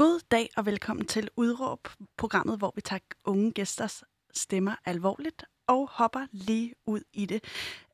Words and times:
God 0.00 0.20
dag 0.30 0.48
og 0.56 0.66
velkommen 0.66 1.06
til 1.06 1.28
Udråb, 1.36 1.88
programmet, 2.16 2.58
hvor 2.58 2.72
vi 2.74 2.80
tager 2.80 3.00
unge 3.24 3.52
gæsters 3.52 4.02
stemmer 4.34 4.74
alvorligt 4.84 5.44
og 5.66 5.88
hopper 5.92 6.26
lige 6.32 6.74
ud 6.86 7.00
i 7.12 7.26
det. 7.26 7.44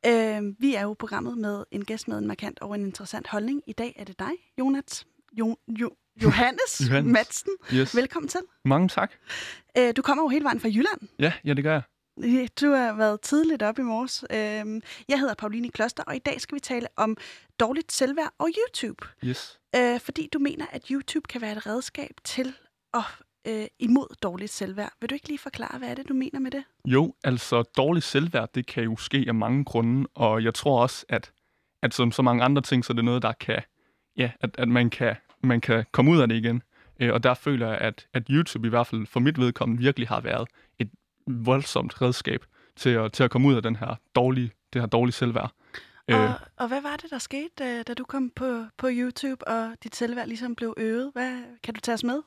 Øh, 0.05 0.41
vi 0.59 0.75
er 0.75 0.81
jo 0.81 0.95
programmet 0.99 1.37
med 1.37 1.63
en 1.71 1.85
gæst 1.85 2.07
med 2.07 2.17
en 2.17 2.27
markant 2.27 2.59
og 2.59 2.75
en 2.75 2.85
interessant 2.85 3.27
holdning. 3.27 3.63
I 3.67 3.73
dag 3.73 3.95
er 3.99 4.03
det 4.03 4.19
dig, 4.19 4.31
Jonas. 4.59 5.05
Jo, 5.39 5.57
jo, 5.67 5.91
Johannes, 6.23 6.81
Johannes. 6.89 7.13
Madsen. 7.13 7.51
Yes. 7.73 7.95
Velkommen 7.95 8.29
til. 8.29 8.41
Mange 8.65 8.87
tak. 8.87 9.11
Øh, 9.77 9.93
du 9.97 10.01
kommer 10.01 10.23
jo 10.23 10.27
hele 10.27 10.43
vejen 10.43 10.59
fra 10.59 10.67
Jylland. 10.67 11.01
Ja, 11.19 11.33
ja, 11.45 11.53
det 11.53 11.63
gør 11.63 11.73
jeg. 11.73 11.81
Du 12.61 12.71
har 12.71 12.93
været 12.97 13.21
tidligt 13.21 13.63
op 13.63 13.79
i 13.79 13.81
morges. 13.81 14.25
Øhm, 14.31 14.81
Jeg 15.09 15.19
hedder 15.19 15.33
Pauline 15.33 15.69
Kloster, 15.69 16.03
og 16.03 16.15
i 16.15 16.19
dag 16.19 16.41
skal 16.41 16.55
vi 16.55 16.59
tale 16.59 16.87
om 16.95 17.17
dårligt 17.59 17.91
selvværd 17.91 18.33
og 18.37 18.49
YouTube. 18.57 19.05
Yes. 19.25 19.59
Øh, 19.75 19.99
fordi 19.99 20.29
du 20.33 20.39
mener, 20.39 20.65
at 20.71 20.87
YouTube 20.87 21.27
kan 21.29 21.41
være 21.41 21.51
et 21.51 21.67
redskab 21.67 22.11
til 22.23 22.53
at 22.93 23.01
øh, 23.47 23.65
imod 23.79 24.15
dårligt 24.23 24.51
selvværd. 24.51 24.91
Vil 25.01 25.09
du 25.09 25.13
ikke 25.13 25.27
lige 25.27 25.39
forklare, 25.39 25.77
hvad 25.77 25.89
er 25.89 25.95
det, 25.95 26.09
du 26.09 26.13
mener 26.13 26.39
med 26.39 26.51
det? 26.51 26.63
Jo, 26.85 27.13
altså 27.23 27.61
dårligt 27.61 28.05
selvværd, 28.05 28.49
det 28.55 28.65
kan 28.65 28.83
jo 28.83 28.95
ske 28.97 29.25
af 29.27 29.35
mange 29.35 29.65
grunde, 29.65 30.07
og 30.15 30.43
jeg 30.43 30.53
tror 30.53 30.81
også, 30.81 31.05
at, 31.09 31.31
at 31.83 31.93
som 31.93 32.11
så 32.11 32.21
mange 32.21 32.43
andre 32.43 32.61
ting, 32.61 32.85
så 32.85 32.93
er 32.93 32.95
det 32.95 33.05
noget, 33.05 33.21
der 33.21 33.33
kan, 33.33 33.61
ja, 34.17 34.31
at, 34.41 34.49
at 34.57 34.67
man, 34.67 34.89
kan, 34.89 35.15
man 35.43 35.61
kan 35.61 35.85
komme 35.91 36.11
ud 36.11 36.19
af 36.19 36.27
det 36.27 36.35
igen. 36.35 36.61
Øh, 36.99 37.13
Og 37.13 37.23
der 37.23 37.33
føler 37.33 37.67
jeg, 37.67 37.77
at, 37.77 38.07
at 38.13 38.23
YouTube 38.29 38.67
i 38.67 38.69
hvert 38.69 38.87
fald 38.87 39.05
for 39.07 39.19
mit 39.19 39.39
vedkommende 39.39 39.83
virkelig 39.83 40.07
har 40.07 40.21
været 40.21 40.47
et 40.79 40.89
voldsomt 41.27 42.01
redskab 42.01 42.45
til 42.75 42.89
at, 42.89 43.13
til 43.13 43.23
at 43.23 43.31
komme 43.31 43.47
ud 43.47 43.55
af 43.55 43.61
den 43.61 43.75
her 43.75 43.95
dårlige, 44.15 44.51
det 44.73 44.81
her 44.81 44.87
dårlige 44.87 45.13
selvværd. 45.13 45.51
Øh, 46.07 46.19
Og, 46.19 46.33
og 46.57 46.67
hvad 46.67 46.81
var 46.81 46.95
det, 46.95 47.09
der 47.09 47.17
skete, 47.17 47.49
da, 47.59 47.83
da 47.83 47.93
du 47.93 48.03
kom 48.03 48.31
på, 48.35 48.65
på 48.77 48.87
YouTube, 48.91 49.47
og 49.47 49.71
dit 49.83 49.95
selvværd 49.95 50.27
ligesom 50.27 50.55
blev 50.55 50.73
øget? 50.77 51.11
Hvad, 51.13 51.43
kan 51.63 51.73
du 51.73 51.79
tage 51.79 51.93
os 51.93 52.03
med? 52.03 52.21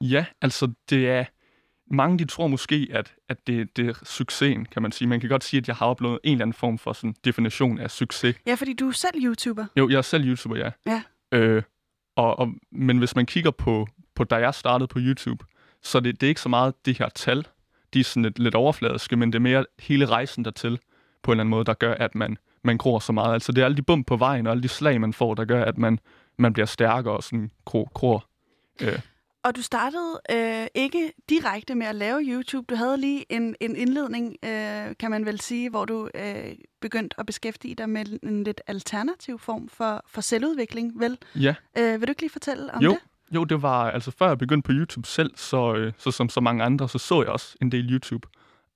Ja, 0.00 0.26
altså 0.42 0.72
det 0.90 1.08
er... 1.08 1.24
Mange 1.92 2.18
de 2.18 2.24
tror 2.24 2.46
måske, 2.46 2.88
at, 2.90 3.14
at 3.28 3.46
det, 3.46 3.76
det 3.76 3.88
er 3.88 4.04
succesen, 4.04 4.64
kan 4.64 4.82
man 4.82 4.92
sige. 4.92 5.08
Man 5.08 5.20
kan 5.20 5.28
godt 5.28 5.44
sige, 5.44 5.58
at 5.58 5.68
jeg 5.68 5.76
har 5.76 5.86
opnået 5.86 6.18
en 6.24 6.32
eller 6.32 6.44
anden 6.44 6.54
form 6.54 6.78
for 6.78 6.92
sådan 6.92 7.14
definition 7.24 7.78
af 7.78 7.90
succes. 7.90 8.36
Ja, 8.46 8.54
fordi 8.54 8.72
du 8.72 8.88
er 8.88 8.92
selv 8.92 9.24
YouTuber. 9.24 9.66
Jo, 9.76 9.88
jeg 9.88 9.96
er 9.96 10.02
selv 10.02 10.24
YouTuber, 10.24 10.56
ja. 10.56 10.70
Ja. 10.86 11.02
Øh, 11.32 11.62
og, 12.16 12.38
og, 12.38 12.48
men 12.72 12.98
hvis 12.98 13.16
man 13.16 13.26
kigger 13.26 13.50
på, 13.50 13.86
på, 14.14 14.24
da 14.24 14.36
jeg 14.36 14.54
startede 14.54 14.88
på 14.88 14.98
YouTube, 14.98 15.44
så 15.82 16.00
det, 16.00 16.20
det 16.20 16.26
er 16.26 16.28
ikke 16.28 16.40
så 16.40 16.48
meget 16.48 16.86
det 16.86 16.98
her 16.98 17.08
tal. 17.08 17.46
De 17.94 18.00
er 18.00 18.04
sådan 18.04 18.22
lidt, 18.22 18.38
lidt 18.38 18.54
overfladiske, 18.54 19.16
men 19.16 19.32
det 19.32 19.38
er 19.38 19.40
mere 19.40 19.66
hele 19.78 20.06
rejsen 20.06 20.44
dertil 20.44 20.78
på 21.22 21.30
en 21.30 21.34
eller 21.34 21.42
anden 21.42 21.50
måde, 21.50 21.64
der 21.64 21.74
gør, 21.74 21.94
at 21.94 22.14
man, 22.14 22.36
man 22.62 22.78
gror 22.78 22.98
så 22.98 23.12
meget. 23.12 23.34
Altså 23.34 23.52
det 23.52 23.60
er 23.60 23.64
alle 23.64 23.76
de 23.76 23.82
bump 23.82 24.06
på 24.06 24.16
vejen 24.16 24.46
og 24.46 24.50
alle 24.50 24.62
de 24.62 24.68
slag, 24.68 25.00
man 25.00 25.12
får, 25.12 25.34
der 25.34 25.44
gør, 25.44 25.64
at 25.64 25.78
man, 25.78 25.98
man 26.38 26.52
bliver 26.52 26.66
stærkere 26.66 27.16
og 27.16 27.22
sådan 27.22 27.50
gror. 27.64 27.90
gror. 27.94 28.26
Øh, 28.82 28.98
Og 29.44 29.56
du 29.56 29.62
startede 29.62 30.20
øh, 30.32 30.66
ikke 30.74 31.12
direkte 31.28 31.74
med 31.74 31.86
at 31.86 31.94
lave 31.94 32.20
YouTube. 32.22 32.66
Du 32.70 32.74
havde 32.74 32.96
lige 32.96 33.24
en, 33.32 33.56
en 33.60 33.76
indledning, 33.76 34.36
øh, 34.44 34.94
kan 34.98 35.10
man 35.10 35.26
vel 35.26 35.40
sige, 35.40 35.70
hvor 35.70 35.84
du 35.84 36.08
øh, 36.14 36.44
begyndte 36.80 37.20
at 37.20 37.26
beskæftige 37.26 37.74
dig 37.74 37.88
med 37.88 38.18
en 38.22 38.44
lidt 38.44 38.60
alternativ 38.66 39.38
form 39.38 39.68
for, 39.68 40.04
for 40.08 40.20
selvudvikling, 40.20 41.00
vel? 41.00 41.18
ja, 41.34 41.54
Øh, 41.78 42.00
vil 42.00 42.08
du 42.08 42.10
ikke 42.10 42.22
lige 42.22 42.30
fortælle 42.30 42.74
om 42.74 42.82
jo, 42.82 42.90
det? 42.90 42.98
Jo, 43.34 43.44
det 43.44 43.62
var, 43.62 43.90
altså 43.90 44.10
før 44.18 44.28
jeg 44.28 44.38
begyndte 44.38 44.66
på 44.66 44.72
YouTube 44.72 45.08
selv, 45.08 45.30
så, 45.36 45.74
øh, 45.74 45.92
så 45.98 46.10
som 46.10 46.28
så 46.28 46.40
mange 46.40 46.64
andre, 46.64 46.88
så 46.88 46.98
så 46.98 47.22
jeg 47.22 47.30
også 47.30 47.56
en 47.62 47.72
del 47.72 47.92
YouTube. 47.92 48.28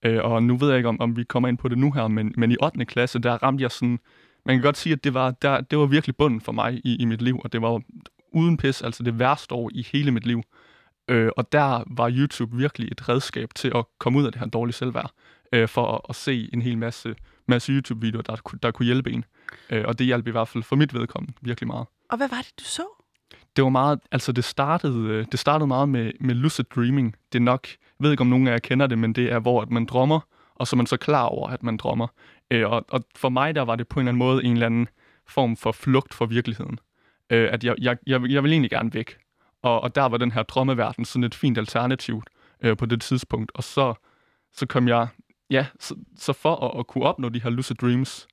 Øh, 0.03 0.25
og 0.25 0.43
nu 0.43 0.57
ved 0.57 0.69
jeg 0.69 0.77
ikke, 0.77 0.89
om, 0.89 1.01
om 1.01 1.17
vi 1.17 1.25
kommer 1.25 1.49
ind 1.49 1.59
på 1.59 1.69
det 1.69 1.79
nu 1.79 1.93
her, 1.93 2.09
men, 2.09 2.35
men 2.37 2.51
i 2.51 2.57
8. 2.63 2.85
klasse, 2.85 3.19
der 3.19 3.43
ramte 3.43 3.63
jeg 3.63 3.71
sådan, 3.71 3.99
man 4.47 4.57
kan 4.57 4.63
godt 4.63 4.77
sige, 4.77 4.93
at 4.93 5.05
det 5.05 5.15
var, 5.15 5.31
der, 5.31 5.61
det 5.61 5.79
var 5.79 5.87
virkelig 5.87 6.17
bunden 6.17 6.41
for 6.41 6.53
mig 6.53 6.81
i, 6.85 6.97
i 6.97 7.05
mit 7.05 7.23
liv, 7.23 7.41
og 7.45 7.53
det 7.53 7.63
var 7.63 7.81
uden 8.33 8.57
pis, 8.57 8.83
altså 8.83 9.03
det 9.03 9.19
værste 9.19 9.55
år 9.55 9.71
i 9.75 9.87
hele 9.93 10.11
mit 10.11 10.27
liv. 10.27 10.43
Øh, 11.09 11.31
og 11.37 11.53
der 11.53 11.85
var 11.87 12.11
YouTube 12.11 12.57
virkelig 12.57 12.89
et 12.93 13.09
redskab 13.09 13.49
til 13.55 13.73
at 13.75 13.85
komme 13.99 14.19
ud 14.19 14.27
af 14.27 14.33
det 14.33 14.41
her 14.41 14.49
dårlige 14.49 14.75
selvværd, 14.75 15.11
øh, 15.53 15.69
for 15.69 15.95
at, 15.95 16.01
at 16.09 16.17
se 16.17 16.51
en 16.53 16.63
hel 16.63 16.79
masse, 16.79 17.15
masse 17.47 17.73
YouTube-videoer, 17.73 18.23
der, 18.23 18.57
der 18.63 18.71
kunne 18.71 18.87
hjælpe 18.87 19.13
en. 19.13 19.25
Øh, 19.71 19.85
og 19.87 19.99
det 19.99 20.07
hjalp 20.07 20.27
i 20.27 20.31
hvert 20.31 20.49
fald 20.49 20.65
for 20.65 20.77
mit 20.77 20.95
vedkommende 20.95 21.35
virkelig 21.41 21.67
meget 21.67 21.87
Og 22.11 22.17
hvad 22.17 22.29
var 22.29 22.39
det, 22.39 22.53
du 22.59 22.65
så? 22.65 22.94
Det 23.57 23.65
var 23.65 23.71
meget, 23.71 24.01
altså 24.13 24.33
det 24.33 24.45
startede, 24.45 25.09
øh, 25.09 25.27
det 25.33 25.41
startede 25.41 25.67
meget 25.67 25.89
med, 25.89 26.13
med 26.21 26.35
lucid 26.35 26.65
dreaming. 26.65 27.17
Det 27.33 27.39
er 27.39 27.43
nok, 27.43 27.69
jeg 27.69 28.05
ved 28.05 28.11
ikke 28.11 28.21
om 28.21 28.27
nogen 28.27 28.49
af 28.49 28.53
jer 28.53 28.59
kender 28.59 28.87
det, 28.87 28.99
men 28.99 29.13
det 29.13 29.33
er, 29.33 29.39
hvor 29.39 29.63
at 29.63 29.71
man 29.71 29.85
drømmer, 29.87 30.21
og 30.55 30.67
så 30.67 30.77
er 30.77 30.77
man 30.77 30.87
så 30.87 30.97
klar 30.97 31.25
over, 31.25 31.49
at 31.49 31.63
man 31.63 31.77
drømmer. 31.77 32.07
Øh, 32.51 32.71
og, 32.71 32.85
og 32.89 33.05
for 33.17 33.29
mig, 33.29 33.55
der 33.55 33.63
var 33.63 33.77
det 33.77 33.89
på 33.89 34.01
en 34.01 34.03
eller 34.03 34.11
anden 34.11 34.19
måde 34.19 34.45
en 34.45 34.53
eller 34.53 34.67
anden 34.67 34.89
form 35.27 35.57
for 35.57 35.73
flugt 35.73 36.15
fra 36.15 36.25
virkeligheden. 36.25 36.79
Øh, 37.31 37.49
at 37.53 37.65
jeg, 37.65 37.75
jeg, 37.81 37.97
jeg, 38.07 38.31
jeg 38.31 38.43
ville 38.43 38.55
egentlig 38.55 38.71
gerne 38.71 38.95
væk. 38.95 39.17
Og, 39.63 39.81
og 39.81 39.95
der 39.95 40.05
var 40.05 40.17
den 40.17 40.33
her 40.33 40.43
drømmeverden 40.43 41.05
sådan 41.05 41.25
et 41.25 41.35
fint 41.35 41.59
alternativ 41.59 42.23
øh, 42.63 42.77
på 42.77 42.87
det 42.87 43.01
tidspunkt. 43.01 43.53
Og 43.55 43.65
så, 43.65 43.95
så 44.53 44.67
kom 44.67 44.89
jeg, 44.89 45.09
ja, 45.51 45.67
så, 45.81 45.95
så 46.17 46.33
for 46.33 46.57
at, 46.57 46.79
at 46.79 46.87
kunne 46.87 47.05
opnå 47.05 47.29
de 47.29 47.43
her 47.43 47.51
lucid 47.51 47.77
dreams, 47.77 48.27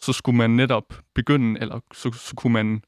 så 0.00 0.12
skulle 0.12 0.36
man 0.36 0.50
netop 0.50 0.94
begynde, 1.14 1.60
eller 1.60 1.80
så, 1.92 2.12
så 2.12 2.34
kunne 2.36 2.52
man 2.52 2.82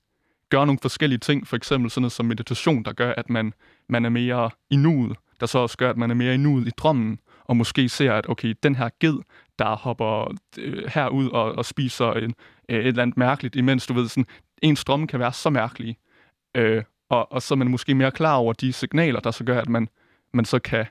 gøre 0.52 0.66
nogle 0.66 0.78
forskellige 0.82 1.18
ting, 1.18 1.46
for 1.46 1.56
eksempel 1.56 1.90
sådan 1.90 2.02
noget 2.02 2.12
som 2.12 2.26
meditation, 2.26 2.84
der 2.84 2.92
gør, 2.92 3.14
at 3.16 3.30
man, 3.30 3.54
man 3.88 4.04
er 4.04 4.08
mere 4.08 4.50
i 4.70 4.76
nuet, 4.76 5.16
der 5.40 5.46
så 5.46 5.58
også 5.58 5.76
gør, 5.76 5.90
at 5.90 5.96
man 5.96 6.10
er 6.10 6.14
mere 6.14 6.34
i 6.34 6.36
nuet 6.36 6.66
i 6.66 6.70
drømmen, 6.70 7.18
og 7.44 7.56
måske 7.56 7.88
ser, 7.88 8.12
at 8.12 8.28
okay, 8.28 8.54
den 8.62 8.74
her 8.74 8.88
ged, 9.00 9.18
der 9.58 9.76
hopper 9.76 10.34
øh, 10.58 10.84
herud 10.94 11.28
og, 11.28 11.52
og 11.52 11.64
spiser 11.64 12.12
en, 12.12 12.34
øh, 12.68 12.78
et 12.78 12.86
eller 12.86 13.02
andet 13.02 13.16
mærkeligt, 13.16 13.56
imens 13.56 13.86
du 13.86 13.94
ved, 13.94 14.08
sådan, 14.08 14.26
ens 14.62 14.84
drømme 14.84 15.06
kan 15.06 15.20
være 15.20 15.32
så 15.32 15.50
mærkelige, 15.50 15.96
øh, 16.56 16.82
og, 17.08 17.32
og 17.32 17.42
så 17.42 17.54
er 17.54 17.56
man 17.56 17.70
måske 17.70 17.94
mere 17.94 18.10
klar 18.10 18.36
over 18.36 18.52
de 18.52 18.72
signaler, 18.72 19.20
der 19.20 19.30
så 19.30 19.44
gør, 19.44 19.60
at 19.60 19.68
man, 19.68 19.88
man 20.32 20.44
så 20.44 20.58
kan, 20.58 20.86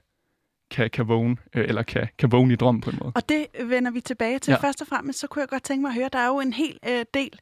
kan, 0.72 0.90
kan 0.90 1.08
vågne, 1.08 1.38
øh, 1.56 1.68
eller 1.68 1.84
kan, 1.84 2.08
kan 2.18 2.32
vågne 2.32 2.54
i 2.54 2.56
drømmen 2.56 2.82
på 2.82 2.90
en 2.90 2.98
måde. 3.02 3.12
Og 3.16 3.30
det 3.30 3.48
vender 3.66 3.92
vi 3.92 4.02
tilbage 4.02 4.40
til. 4.40 4.52
Ja. 4.52 4.58
Først 4.58 4.82
og 4.82 4.88
fremmest, 4.88 5.20
så 5.20 5.28
kunne 5.28 5.42
jeg 5.42 5.50
godt 5.50 5.64
tænke 5.64 5.82
mig 5.82 5.90
at 5.90 5.96
høre, 5.96 6.10
der 6.14 6.20
er 6.20 6.28
jo 6.28 6.40
en 6.40 6.54
hel 6.54 6.80
øh, 6.88 7.06
del 7.14 7.40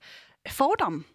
fordom 0.50 1.06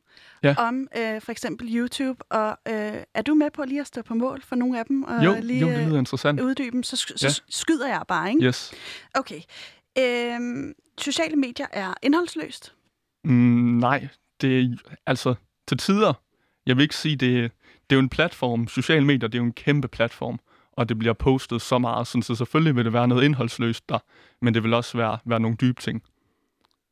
Ja. 0.45 0.55
om 0.59 0.89
øh, 0.97 1.21
for 1.21 1.33
eksempel 1.33 1.77
YouTube, 1.77 2.25
og 2.31 2.59
øh, 2.69 2.75
er 3.15 3.23
du 3.27 3.35
med 3.35 3.51
på 3.51 3.65
lige 3.65 3.81
at 3.81 3.87
stå 3.87 4.03
på 4.03 4.15
mål 4.15 4.43
for 4.43 4.57
nogle 4.57 4.79
af 4.79 4.85
dem, 4.87 5.03
og 5.03 5.25
Jo, 5.25 5.37
lige 5.43 5.61
jo, 5.61 5.69
det 5.69 5.87
lyder 5.89 5.99
interessant. 5.99 6.41
øh, 6.41 6.47
uddybe 6.47 6.71
dem, 6.73 6.83
så, 6.83 6.97
så 6.97 7.15
Ja. 7.27 7.29
skyder 7.49 7.89
jeg 7.89 8.03
bare, 8.09 8.31
ikke? 8.31 8.45
Yes. 8.47 8.73
Okay. 9.15 9.41
Øhm, 9.99 10.73
sociale 10.99 11.37
medier 11.37 11.67
er 11.73 11.95
indholdsløst. 12.03 12.75
Mm, 13.25 13.31
nej, 13.79 14.09
det 14.41 14.61
er 14.61 14.77
altså 15.07 15.35
til 15.69 15.79
tider. 15.79 16.13
Jeg 16.67 16.77
vil 16.77 16.83
ikke 16.83 16.97
sige, 16.97 17.17
det, 17.17 17.53
det 17.91 17.91
er 17.91 17.97
jo 17.97 18.01
en 18.01 18.09
platform. 18.09 18.69
Sociale 18.69 19.05
medier, 19.07 19.29
det 19.29 19.35
er 19.35 19.39
jo 19.43 19.45
en 19.45 19.53
kæmpe 19.53 19.89
platform. 19.89 20.39
Og 20.73 20.89
det 20.89 20.99
bliver 20.99 21.13
postet 21.15 21.63
så 21.63 21.79
meget, 21.79 22.07
sådan, 22.07 22.23
så 22.23 22.35
selvfølgelig 22.35 22.77
vil 22.77 22.85
det 22.85 22.93
være 22.93 23.09
noget 23.09 23.25
indholdsløst 23.25 23.89
der. 23.89 23.99
Men 24.43 24.55
det 24.55 24.63
vil 24.63 24.75
også 24.75 24.97
være, 24.97 25.19
være 25.25 25.41
nogle 25.41 25.57
dybe 25.61 25.81
ting. 25.81 26.03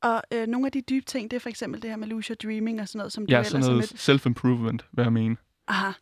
Og 0.03 0.23
øh, 0.33 0.47
nogle 0.47 0.67
af 0.67 0.73
de 0.73 0.81
dybe 0.81 1.05
ting, 1.05 1.31
det 1.31 1.37
er 1.37 1.41
for 1.41 1.49
eksempel 1.49 1.83
det 1.83 1.91
her 1.91 1.97
med 1.97 2.09
lucid 2.09 2.37
dreaming 2.37 2.81
og 2.81 2.89
sådan 2.89 2.99
noget, 2.99 3.13
som 3.13 3.27
du 3.27 3.33
Ja, 3.33 3.39
ellers 3.39 3.51
sådan 3.51 3.65
er 3.65 3.71
noget 3.71 3.93
self-improvement, 3.93 4.87
hvad 4.91 5.05
jeg 5.05 5.13
mener. 5.13 5.37
Aha. 5.67 5.93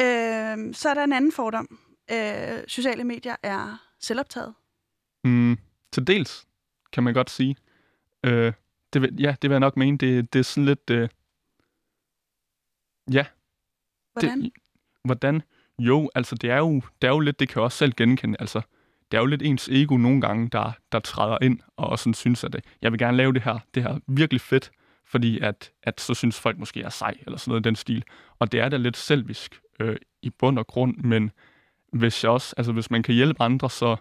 Øhm, 0.00 0.72
så 0.72 0.88
er 0.88 0.94
der 0.94 1.04
en 1.04 1.12
anden 1.12 1.32
fordom. 1.32 1.78
Øh, 2.12 2.58
sociale 2.66 3.04
medier 3.04 3.36
er 3.42 3.88
selvoptaget. 4.00 4.54
Mm, 5.24 5.58
til 5.92 6.06
dels, 6.06 6.46
kan 6.92 7.02
man 7.02 7.14
godt 7.14 7.30
sige. 7.30 7.56
Øh, 8.24 8.52
det 8.92 9.02
vil, 9.02 9.16
ja, 9.20 9.36
det 9.42 9.50
vil 9.50 9.54
jeg 9.54 9.60
nok 9.60 9.76
mene. 9.76 9.98
Det, 9.98 10.32
det 10.32 10.38
er 10.38 10.42
sådan 10.42 10.64
lidt... 10.64 10.90
Øh, 10.90 11.08
ja, 13.12 13.26
Hvordan? 14.12 14.40
Det, 14.42 14.52
hvordan? 15.04 15.42
Jo, 15.78 16.10
altså 16.14 16.34
det 16.34 16.50
er 16.50 16.58
jo, 16.58 16.82
det 17.02 17.08
er 17.08 17.12
jo 17.12 17.20
lidt, 17.20 17.40
det 17.40 17.48
kan 17.48 17.56
jeg 17.56 17.64
også 17.64 17.78
selv 17.78 17.92
genkende, 17.96 18.36
altså 18.40 18.60
det 19.14 19.18
er 19.18 19.22
jo 19.22 19.26
lidt 19.26 19.42
ens 19.42 19.68
ego 19.68 19.96
nogle 19.96 20.20
gange, 20.20 20.48
der, 20.48 20.72
der 20.92 20.98
træder 20.98 21.38
ind 21.42 21.60
og 21.76 21.98
sådan 21.98 22.14
synes, 22.14 22.44
at 22.44 22.52
det, 22.52 22.64
jeg 22.82 22.92
vil 22.92 22.98
gerne 22.98 23.16
lave 23.16 23.32
det 23.32 23.42
her, 23.42 23.58
det 23.74 23.82
her 23.82 23.98
virkelig 24.06 24.40
fedt, 24.40 24.70
fordi 25.06 25.40
at, 25.40 25.72
at 25.82 26.00
så 26.00 26.14
synes 26.14 26.40
folk 26.40 26.58
måske, 26.58 26.80
jeg 26.80 26.86
er 26.86 26.90
sej, 26.90 27.14
eller 27.26 27.38
sådan 27.38 27.50
noget 27.50 27.60
i 27.60 27.68
den 27.68 27.76
stil. 27.76 28.04
Og 28.38 28.52
det 28.52 28.60
er 28.60 28.68
da 28.68 28.76
lidt 28.76 28.96
selvisk 28.96 29.60
øh, 29.80 29.96
i 30.22 30.30
bund 30.30 30.58
og 30.58 30.66
grund, 30.66 30.96
men 30.96 31.30
hvis 31.92 32.24
jeg 32.24 32.30
også, 32.30 32.54
altså 32.56 32.72
hvis 32.72 32.90
man 32.90 33.02
kan 33.02 33.14
hjælpe 33.14 33.42
andre, 33.42 33.70
så, 33.70 33.96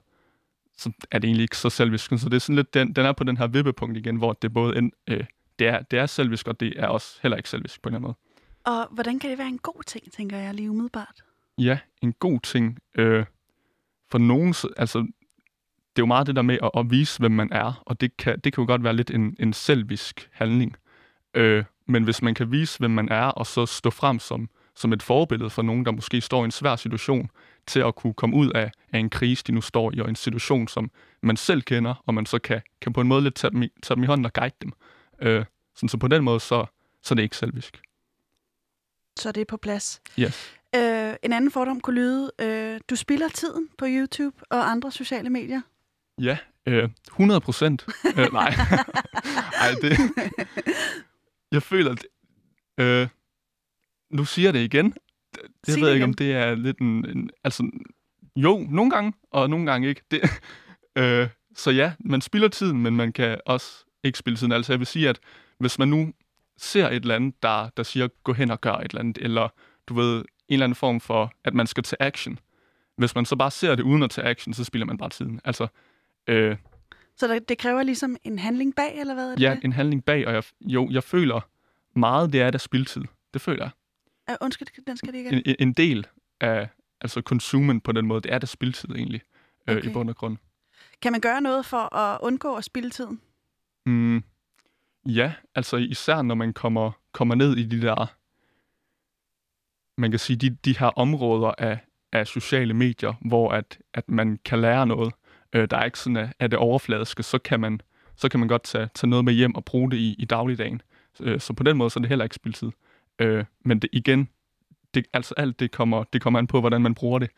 så 0.77 0.91
er 1.11 1.19
det 1.19 1.27
egentlig 1.27 1.43
ikke 1.43 1.57
så 1.57 1.69
selvisk. 1.69 2.09
Så 2.17 2.29
det 2.29 2.33
er 2.33 2.39
sådan 2.39 2.55
lidt, 2.55 2.73
den, 2.73 2.93
den 2.93 3.05
er 3.05 3.11
på 3.11 3.23
den 3.23 3.37
her 3.37 3.47
vippepunkt 3.47 3.97
igen, 3.97 4.15
hvor 4.15 4.33
det 4.33 4.53
både 4.53 4.77
en, 4.77 4.91
øh, 5.09 5.23
det, 5.59 5.67
er, 5.67 5.81
det 5.81 5.99
er 5.99 6.05
selvisk, 6.05 6.47
og 6.47 6.59
det 6.59 6.73
er 6.79 6.87
også 6.87 7.19
heller 7.21 7.37
ikke 7.37 7.49
selvisk 7.49 7.81
på 7.81 7.89
en 7.89 7.95
eller 7.95 8.07
anden 8.07 8.15
måde. 8.65 8.79
Og 8.79 8.87
hvordan 8.91 9.19
kan 9.19 9.29
det 9.29 9.37
være 9.37 9.47
en 9.47 9.57
god 9.57 9.83
ting, 9.87 10.11
tænker 10.11 10.37
jeg 10.37 10.53
lige 10.53 10.69
umiddelbart? 10.69 11.23
ja, 11.57 11.79
en 12.01 12.13
god 12.13 12.39
ting. 12.39 12.79
Øh, 12.97 13.25
for 14.13 14.17
nogen, 14.19 14.53
så- 14.53 14.69
altså, 14.77 14.99
det 14.99 15.99
er 15.99 16.01
jo 16.01 16.05
meget 16.05 16.27
det 16.27 16.35
der 16.35 16.41
med 16.41 16.57
at, 16.63 16.71
at 16.77 16.91
vise, 16.91 17.19
hvem 17.19 17.31
man 17.31 17.49
er, 17.51 17.83
og 17.85 18.01
det 18.01 18.17
kan, 18.17 18.39
det 18.39 18.53
kan 18.53 18.61
jo 18.61 18.67
godt 18.67 18.83
være 18.83 18.93
lidt 18.93 19.11
en, 19.11 19.35
en 19.39 19.53
selvisk 19.53 20.29
handling. 20.31 20.75
Øh, 21.33 21.63
men 21.87 22.03
hvis 22.03 22.21
man 22.21 22.33
kan 22.35 22.51
vise, 22.51 22.79
hvem 22.79 22.91
man 22.91 23.09
er, 23.09 23.25
og 23.25 23.45
så 23.47 23.65
stå 23.65 23.89
frem 23.89 24.19
som, 24.19 24.49
som 24.75 24.93
et 24.93 25.03
forbillede 25.03 25.49
for 25.49 25.61
nogen, 25.61 25.85
der 25.85 25.91
måske 25.91 26.21
står 26.21 26.41
i 26.41 26.45
en 26.45 26.51
svær 26.51 26.75
situation, 26.75 27.29
til 27.67 27.79
at 27.79 27.95
kunne 27.95 28.13
komme 28.13 28.35
ud 28.35 28.49
af, 28.49 28.71
af 28.93 28.99
en 28.99 29.09
krise, 29.09 29.43
de 29.47 29.51
nu 29.51 29.61
står 29.61 29.91
i, 29.95 29.99
og 29.99 30.09
en 30.09 30.15
situation, 30.15 30.67
som 30.67 30.91
man 31.23 31.37
selv 31.37 31.61
kender, 31.61 32.03
og 32.05 32.13
man 32.13 32.25
så 32.25 32.39
kan, 32.39 32.61
kan 32.81 32.93
på 32.93 33.01
en 33.01 33.07
måde 33.07 33.21
lidt 33.21 33.35
tage 33.35 33.51
dem 33.51 33.63
i, 33.63 33.69
tage 33.83 33.95
dem 33.95 34.03
i 34.03 34.07
hånden 34.07 34.25
og 34.25 34.33
guide 34.33 34.55
dem. 34.61 34.71
Øh, 35.21 35.45
sådan, 35.75 35.89
så 35.89 35.97
på 35.97 36.07
den 36.07 36.23
måde, 36.23 36.39
så, 36.39 36.65
så 37.03 37.13
er 37.13 37.15
det 37.15 37.23
ikke 37.23 37.37
selvisk. 37.37 37.81
Så 39.19 39.31
det 39.31 39.41
er 39.41 39.45
på 39.45 39.57
plads. 39.57 40.01
Yes. 40.19 40.53
Øh, 41.13 41.17
en 41.23 41.33
anden 41.33 41.51
fordom 41.51 41.81
kunne 41.81 41.95
lyde, 41.95 42.31
øh, 42.41 42.79
du 42.89 42.95
spilder 42.95 43.27
tiden 43.27 43.69
på 43.77 43.85
YouTube 43.89 44.37
og 44.49 44.71
andre 44.71 44.91
sociale 44.91 45.29
medier. 45.29 45.61
Ja, 46.21 46.37
øh, 46.65 46.89
100 47.07 47.41
procent. 47.41 47.85
øh, 48.17 48.33
nej. 48.33 48.53
Ej, 49.63 49.71
det... 49.81 49.97
Jeg 51.51 51.63
føler, 51.63 51.91
at... 51.91 52.05
Øh, 52.79 53.07
nu 54.11 54.25
siger 54.25 54.45
jeg 54.47 54.53
det 54.53 54.59
igen. 54.59 54.93
Jeg 55.67 55.73
Sig 55.73 55.81
ved 55.81 55.87
det 55.87 55.93
ikke, 55.93 56.03
igen. 56.03 56.09
om 56.09 56.13
det 56.13 56.33
er 56.33 56.55
lidt 56.55 56.79
en... 56.79 57.09
en 57.09 57.29
altså, 57.43 57.71
jo, 58.35 58.67
nogle 58.69 58.91
gange, 58.91 59.13
og 59.31 59.49
nogle 59.49 59.65
gange 59.71 59.89
ikke. 59.89 60.01
Det, 60.11 60.21
øh, 60.97 61.29
så 61.55 61.71
ja, 61.71 61.93
man 61.99 62.21
spilder 62.21 62.47
tiden, 62.47 62.81
men 62.81 62.95
man 62.95 63.13
kan 63.13 63.41
også 63.45 63.85
ikke 64.03 64.17
spille 64.17 64.37
tiden. 64.37 64.51
Altså, 64.51 64.73
jeg 64.73 64.79
vil 64.79 64.87
sige, 64.87 65.09
at 65.09 65.19
hvis 65.57 65.79
man 65.79 65.87
nu 65.87 66.13
ser 66.57 66.89
et 66.89 66.95
eller 66.95 67.15
andet, 67.15 67.43
der, 67.43 67.69
der 67.77 67.83
siger, 67.83 68.07
gå 68.23 68.33
hen 68.33 68.51
og 68.51 68.61
gør 68.61 68.73
et 68.73 68.83
eller 68.83 68.99
andet, 68.99 69.17
eller 69.17 69.49
du 69.87 69.93
ved, 69.93 70.23
en 70.47 70.53
eller 70.53 70.63
anden 70.65 70.75
form 70.75 70.99
for, 70.99 71.31
at 71.43 71.53
man 71.53 71.67
skal 71.67 71.83
tage 71.83 72.01
action. 72.01 72.39
Hvis 72.95 73.15
man 73.15 73.25
så 73.25 73.35
bare 73.35 73.51
ser 73.51 73.75
det 73.75 73.83
uden 73.83 74.03
at 74.03 74.09
tage 74.09 74.27
action, 74.27 74.53
så 74.53 74.63
spiller 74.63 74.85
man 74.85 74.97
bare 74.97 75.09
tiden. 75.09 75.41
Altså, 75.45 75.67
øh, 76.27 76.57
Så 77.15 77.27
der, 77.27 77.39
det 77.39 77.57
kræver 77.57 77.83
ligesom 77.83 78.17
en 78.23 78.39
handling 78.39 78.75
bag, 78.75 78.99
eller 78.99 79.13
hvad 79.13 79.25
er 79.31 79.35
det? 79.35 79.41
ja, 79.41 79.55
det? 79.55 79.63
en 79.63 79.73
handling 79.73 80.05
bag, 80.05 80.27
og 80.27 80.33
jeg, 80.33 80.43
jo, 80.61 80.89
jeg 80.91 81.03
føler 81.03 81.41
meget, 81.99 82.33
det 82.33 82.41
er 82.41 82.49
der 82.51 82.57
spiltid. 82.57 83.01
Det 83.33 83.41
føler 83.41 83.63
jeg. 83.63 83.71
Uh, 84.41 84.45
undskyld, 84.45 84.85
den 84.87 84.97
skal 84.97 85.13
det 85.13 85.17
ikke. 85.19 85.29
En, 85.49 85.55
en- 85.59 85.73
del 85.73 86.07
af 86.41 86.69
altså 87.01 87.21
konsumen 87.21 87.81
på 87.81 87.91
den 87.91 88.05
måde, 88.05 88.21
det 88.21 88.33
er 88.33 88.37
der 88.39 88.47
spiltid 88.47 88.89
egentlig, 88.89 89.21
øh, 89.69 89.77
Okay. 89.77 89.89
i 89.89 89.93
bund 89.93 90.09
og 90.09 90.15
grund. 90.15 90.37
Kan 91.01 91.11
man 91.11 91.21
gøre 91.21 91.41
noget 91.41 91.65
for 91.65 91.95
at 91.95 92.19
undgå 92.21 92.55
at 92.55 92.63
spilde 92.63 92.89
tiden? 92.89 93.21
Mm, 93.85 94.23
ja, 95.05 95.33
altså 95.55 95.77
især 95.77 96.21
når 96.21 96.35
man 96.35 96.53
kommer, 96.53 96.91
kommer 97.11 97.35
ned 97.35 97.57
i 97.57 97.63
de 97.63 97.81
der, 97.81 98.05
man 99.97 100.11
kan 100.11 100.19
sige, 100.19 100.37
de, 100.37 100.49
de 100.49 100.77
her 100.77 100.87
områder 100.87 101.51
af, 101.57 101.79
af 102.11 102.27
sociale 102.27 102.73
medier, 102.73 103.13
hvor 103.21 103.51
at, 103.51 103.79
at 103.93 104.09
man 104.09 104.39
kan 104.45 104.61
lære 104.61 104.87
noget, 104.87 105.13
øh, 105.53 105.67
der 105.71 105.77
er 105.77 105.85
ikke 105.85 105.99
sådan 105.99 106.31
af, 106.39 106.49
det 106.49 106.59
overfladiske, 106.59 107.23
så 107.23 107.37
kan 107.37 107.59
man, 107.59 107.81
så 108.15 108.29
kan 108.29 108.39
man 108.39 108.49
godt 108.49 108.63
tage, 108.63 108.89
tage 108.93 109.09
noget 109.09 109.25
med 109.25 109.33
hjem 109.33 109.55
og 109.55 109.65
bruge 109.65 109.91
det 109.91 109.97
i, 109.97 110.15
i 110.19 110.25
dagligdagen. 110.25 110.81
Øh, 111.19 111.39
så 111.39 111.53
på 111.53 111.63
den 111.63 111.77
måde 111.77 111.89
så 111.89 111.99
er 111.99 112.01
det 112.01 112.09
heller 112.09 112.25
ikke 112.25 112.35
spildtid. 112.35 112.71
Øh, 113.19 113.45
men 113.65 113.79
det, 113.79 113.89
igen, 113.93 114.29
det, 114.93 115.05
altså 115.13 115.33
alt 115.37 115.59
det 115.59 115.71
kommer, 115.71 116.03
det 116.03 116.21
kommer 116.21 116.39
an 116.39 116.47
på, 116.47 116.59
hvordan 116.59 116.81
man 116.81 116.95
bruger 116.95 117.19
det. 117.19 117.29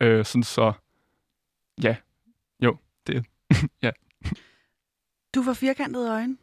Øh, 0.00 0.24
sådan 0.24 0.42
så, 0.42 0.72
ja, 1.82 1.96
jo, 2.62 2.76
det 3.06 3.24
Du 5.34 5.42
får 5.42 5.52
firkantede 5.52 6.10
øjne 6.10 6.36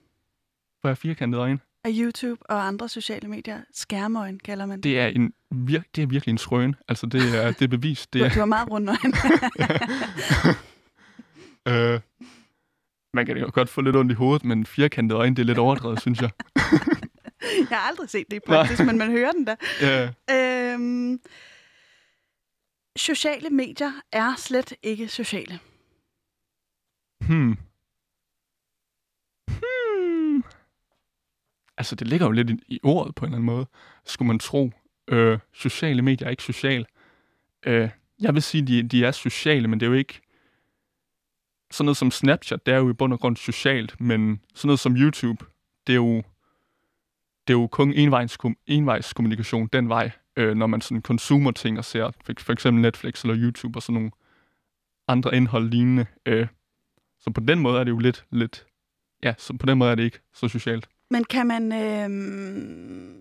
får 0.81 0.89
jeg 0.89 0.97
firkantede 0.97 1.41
øjne. 1.41 1.59
Af 1.83 1.89
YouTube 1.93 2.41
og 2.49 2.67
andre 2.67 2.89
sociale 2.89 3.27
medier. 3.27 3.61
Skærmøjne 3.73 4.39
kalder 4.39 4.65
man 4.65 4.77
det. 4.77 4.83
det 4.83 4.99
er, 4.99 5.07
en 5.07 5.33
vir- 5.53 5.89
det 5.95 6.01
er 6.03 6.07
virkelig 6.07 6.31
en 6.31 6.37
skrøn. 6.37 6.75
Altså, 6.87 7.05
det 7.05 7.35
er, 7.43 7.51
det 7.51 7.61
er 7.61 7.67
bevist. 7.67 8.13
Det 8.13 8.19
Du, 8.19 8.25
er, 8.25 8.29
du 8.29 8.39
har 8.39 8.45
meget 8.45 8.69
øjne. 8.71 9.13
øh, 11.95 11.99
man 13.13 13.25
kan 13.25 13.37
jo 13.37 13.49
godt 13.53 13.69
få 13.69 13.81
lidt 13.81 13.95
ondt 13.95 14.11
i 14.11 14.15
hovedet, 14.15 14.45
men 14.45 14.65
firkantede 14.65 15.17
øjne, 15.19 15.35
det 15.35 15.41
er 15.41 15.45
lidt 15.45 15.57
overdrevet, 15.67 16.01
synes 16.01 16.21
jeg. 16.21 16.29
Jeg 17.69 17.77
har 17.77 17.87
aldrig 17.87 18.09
set 18.09 18.25
det 18.31 18.37
i 18.37 18.39
praksis, 18.47 18.79
men 18.79 18.97
man 18.97 19.11
hører 19.11 19.31
den 19.31 19.45
da. 19.45 19.55
Ja, 19.81 20.11
Øhm, 20.73 21.19
sociale 22.97 23.49
medier 23.49 23.91
er 24.11 24.33
slet 24.37 24.73
ikke 24.83 25.07
sociale. 25.07 25.59
Hmm. 27.27 27.57
Altså, 31.81 31.95
det 31.95 32.07
ligger 32.07 32.25
jo 32.25 32.31
lidt 32.31 32.49
i, 32.49 32.59
i 32.67 32.79
ordet 32.83 33.15
på 33.15 33.25
en 33.25 33.29
eller 33.29 33.37
anden 33.37 33.45
måde, 33.45 33.65
skulle 34.05 34.27
man 34.27 34.39
tro. 34.39 34.71
Øh, 35.07 35.39
sociale 35.53 36.01
medier 36.01 36.27
er 36.27 36.31
ikke 36.31 36.43
social. 36.43 36.85
Øh, 37.65 37.89
jeg 38.19 38.33
vil 38.33 38.41
sige, 38.41 38.67
de, 38.67 38.83
de 38.83 39.05
er 39.05 39.11
sociale, 39.11 39.67
men 39.67 39.79
det 39.79 39.85
er 39.85 39.89
jo 39.89 39.95
ikke... 39.95 40.21
Sådan 41.71 41.85
noget 41.85 41.97
som 41.97 42.11
Snapchat, 42.11 42.65
det 42.65 42.73
er 42.73 42.77
jo 42.77 42.89
i 42.89 42.93
bund 42.93 43.13
og 43.13 43.19
grund 43.19 43.37
socialt, 43.37 44.01
men 44.01 44.41
sådan 44.53 44.67
noget 44.67 44.79
som 44.79 44.97
YouTube, 44.97 45.45
det 45.87 45.93
er 45.93 45.97
jo, 45.97 46.15
det 47.47 47.53
er 47.53 47.59
jo 47.59 47.67
kun 47.67 47.93
envejs, 47.93 48.37
envejs 48.67 49.13
kommunikation 49.13 49.67
den 49.67 49.89
vej, 49.89 50.11
øh, 50.35 50.55
når 50.55 50.67
man 50.67 50.81
sådan 50.81 51.01
konsumer 51.01 51.51
ting 51.51 51.77
og 51.77 51.85
ser 51.85 52.11
for, 52.25 52.33
for 52.39 52.53
eksempel 52.53 52.81
Netflix 52.81 53.23
eller 53.23 53.37
YouTube 53.37 53.77
og 53.77 53.83
sådan 53.83 53.93
nogle 53.93 54.11
andre 55.07 55.35
indhold 55.35 55.69
lignende. 55.69 56.05
Øh, 56.25 56.47
så 57.19 57.31
på 57.31 57.41
den 57.41 57.59
måde 57.59 57.79
er 57.79 57.83
det 57.83 57.91
jo 57.91 57.99
lidt, 57.99 58.25
lidt, 58.31 58.65
ja, 59.23 59.33
så 59.37 59.57
på 59.57 59.65
den 59.65 59.77
måde 59.77 59.91
er 59.91 59.95
det 59.95 60.03
ikke 60.03 60.19
så 60.33 60.47
socialt. 60.47 60.90
Men 61.11 61.23
kan 61.23 61.47
man... 61.47 61.71
Øhm, 61.73 63.17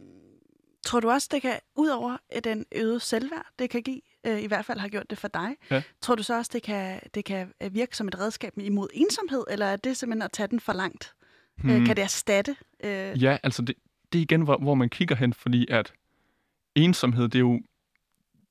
tror 0.86 1.00
du 1.00 1.10
også, 1.10 1.28
det 1.32 1.42
kan, 1.42 1.58
ud 1.76 1.88
over 1.88 2.16
den 2.44 2.64
øgede 2.74 3.00
selvværd, 3.00 3.46
det 3.58 3.70
kan 3.70 3.82
give, 3.82 4.00
øh, 4.26 4.42
i 4.42 4.46
hvert 4.46 4.64
fald 4.64 4.78
har 4.78 4.88
gjort 4.88 5.10
det 5.10 5.18
for 5.18 5.28
dig, 5.28 5.56
Ja. 5.70 5.82
tror 6.00 6.14
du 6.14 6.22
så 6.22 6.36
også, 6.36 6.50
det 6.54 6.62
kan, 6.62 7.00
det 7.14 7.24
kan 7.24 7.52
øh, 7.62 7.74
virke 7.74 7.96
som 7.96 8.08
et 8.08 8.18
redskab 8.18 8.52
imod 8.56 8.88
ensomhed, 8.94 9.44
eller 9.50 9.66
er 9.66 9.76
det 9.76 9.96
simpelthen 9.96 10.22
at 10.22 10.32
tage 10.32 10.46
den 10.46 10.60
for 10.60 10.72
langt? 10.72 11.14
Hmm. 11.58 11.70
Øh, 11.70 11.86
kan 11.86 11.96
det 11.96 12.02
erstatte? 12.02 12.56
Øh, 12.84 13.22
Ja, 13.22 13.36
altså 13.42 13.62
det, 13.62 13.74
det 14.12 14.18
er 14.18 14.22
igen, 14.22 14.42
hvor, 14.42 14.56
hvor 14.58 14.74
man 14.74 14.88
kigger 14.88 15.16
hen, 15.16 15.32
fordi 15.32 15.66
at 15.70 15.92
ensomhed, 16.74 17.24
det 17.24 17.34
er 17.34 17.40
jo, 17.40 17.60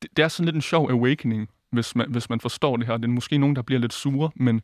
det, 0.01 0.17
det 0.17 0.23
er 0.23 0.27
sådan 0.27 0.45
lidt 0.45 0.55
en 0.55 0.61
sjov 0.61 0.89
awakening, 0.89 1.49
hvis 1.71 1.95
man, 1.95 2.11
hvis 2.11 2.29
man 2.29 2.39
forstår 2.39 2.77
det 2.77 2.87
her. 2.87 2.97
Det 2.97 3.03
er 3.05 3.07
måske 3.09 3.37
nogen, 3.37 3.55
der 3.55 3.61
bliver 3.61 3.79
lidt 3.79 3.93
sure, 3.93 4.31
men 4.35 4.61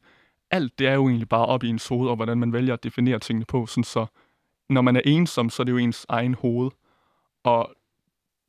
alt 0.51 0.79
det 0.79 0.87
er 0.87 0.93
jo 0.93 1.07
egentlig 1.07 1.29
bare 1.29 1.45
op 1.45 1.63
i 1.63 1.67
ens 1.67 1.87
hoved, 1.87 2.09
og 2.09 2.15
hvordan 2.15 2.37
man 2.37 2.53
vælger 2.53 2.73
at 2.73 2.83
definere 2.83 3.19
tingene 3.19 3.45
på. 3.45 3.65
Sådan 3.65 3.83
så, 3.83 4.05
når 4.69 4.81
man 4.81 4.95
er 4.95 5.01
ensom, 5.05 5.49
så 5.49 5.63
er 5.63 5.63
det 5.63 5.71
jo 5.71 5.77
ens 5.77 6.05
egen 6.09 6.33
hoved, 6.33 6.71
og 7.43 7.75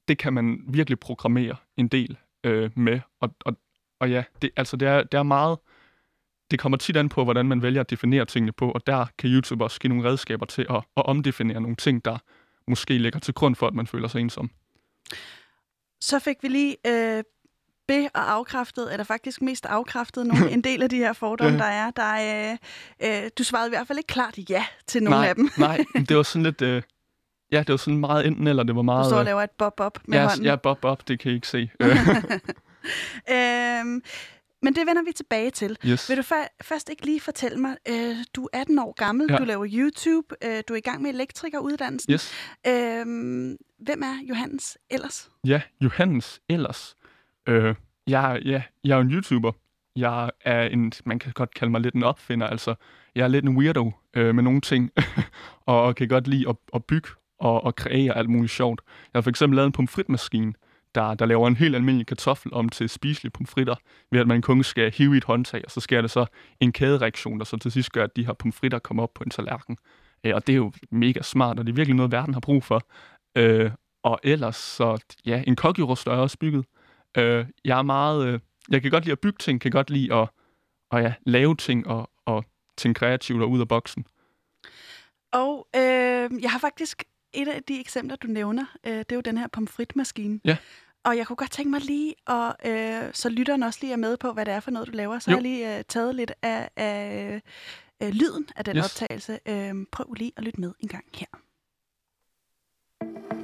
det 0.08 0.18
kan 0.18 0.32
man 0.32 0.64
virkelig 0.68 1.00
programmere 1.00 1.56
en 1.76 1.88
del 1.88 2.18
øh, 2.44 2.70
med. 2.78 3.00
Og, 3.20 3.34
og, 3.44 3.56
og 4.00 4.10
ja, 4.10 4.24
det, 4.42 4.50
altså 4.56 4.76
det 4.76 4.88
er, 4.88 5.02
det 5.02 5.18
er 5.18 5.22
meget, 5.22 5.58
det 6.50 6.58
kommer 6.58 6.78
tit 6.78 6.96
an 6.96 7.08
på, 7.08 7.24
hvordan 7.24 7.46
man 7.46 7.62
vælger 7.62 7.80
at 7.80 7.90
definere 7.90 8.24
tingene 8.24 8.52
på, 8.52 8.70
og 8.70 8.86
der 8.86 9.06
kan 9.18 9.30
YouTube 9.30 9.64
også 9.64 9.80
give 9.80 9.88
nogle 9.88 10.08
redskaber 10.08 10.46
til 10.46 10.66
at, 10.70 10.76
at 10.76 11.06
omdefinere 11.06 11.60
nogle 11.60 11.76
ting, 11.76 12.04
der 12.04 12.18
måske 12.68 12.98
ligger 12.98 13.20
til 13.20 13.34
grund 13.34 13.54
for, 13.54 13.66
at 13.66 13.74
man 13.74 13.86
føler 13.86 14.08
sig 14.08 14.20
ensom. 14.20 14.50
Så 16.00 16.18
fik 16.18 16.36
vi 16.42 16.48
lige 16.48 16.76
øh, 16.86 17.24
be- 17.88 18.08
og 18.14 18.32
afkræftet, 18.32 18.92
eller 18.92 19.04
faktisk 19.04 19.42
mest 19.42 19.66
afkræftet 19.66 20.26
nogle, 20.26 20.50
en 20.52 20.60
del 20.60 20.82
af 20.82 20.88
de 20.90 20.96
her 20.96 21.12
fordomme, 21.12 21.52
Ja. 21.52 21.58
der 21.58 21.64
er. 21.70 21.90
Der 21.90 22.02
er 22.02 22.56
øh, 23.02 23.24
øh, 23.24 23.30
du 23.38 23.44
svarede 23.44 23.68
i 23.68 23.70
hvert 23.70 23.86
fald 23.86 23.98
ikke 23.98 24.08
klart 24.08 24.38
ja 24.50 24.66
til 24.86 25.02
nogle 25.02 25.18
nej, 25.18 25.28
af 25.28 25.34
dem. 25.34 25.50
nej, 25.58 25.84
det 26.08 26.16
var 26.16 26.22
sådan 26.22 26.42
lidt... 26.42 26.62
Øh, 26.62 26.82
ja, 27.52 27.58
det 27.58 27.68
var 27.68 27.76
sådan 27.76 27.98
meget 28.00 28.26
enten 28.26 28.46
eller, 28.46 28.62
det 28.62 28.74
var 28.74 28.80
Du 28.82 28.84
meget... 28.84 29.06
står 29.06 29.16
og 29.16 29.20
øh, 29.20 29.26
laver 29.26 29.42
et 29.42 29.50
bob-bob 29.50 29.98
med 30.08 30.18
ja, 30.18 30.26
hånden. 30.28 30.44
ja, 30.46 30.56
bob, 30.56 30.80
bob, 30.80 31.08
det 31.08 31.20
kan 31.20 31.32
I 31.32 31.34
ikke 31.34 31.48
se. 31.48 31.70
Øh, 31.84 31.96
Øhm, 33.80 34.02
men 34.62 34.74
det 34.74 34.86
vender 34.86 35.02
vi 35.04 35.12
tilbage 35.12 35.50
til. 35.50 35.76
yes. 35.86 36.08
Vil 36.10 36.16
du 36.16 36.22
først 36.62 36.90
ikke 36.90 37.06
lige 37.06 37.20
fortælle 37.20 37.58
mig, 37.58 37.76
øh, 37.88 38.16
du 38.36 38.48
er 38.52 38.60
18 38.60 38.78
år 38.78 38.92
gammel, 38.92 39.26
Ja. 39.30 39.36
du 39.36 39.44
laver 39.44 39.66
YouTube, 39.72 40.34
øh, 40.44 40.62
du 40.68 40.72
er 40.72 40.76
i 40.76 40.80
gang 40.80 41.02
med 41.02 41.10
elektrikeruddannelsen. 41.10 42.12
Yes. 42.12 42.32
Øhm, 42.66 43.56
hvem 43.78 44.02
er 44.02 44.18
Johannes 44.28 44.78
ellers? 44.90 45.30
Ja, 45.46 45.60
Johannes 45.80 46.40
ellers. 46.48 46.95
Øh, 47.46 47.74
jeg, 48.06 48.40
ja, 48.44 48.62
jeg 48.84 48.92
er 48.92 48.96
jo 48.96 49.02
en 49.02 49.10
YouTuber. 49.10 49.52
Jeg 49.96 50.30
er 50.40 50.62
en, 50.62 50.92
man 51.04 51.18
kan 51.18 51.32
godt 51.32 51.54
kalde 51.54 51.70
mig 51.70 51.80
lidt 51.80 51.94
en 51.94 52.02
opfinder, 52.02 52.46
altså 52.46 52.74
jeg 53.14 53.24
er 53.24 53.28
lidt 53.28 53.44
en 53.44 53.56
weirdo 53.56 53.92
øh, 54.14 54.34
med 54.34 54.42
nogle 54.42 54.60
ting, 54.60 54.90
og, 55.66 55.96
kan 55.96 56.08
godt 56.08 56.28
lide 56.28 56.48
at, 56.48 56.56
at 56.74 56.84
bygge 56.84 57.08
og, 57.38 57.64
og 57.64 57.76
kreere 57.76 58.16
alt 58.16 58.30
muligt 58.30 58.52
sjovt. 58.52 58.80
Jeg 58.86 59.18
har 59.18 59.22
for 59.22 59.30
eksempel 59.30 59.56
lavet 59.56 59.66
en 59.66 59.72
pomfritmaskine, 59.72 60.52
der, 60.94 61.14
der 61.14 61.26
laver 61.26 61.48
en 61.48 61.56
helt 61.56 61.74
almindelig 61.74 62.06
kartoffel 62.06 62.54
om 62.54 62.68
til 62.68 62.88
spiselige 62.88 63.30
pomfritter, 63.30 63.74
ved 64.10 64.20
at 64.20 64.26
man 64.26 64.42
kun 64.42 64.62
skal 64.62 64.92
hive 64.92 65.14
i 65.14 65.16
et 65.16 65.24
håndtag, 65.24 65.62
og 65.64 65.70
så 65.70 65.80
sker 65.80 66.00
det 66.00 66.10
så 66.10 66.26
en 66.60 66.72
kædereaktion, 66.72 67.38
der 67.38 67.44
så 67.44 67.56
til 67.56 67.72
sidst 67.72 67.92
gør, 67.92 68.04
at 68.04 68.16
de 68.16 68.26
her 68.26 68.32
pomfritter 68.32 68.78
kommer 68.78 69.02
op 69.02 69.14
på 69.14 69.24
en 69.24 69.30
tallerken. 69.30 69.76
Øh, 70.24 70.34
og 70.34 70.46
det 70.46 70.52
er 70.52 70.56
jo 70.56 70.72
mega 70.90 71.22
smart, 71.22 71.58
og 71.58 71.66
det 71.66 71.72
er 71.72 71.76
virkelig 71.76 71.96
noget, 71.96 72.12
verden 72.12 72.34
har 72.34 72.40
brug 72.40 72.64
for. 72.64 72.82
Øh, 73.36 73.70
og 74.02 74.20
ellers, 74.22 74.56
så 74.56 75.16
ja, 75.26 75.42
en 75.46 75.56
kokkerost 75.56 76.06
er 76.06 76.10
også 76.10 76.38
bygget. 76.38 76.64
Øh, 77.16 77.46
jeg 77.64 77.78
er 77.78 77.82
meget, 77.82 78.26
øh, 78.26 78.40
jeg 78.68 78.82
kan 78.82 78.90
godt 78.90 79.04
lide 79.04 79.12
at 79.12 79.20
bygge 79.20 79.36
ting, 79.38 79.60
kan 79.60 79.70
godt 79.70 79.90
lide 79.90 80.14
at, 80.14 80.28
og 80.90 81.02
ja, 81.02 81.14
lave 81.26 81.56
ting 81.56 81.86
og, 81.86 82.10
og 82.24 82.44
tænke 82.76 82.98
kreativt 82.98 83.42
og 83.42 83.50
ud 83.50 83.60
af 83.60 83.68
boksen. 83.68 84.06
Og 85.32 85.68
øh, 85.76 86.30
jeg 86.42 86.50
har 86.50 86.58
faktisk 86.58 87.04
et 87.34 87.48
af 87.48 87.62
de 87.62 87.80
eksempler, 87.80 88.16
du 88.16 88.26
nævner, 88.26 88.64
øh, 88.86 88.92
det 88.98 89.12
er 89.12 89.16
jo 89.16 89.20
den 89.20 89.38
her 89.38 89.46
pomfritmaskine. 89.48 90.40
Ja. 90.44 90.56
Og 91.04 91.16
jeg 91.16 91.26
kunne 91.26 91.36
godt 91.36 91.50
tænke 91.50 91.70
mig 91.70 91.80
lige, 91.80 92.14
og 92.26 92.56
øh, 92.66 93.02
så 93.12 93.28
lytteren 93.28 93.62
også 93.62 93.78
lige 93.82 93.92
er 93.92 93.96
med 93.96 94.16
på, 94.16 94.32
hvad 94.32 94.44
det 94.46 94.54
er 94.54 94.60
for 94.60 94.70
noget, 94.70 94.88
du 94.88 94.92
laver. 94.92 95.18
Så 95.18 95.30
Jo. 95.30 95.36
har 95.36 95.42
jeg 95.42 95.42
lige 95.42 95.78
øh, 95.78 95.84
taget 95.88 96.14
lidt 96.14 96.32
af, 96.42 96.70
af 96.76 97.42
øh, 98.02 98.08
lyden 98.08 98.48
af 98.56 98.64
den 98.64 98.76
Yes. 98.76 98.84
optagelse. 98.84 99.38
Øh, 99.48 99.74
prøv 99.92 100.12
lige 100.12 100.32
at 100.36 100.44
lytte 100.44 100.60
med 100.60 100.72
en 100.80 100.88
gang 100.88 101.04
her. 101.14 101.26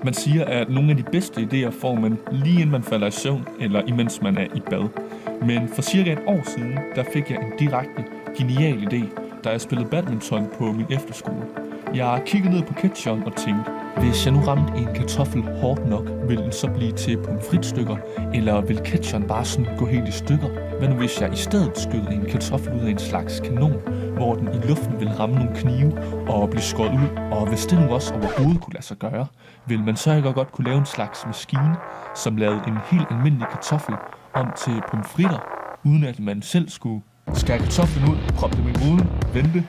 Man 0.05 0.15
siger, 0.15 0.45
at 0.45 0.71
nogle 0.71 0.91
af 0.91 0.97
de 0.97 1.03
bedste 1.03 1.41
idéer 1.41 1.71
får 1.71 1.95
man 1.95 2.19
lige 2.33 2.55
inden 2.55 2.71
man 2.71 2.83
falder 2.83 3.07
i 3.07 3.11
søvn, 3.11 3.49
eller 3.61 3.83
imens 3.87 4.23
man 4.23 4.39
er 4.39 4.47
i 4.55 4.61
bad. 4.61 4.89
Men 5.47 5.69
for 5.69 5.83
cirka 5.83 6.13
et 6.13 6.19
år 6.27 6.41
siden, 6.45 6.79
der 6.95 7.05
fik 7.13 7.31
jeg 7.31 7.39
en 7.39 7.53
direkte 7.59 8.05
genial 8.39 8.79
idé, 8.79 9.21
da 9.45 9.51
jeg 9.51 9.61
spillede 9.61 9.91
badminton 9.91 10.47
på 10.59 10.73
min 10.73 10.87
efterskole. 10.91 11.43
Jeg 11.95 12.23
kiggede 12.27 12.55
ned 12.55 12.63
på 12.63 12.75
ketchup 12.75 13.27
og 13.27 13.37
tænkte, 13.37 13.71
hvis 13.99 14.27
jeg 14.27 14.35
nu 14.35 14.41
ramte 14.41 14.79
en 14.79 14.89
kartoffel 14.95 15.43
hårdt 15.61 15.89
nok, 15.89 16.05
vil 16.29 16.39
den 16.39 16.53
så 16.53 16.69
blive 16.71 16.93
til 16.93 17.17
pomfritstykker, 17.17 17.97
eller 18.35 18.61
vil 18.61 18.81
ketchupen 18.85 19.29
bare 19.29 19.45
sådan 19.45 19.77
gå 19.79 19.87
helt 19.87 20.09
i 20.09 20.13
stykker? 20.13 20.49
Hvad 20.79 20.89
nu 20.89 20.95
hvis 20.95 21.21
jeg 21.21 21.33
i 21.33 21.37
stedet 21.37 21.79
skød 21.79 22.01
en 22.13 22.25
kartoffel 22.31 22.73
ud 22.73 22.81
af 22.81 22.91
en 22.91 22.99
slags 22.99 23.41
kanon, 23.41 23.75
hvor 24.17 24.35
den 24.35 24.49
i 24.49 24.67
luften 24.69 25.01
vil 25.01 25.09
ramme 25.09 25.35
nogle 25.35 25.57
knive 25.57 25.93
og 26.29 26.51
blive 26.51 26.63
skåret 26.63 26.93
ud, 26.93 27.19
og 27.33 27.49
hvis 27.49 27.67
det 27.67 27.81
nu 27.81 27.95
også 27.95 28.15
overhovedet 28.15 28.61
kunne 28.61 28.75
lade 28.75 28.85
sig 28.85 28.97
gøre, 28.97 29.27
vil 29.67 29.81
man 29.81 29.97
så 29.97 30.13
ikke 30.13 30.33
godt 30.33 30.53
kunne 30.53 30.65
lave 30.65 30.79
en 30.79 30.87
slags 30.87 31.27
maskine, 31.27 31.77
som 32.15 32.37
lavede 32.37 32.61
en 32.67 32.77
helt 32.91 33.07
almindelig 33.11 33.47
kartoffel 33.49 33.95
om 34.35 34.47
til 34.57 34.83
pomfritter, 34.91 35.39
uden 35.85 36.05
at 36.05 36.21
man 36.21 36.43
selv 36.43 36.69
skulle 36.69 37.03
skære 37.35 37.59
kartoflen 37.59 38.09
ud, 38.09 38.17
proppe 38.37 38.57
dem 38.57 38.69
i 38.69 38.73
gryden, 38.73 39.11
vente, 39.35 39.65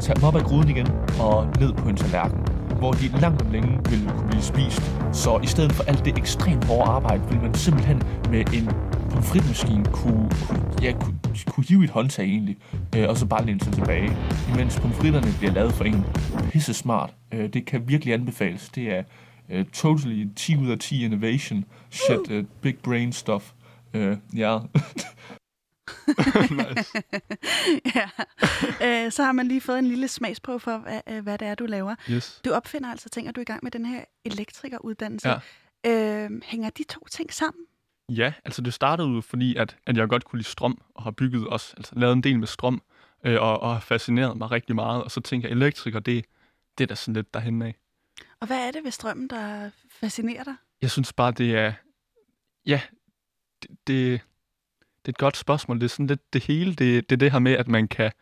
tage 0.00 0.14
dem 0.14 0.24
op 0.24 0.36
af 0.36 0.42
gryden 0.42 0.68
igen 0.68 0.88
og 1.20 1.48
ned 1.60 1.72
på 1.72 1.88
en 1.88 1.96
tallerken, 1.96 2.40
hvor 2.78 2.92
de 2.92 3.08
langt 3.20 3.42
om 3.42 3.50
længe 3.50 3.90
ville 3.90 4.10
kunne 4.10 4.28
blive 4.28 4.42
spist. 4.42 4.82
Så 5.12 5.40
i 5.42 5.46
stedet 5.46 5.72
for 5.72 5.84
alt 5.84 6.04
det 6.04 6.18
ekstremt 6.18 6.64
hårde 6.64 6.90
arbejde, 6.90 7.22
ville 7.28 7.42
man 7.42 7.54
simpelthen 7.54 8.02
med 8.30 8.54
en 8.54 8.70
pomfritmaskine 9.10 9.84
kunne, 9.84 10.30
kunne, 10.48 10.62
ja, 10.82 10.92
kunne, 11.00 11.18
kunne 11.46 11.64
hive 11.68 11.84
et 11.84 11.90
håndtag 11.90 12.24
egentlig, 12.24 12.56
øh, 12.96 13.08
og 13.08 13.16
så 13.16 13.26
bare 13.26 13.46
læne 13.46 13.60
sig 13.60 13.72
tilbage. 13.72 14.16
Imens 14.54 14.80
pomfritterne 14.80 15.34
bliver 15.38 15.52
lavet 15.52 15.72
for 15.72 15.84
en 15.84 16.04
pisse 16.50 16.74
smart. 16.74 17.10
Øh, 17.32 17.48
det 17.52 17.64
kan 17.66 17.88
virkelig 17.88 18.14
anbefales. 18.14 18.68
Det 18.68 18.96
er 18.96 19.02
øh, 19.50 19.64
totally 19.72 20.26
10 20.36 20.56
ud 20.56 20.70
af 20.70 20.78
10 20.78 21.04
innovation. 21.04 21.64
Shit, 21.90 22.30
øh, 22.30 22.44
big 22.60 22.76
brain 22.82 23.12
stuff. 23.12 23.52
Øh, 23.94 24.16
ja. 24.36 24.58
nice. 26.60 27.02
ja. 27.96 28.08
Øh, 28.82 29.12
så 29.12 29.22
har 29.22 29.32
man 29.32 29.48
lige 29.48 29.60
fået 29.60 29.78
en 29.78 29.86
lille 29.86 30.08
smagsprøve 30.08 30.60
for, 30.60 30.78
hvad, 30.78 31.00
øh, 31.08 31.22
hvad 31.22 31.38
det 31.38 31.48
er, 31.48 31.54
du 31.54 31.66
laver. 31.66 31.94
Yes. 32.10 32.40
Du 32.44 32.50
opfinder 32.50 32.90
altså 32.90 33.08
ting, 33.08 33.28
og 33.28 33.34
du 33.34 33.40
er 33.40 33.42
i 33.42 33.44
gang 33.44 33.60
med 33.62 33.70
den 33.70 33.86
her 33.86 34.04
elektrikeruddannelse. 34.24 35.28
Ja. 35.84 36.24
Øh, 36.24 36.30
hænger 36.44 36.70
de 36.70 36.84
to 36.84 37.06
ting 37.10 37.32
sammen? 37.32 37.64
Ja, 38.08 38.32
altså 38.44 38.62
det 38.62 38.74
startede 38.74 39.08
jo 39.08 39.20
fordi, 39.20 39.56
at, 39.56 39.76
at 39.86 39.96
jeg 39.96 40.08
godt 40.08 40.24
kunne 40.24 40.38
lide 40.38 40.48
strøm, 40.48 40.80
og 40.94 41.02
har 41.02 41.10
bygget 41.10 41.46
også, 41.46 41.74
altså 41.76 41.92
lavet 41.96 42.12
en 42.12 42.22
del 42.22 42.38
med 42.38 42.46
strøm, 42.46 42.82
øh, 43.24 43.42
og, 43.42 43.62
og 43.62 43.72
har 43.72 43.80
fascineret 43.80 44.36
mig 44.36 44.50
rigtig 44.50 44.74
meget. 44.74 45.04
Og 45.04 45.10
så 45.10 45.20
tænker 45.20 45.48
jeg, 45.48 45.56
elektriker, 45.56 46.00
det, 46.00 46.24
det 46.78 46.84
er 46.84 46.88
da 46.88 46.94
sådan 46.94 47.14
lidt 47.14 47.34
derhen 47.34 47.62
af. 47.62 47.76
Og 48.40 48.46
hvad 48.46 48.68
er 48.68 48.70
det 48.70 48.84
ved 48.84 48.90
strømmen, 48.90 49.28
der 49.28 49.70
fascinerer 49.90 50.44
dig? 50.44 50.54
Jeg 50.82 50.90
synes 50.90 51.12
bare, 51.12 51.32
det 51.32 51.56
er... 51.56 51.72
Ja, 52.66 52.80
det, 53.62 53.70
det, 53.86 54.20
det 55.06 55.12
er 55.12 55.14
et 55.14 55.18
godt 55.18 55.36
spørgsmål. 55.36 55.76
Det 55.76 55.84
er 55.84 55.88
sådan 55.88 56.06
lidt 56.06 56.32
det 56.32 56.44
hele. 56.44 56.74
Det, 56.74 57.10
det 57.10 57.16
er 57.16 57.16
det 57.16 57.32
her 57.32 57.38
med, 57.38 57.52
at 57.52 57.68
man 57.68 57.88
kan 57.88 58.12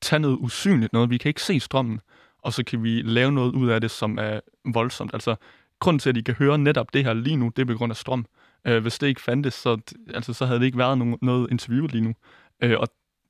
tage 0.00 0.20
noget 0.20 0.38
usynligt, 0.40 0.92
noget 0.92 1.10
vi 1.10 1.18
kan 1.18 1.28
ikke 1.28 1.42
se 1.42 1.60
strømmen, 1.60 2.00
og 2.38 2.52
så 2.52 2.64
kan 2.64 2.82
vi 2.82 3.02
lave 3.02 3.32
noget 3.32 3.52
ud 3.52 3.68
af 3.68 3.80
det, 3.80 3.90
som 3.90 4.18
er 4.18 4.40
voldsomt. 4.64 5.14
Altså, 5.14 5.36
grunden 5.78 5.98
til, 5.98 6.10
at 6.10 6.16
I 6.16 6.20
kan 6.20 6.34
høre 6.34 6.58
netop 6.58 6.94
det 6.94 7.04
her 7.04 7.12
lige 7.12 7.36
nu, 7.36 7.52
det 7.56 7.62
er 7.62 7.66
på 7.66 7.78
grund 7.78 7.92
af 7.92 7.96
strøm. 7.96 8.26
Øh, 8.64 8.82
hvis 8.82 8.98
det 8.98 9.06
ikke 9.06 9.20
fandtes, 9.20 9.54
så, 9.54 9.78
altså, 10.14 10.32
så 10.32 10.46
havde 10.46 10.58
det 10.58 10.66
ikke 10.66 10.78
været 10.78 10.98
nogen, 10.98 11.18
noget 11.22 11.50
interview 11.50 11.86
lige 11.86 12.04
nu. 12.04 12.14
Øh, 12.60 12.78
og 12.78 12.88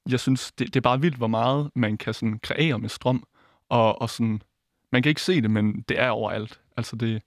jeg 0.09 0.21
synes, 0.21 0.52
det, 0.52 0.66
det 0.66 0.76
er 0.76 0.80
bare 0.80 1.00
vildt, 1.00 1.16
hvor 1.16 1.26
meget 1.26 1.71
man 1.75 1.97
kan 1.97 2.14
sådan 2.14 2.38
kreere 2.38 2.78
med 2.78 2.88
strøm. 2.88 3.25
Og, 3.68 4.02
og 4.02 4.11
sådan, 4.11 4.42
man 4.92 5.02
kan 5.02 5.11
ikke 5.11 5.23
se 5.23 5.40
det, 5.40 5.50
men 5.50 5.85
det 5.88 6.00
er 6.00 6.11
overalt. 6.11 6.61
Altså 6.76 6.97
det, 6.97 7.23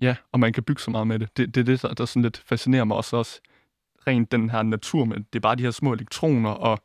ja, 0.00 0.16
og 0.32 0.40
man 0.40 0.52
kan 0.52 0.62
bygge 0.62 0.82
så 0.82 0.90
meget 0.90 1.06
med 1.06 1.18
det. 1.18 1.36
Det, 1.36 1.54
det 1.54 1.60
er 1.60 1.64
det, 1.64 1.82
der, 1.82 1.94
der 1.94 2.04
sådan 2.04 2.22
lidt 2.22 2.36
fascinerer 2.36 2.84
mig 2.84 2.96
også, 2.96 3.16
også 3.16 3.40
rent 4.06 4.32
den 4.32 4.50
her 4.50 4.62
natur 4.62 5.04
med. 5.04 5.16
Det 5.16 5.36
er 5.36 5.40
bare 5.40 5.56
de 5.56 5.62
her 5.62 5.70
små 5.70 5.92
elektroner, 5.92 6.50
og 6.50 6.82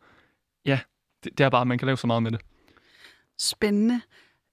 ja, 0.65 0.79
det, 1.23 1.37
det 1.37 1.43
er 1.43 1.49
bare, 1.49 1.61
at 1.61 1.67
man 1.67 1.77
kan 1.77 1.85
lave 1.85 1.97
så 1.97 2.07
meget 2.07 2.23
med 2.23 2.31
det. 2.31 2.41
Spændende. 3.37 4.01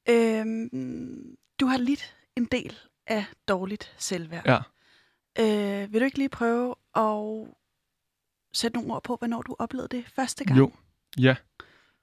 Øhm, 0.08 1.36
du 1.60 1.66
har 1.66 1.78
lidt 1.78 2.16
en 2.36 2.44
del 2.44 2.78
af 3.06 3.24
dårligt 3.48 3.94
selvværd. 3.96 4.46
Ja. 4.46 4.58
Øh, 5.40 5.92
vil 5.92 6.00
du 6.00 6.04
ikke 6.04 6.18
lige 6.18 6.28
prøve 6.28 6.74
at 6.96 7.48
sætte 8.52 8.76
nogle 8.76 8.94
ord 8.94 9.02
på, 9.02 9.16
hvornår 9.16 9.42
du 9.42 9.56
oplevede 9.58 9.96
det 9.96 10.04
første 10.16 10.44
gang? 10.44 10.58
Jo, 10.58 10.72
ja. 11.18 11.36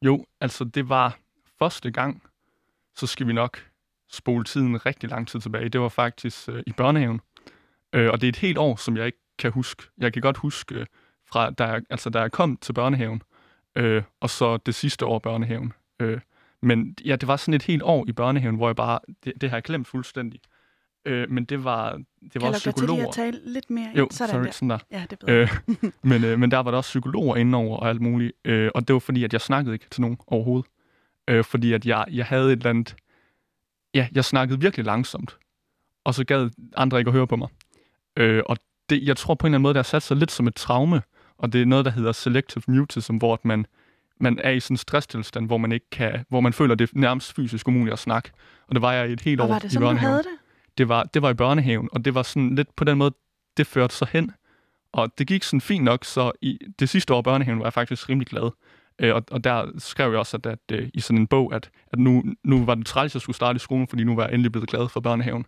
Jo, 0.01 0.25
altså 0.41 0.63
det 0.63 0.89
var 0.89 1.19
første 1.59 1.91
gang, 1.91 2.23
så 2.95 3.07
skal 3.07 3.27
vi 3.27 3.33
nok 3.33 3.71
spole 4.09 4.43
tiden 4.43 4.85
rigtig 4.85 5.09
lang 5.09 5.27
tid 5.27 5.39
tilbage. 5.39 5.69
Det 5.69 5.81
var 5.81 5.89
faktisk 5.89 6.49
øh, 6.49 6.63
i 6.67 6.71
børnehaven. 6.71 7.21
Øh, 7.93 8.09
og 8.11 8.21
det 8.21 8.27
er 8.27 8.29
et 8.29 8.35
helt 8.35 8.57
år, 8.57 8.75
som 8.75 8.97
jeg 8.97 9.05
ikke 9.05 9.24
kan 9.39 9.51
huske. 9.51 9.83
Jeg 9.97 10.13
kan 10.13 10.21
godt 10.21 10.37
huske, 10.37 10.75
øh, 10.75 10.85
fra 11.29 11.49
da 11.49 11.65
jeg, 11.65 11.81
altså, 11.89 12.09
da 12.09 12.19
jeg 12.19 12.31
kom 12.31 12.57
til 12.57 12.73
børnehaven, 12.73 13.21
øh, 13.75 14.03
og 14.19 14.29
så 14.29 14.57
det 14.57 14.75
sidste 14.75 15.05
år 15.05 15.19
børnehaven. 15.19 15.73
Øh, 15.99 16.19
men 16.61 16.95
ja, 17.05 17.15
det 17.15 17.27
var 17.27 17.35
sådan 17.35 17.53
et 17.53 17.63
helt 17.63 17.83
år 17.83 18.05
i 18.07 18.11
børnehaven, 18.11 18.55
hvor 18.55 18.67
jeg 18.67 18.75
bare, 18.75 18.99
det, 19.23 19.33
det 19.41 19.49
har 19.49 19.57
jeg 19.57 19.63
glemt 19.63 19.87
fuldstændig. 19.87 20.39
Øh, 21.05 21.31
men 21.31 21.45
det 21.45 21.63
var, 21.63 21.91
det 21.93 22.33
var 22.33 22.39
kan 22.39 22.47
også 22.47 22.71
du 22.71 22.75
psykologer. 22.75 23.07
at 23.07 23.13
tale 23.13 23.39
lidt 23.45 23.69
mere? 23.69 23.91
Jo, 23.97 24.07
sådan 24.11 24.33
sorry, 24.33 24.43
der. 24.43 24.51
sådan 24.51 24.69
der. 24.69 24.77
Ja, 24.91 25.05
det 25.09 25.23
er 25.23 25.25
bedre. 25.25 25.41
Øh, 25.41 25.81
men, 26.09 26.23
øh, 26.23 26.39
men 26.39 26.51
der 26.51 26.57
var 26.57 26.71
der 26.71 26.77
også 26.77 26.89
psykologer 26.89 27.35
indenover 27.35 27.77
og 27.77 27.89
alt 27.89 28.01
muligt. 28.01 28.33
Øh, 28.45 28.71
og 28.75 28.87
det 28.87 28.93
var 28.93 28.99
fordi, 28.99 29.23
at 29.23 29.33
jeg 29.33 29.41
snakkede 29.41 29.75
ikke 29.75 29.85
til 29.89 30.01
nogen 30.01 30.17
overhovedet. 30.27 30.65
Øh, 31.27 31.43
fordi 31.43 31.73
at 31.73 31.85
jeg, 31.85 32.05
jeg 32.11 32.25
havde 32.25 32.45
et 32.45 32.51
eller 32.51 32.69
andet... 32.69 32.95
Ja, 33.93 34.07
jeg 34.11 34.25
snakkede 34.25 34.59
virkelig 34.59 34.85
langsomt. 34.85 35.37
Og 36.03 36.13
så 36.15 36.23
gad 36.23 36.49
andre 36.75 36.99
ikke 36.99 37.09
at 37.09 37.13
høre 37.13 37.27
på 37.27 37.35
mig. 37.35 37.47
Øh, 38.17 38.43
og 38.45 38.57
det, 38.89 39.03
jeg 39.03 39.17
tror 39.17 39.33
på 39.33 39.47
en 39.47 39.49
eller 39.49 39.57
anden 39.57 39.63
måde, 39.63 39.73
der 39.73 39.79
har 39.79 39.83
sat 39.83 40.03
sig 40.03 40.17
lidt 40.17 40.31
som 40.31 40.47
et 40.47 40.55
traume. 40.55 41.01
Og 41.37 41.53
det 41.53 41.61
er 41.61 41.65
noget, 41.65 41.85
der 41.85 41.91
hedder 41.91 42.11
selective 42.11 42.63
mutism, 42.67 43.15
hvor 43.17 43.33
at 43.33 43.45
man, 43.45 43.65
man 44.19 44.39
er 44.43 44.51
i 44.51 44.59
sådan 44.59 44.73
en 44.73 44.77
stresstilstand, 44.77 45.47
hvor 45.47 45.57
man 45.57 45.71
ikke 45.71 45.89
kan, 45.91 46.25
hvor 46.29 46.39
man 46.39 46.53
føler, 46.53 46.75
det 46.75 46.89
er 46.89 46.99
nærmest 46.99 47.35
fysisk 47.35 47.67
umuligt 47.67 47.93
at 47.93 47.99
snakke. 47.99 48.31
Og 48.67 48.75
det 48.75 48.81
var 48.81 48.93
jeg 48.93 49.09
i 49.09 49.13
et 49.13 49.21
helt 49.21 49.41
og 49.41 49.47
år 49.47 49.53
var 49.53 49.59
det 49.59 49.73
i 49.73 49.77
børnehaven 49.77 49.97
havde 49.97 50.17
det? 50.17 50.39
det 50.77 50.89
var, 50.89 51.03
det 51.03 51.21
var 51.21 51.29
i 51.29 51.33
børnehaven, 51.33 51.89
og 51.91 52.05
det 52.05 52.15
var 52.15 52.23
sådan 52.23 52.55
lidt 52.55 52.75
på 52.75 52.83
den 52.83 52.97
måde, 52.97 53.11
det 53.57 53.67
førte 53.67 53.95
sig 53.95 54.07
hen. 54.11 54.31
Og 54.91 55.17
det 55.17 55.27
gik 55.27 55.43
sådan 55.43 55.61
fint 55.61 55.83
nok, 55.83 56.05
så 56.05 56.31
i 56.41 56.59
det 56.79 56.89
sidste 56.89 57.13
år 57.13 57.19
i 57.19 57.23
børnehaven 57.23 57.59
var 57.59 57.65
jeg 57.65 57.73
faktisk 57.73 58.09
rimelig 58.09 58.27
glad. 58.27 58.51
Øh, 58.99 59.15
og, 59.15 59.23
og 59.31 59.43
der 59.43 59.71
skrev 59.77 60.09
jeg 60.09 60.19
også, 60.19 60.37
at, 60.37 60.45
at 60.45 60.59
øh, 60.71 60.89
i 60.93 60.99
sådan 60.99 61.17
en 61.17 61.27
bog, 61.27 61.53
at, 61.53 61.69
at 61.91 61.99
nu, 61.99 62.23
nu 62.43 62.65
var 62.65 62.75
det 62.75 62.85
træls, 62.85 63.11
at 63.11 63.15
jeg 63.15 63.21
skulle 63.21 63.35
starte 63.35 63.55
i 63.55 63.59
skolen, 63.59 63.87
fordi 63.87 64.03
nu 64.03 64.15
var 64.15 64.23
jeg 64.23 64.33
endelig 64.33 64.51
blevet 64.51 64.69
glad 64.69 64.89
for 64.89 64.99
børnehaven. 64.99 65.45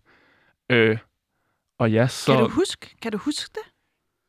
Øh, 0.70 0.98
og 1.80 1.92
ja, 1.92 2.08
så... 2.08 2.34
Kan 2.34 2.44
du 2.44 2.50
huske, 2.50 2.96
kan 3.02 3.12
du 3.12 3.18
huske 3.18 3.52
det? 3.56 3.72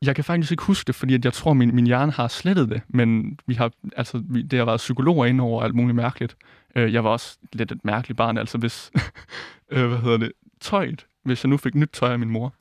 Jeg 0.02 0.14
kan 0.14 0.24
faktisk 0.24 0.50
ikke 0.50 0.62
huske 0.62 0.86
det, 0.86 0.94
fordi 0.94 1.14
at 1.14 1.24
jeg 1.24 1.32
tror, 1.32 1.52
min, 1.52 1.74
min 1.74 1.86
hjerne 1.86 2.12
har 2.12 2.28
slettet 2.28 2.68
det, 2.68 2.82
men 2.88 3.38
vi 3.46 3.54
har, 3.54 3.72
altså, 3.96 4.22
vi, 4.28 4.42
det 4.42 4.58
har 4.58 4.66
været 4.66 4.78
psykologer 4.78 5.26
inde 5.26 5.44
over 5.44 5.62
alt 5.62 5.74
muligt 5.74 5.96
mærkeligt. 5.96 6.36
Øh, 6.76 6.92
jeg 6.92 7.04
var 7.04 7.10
også 7.10 7.38
lidt 7.52 7.72
et 7.72 7.84
mærkeligt 7.84 8.16
barn, 8.16 8.38
altså 8.38 8.58
hvis, 8.58 8.90
øh, 9.72 9.88
hvad 9.88 9.98
hedder 9.98 10.16
det, 10.16 10.32
tøjet, 10.60 11.06
hvis 11.24 11.44
jeg 11.44 11.50
nu 11.50 11.56
fik 11.56 11.74
nyt 11.74 11.90
tøj 11.92 12.12
af 12.12 12.18
min 12.18 12.30
mor, 12.30 12.54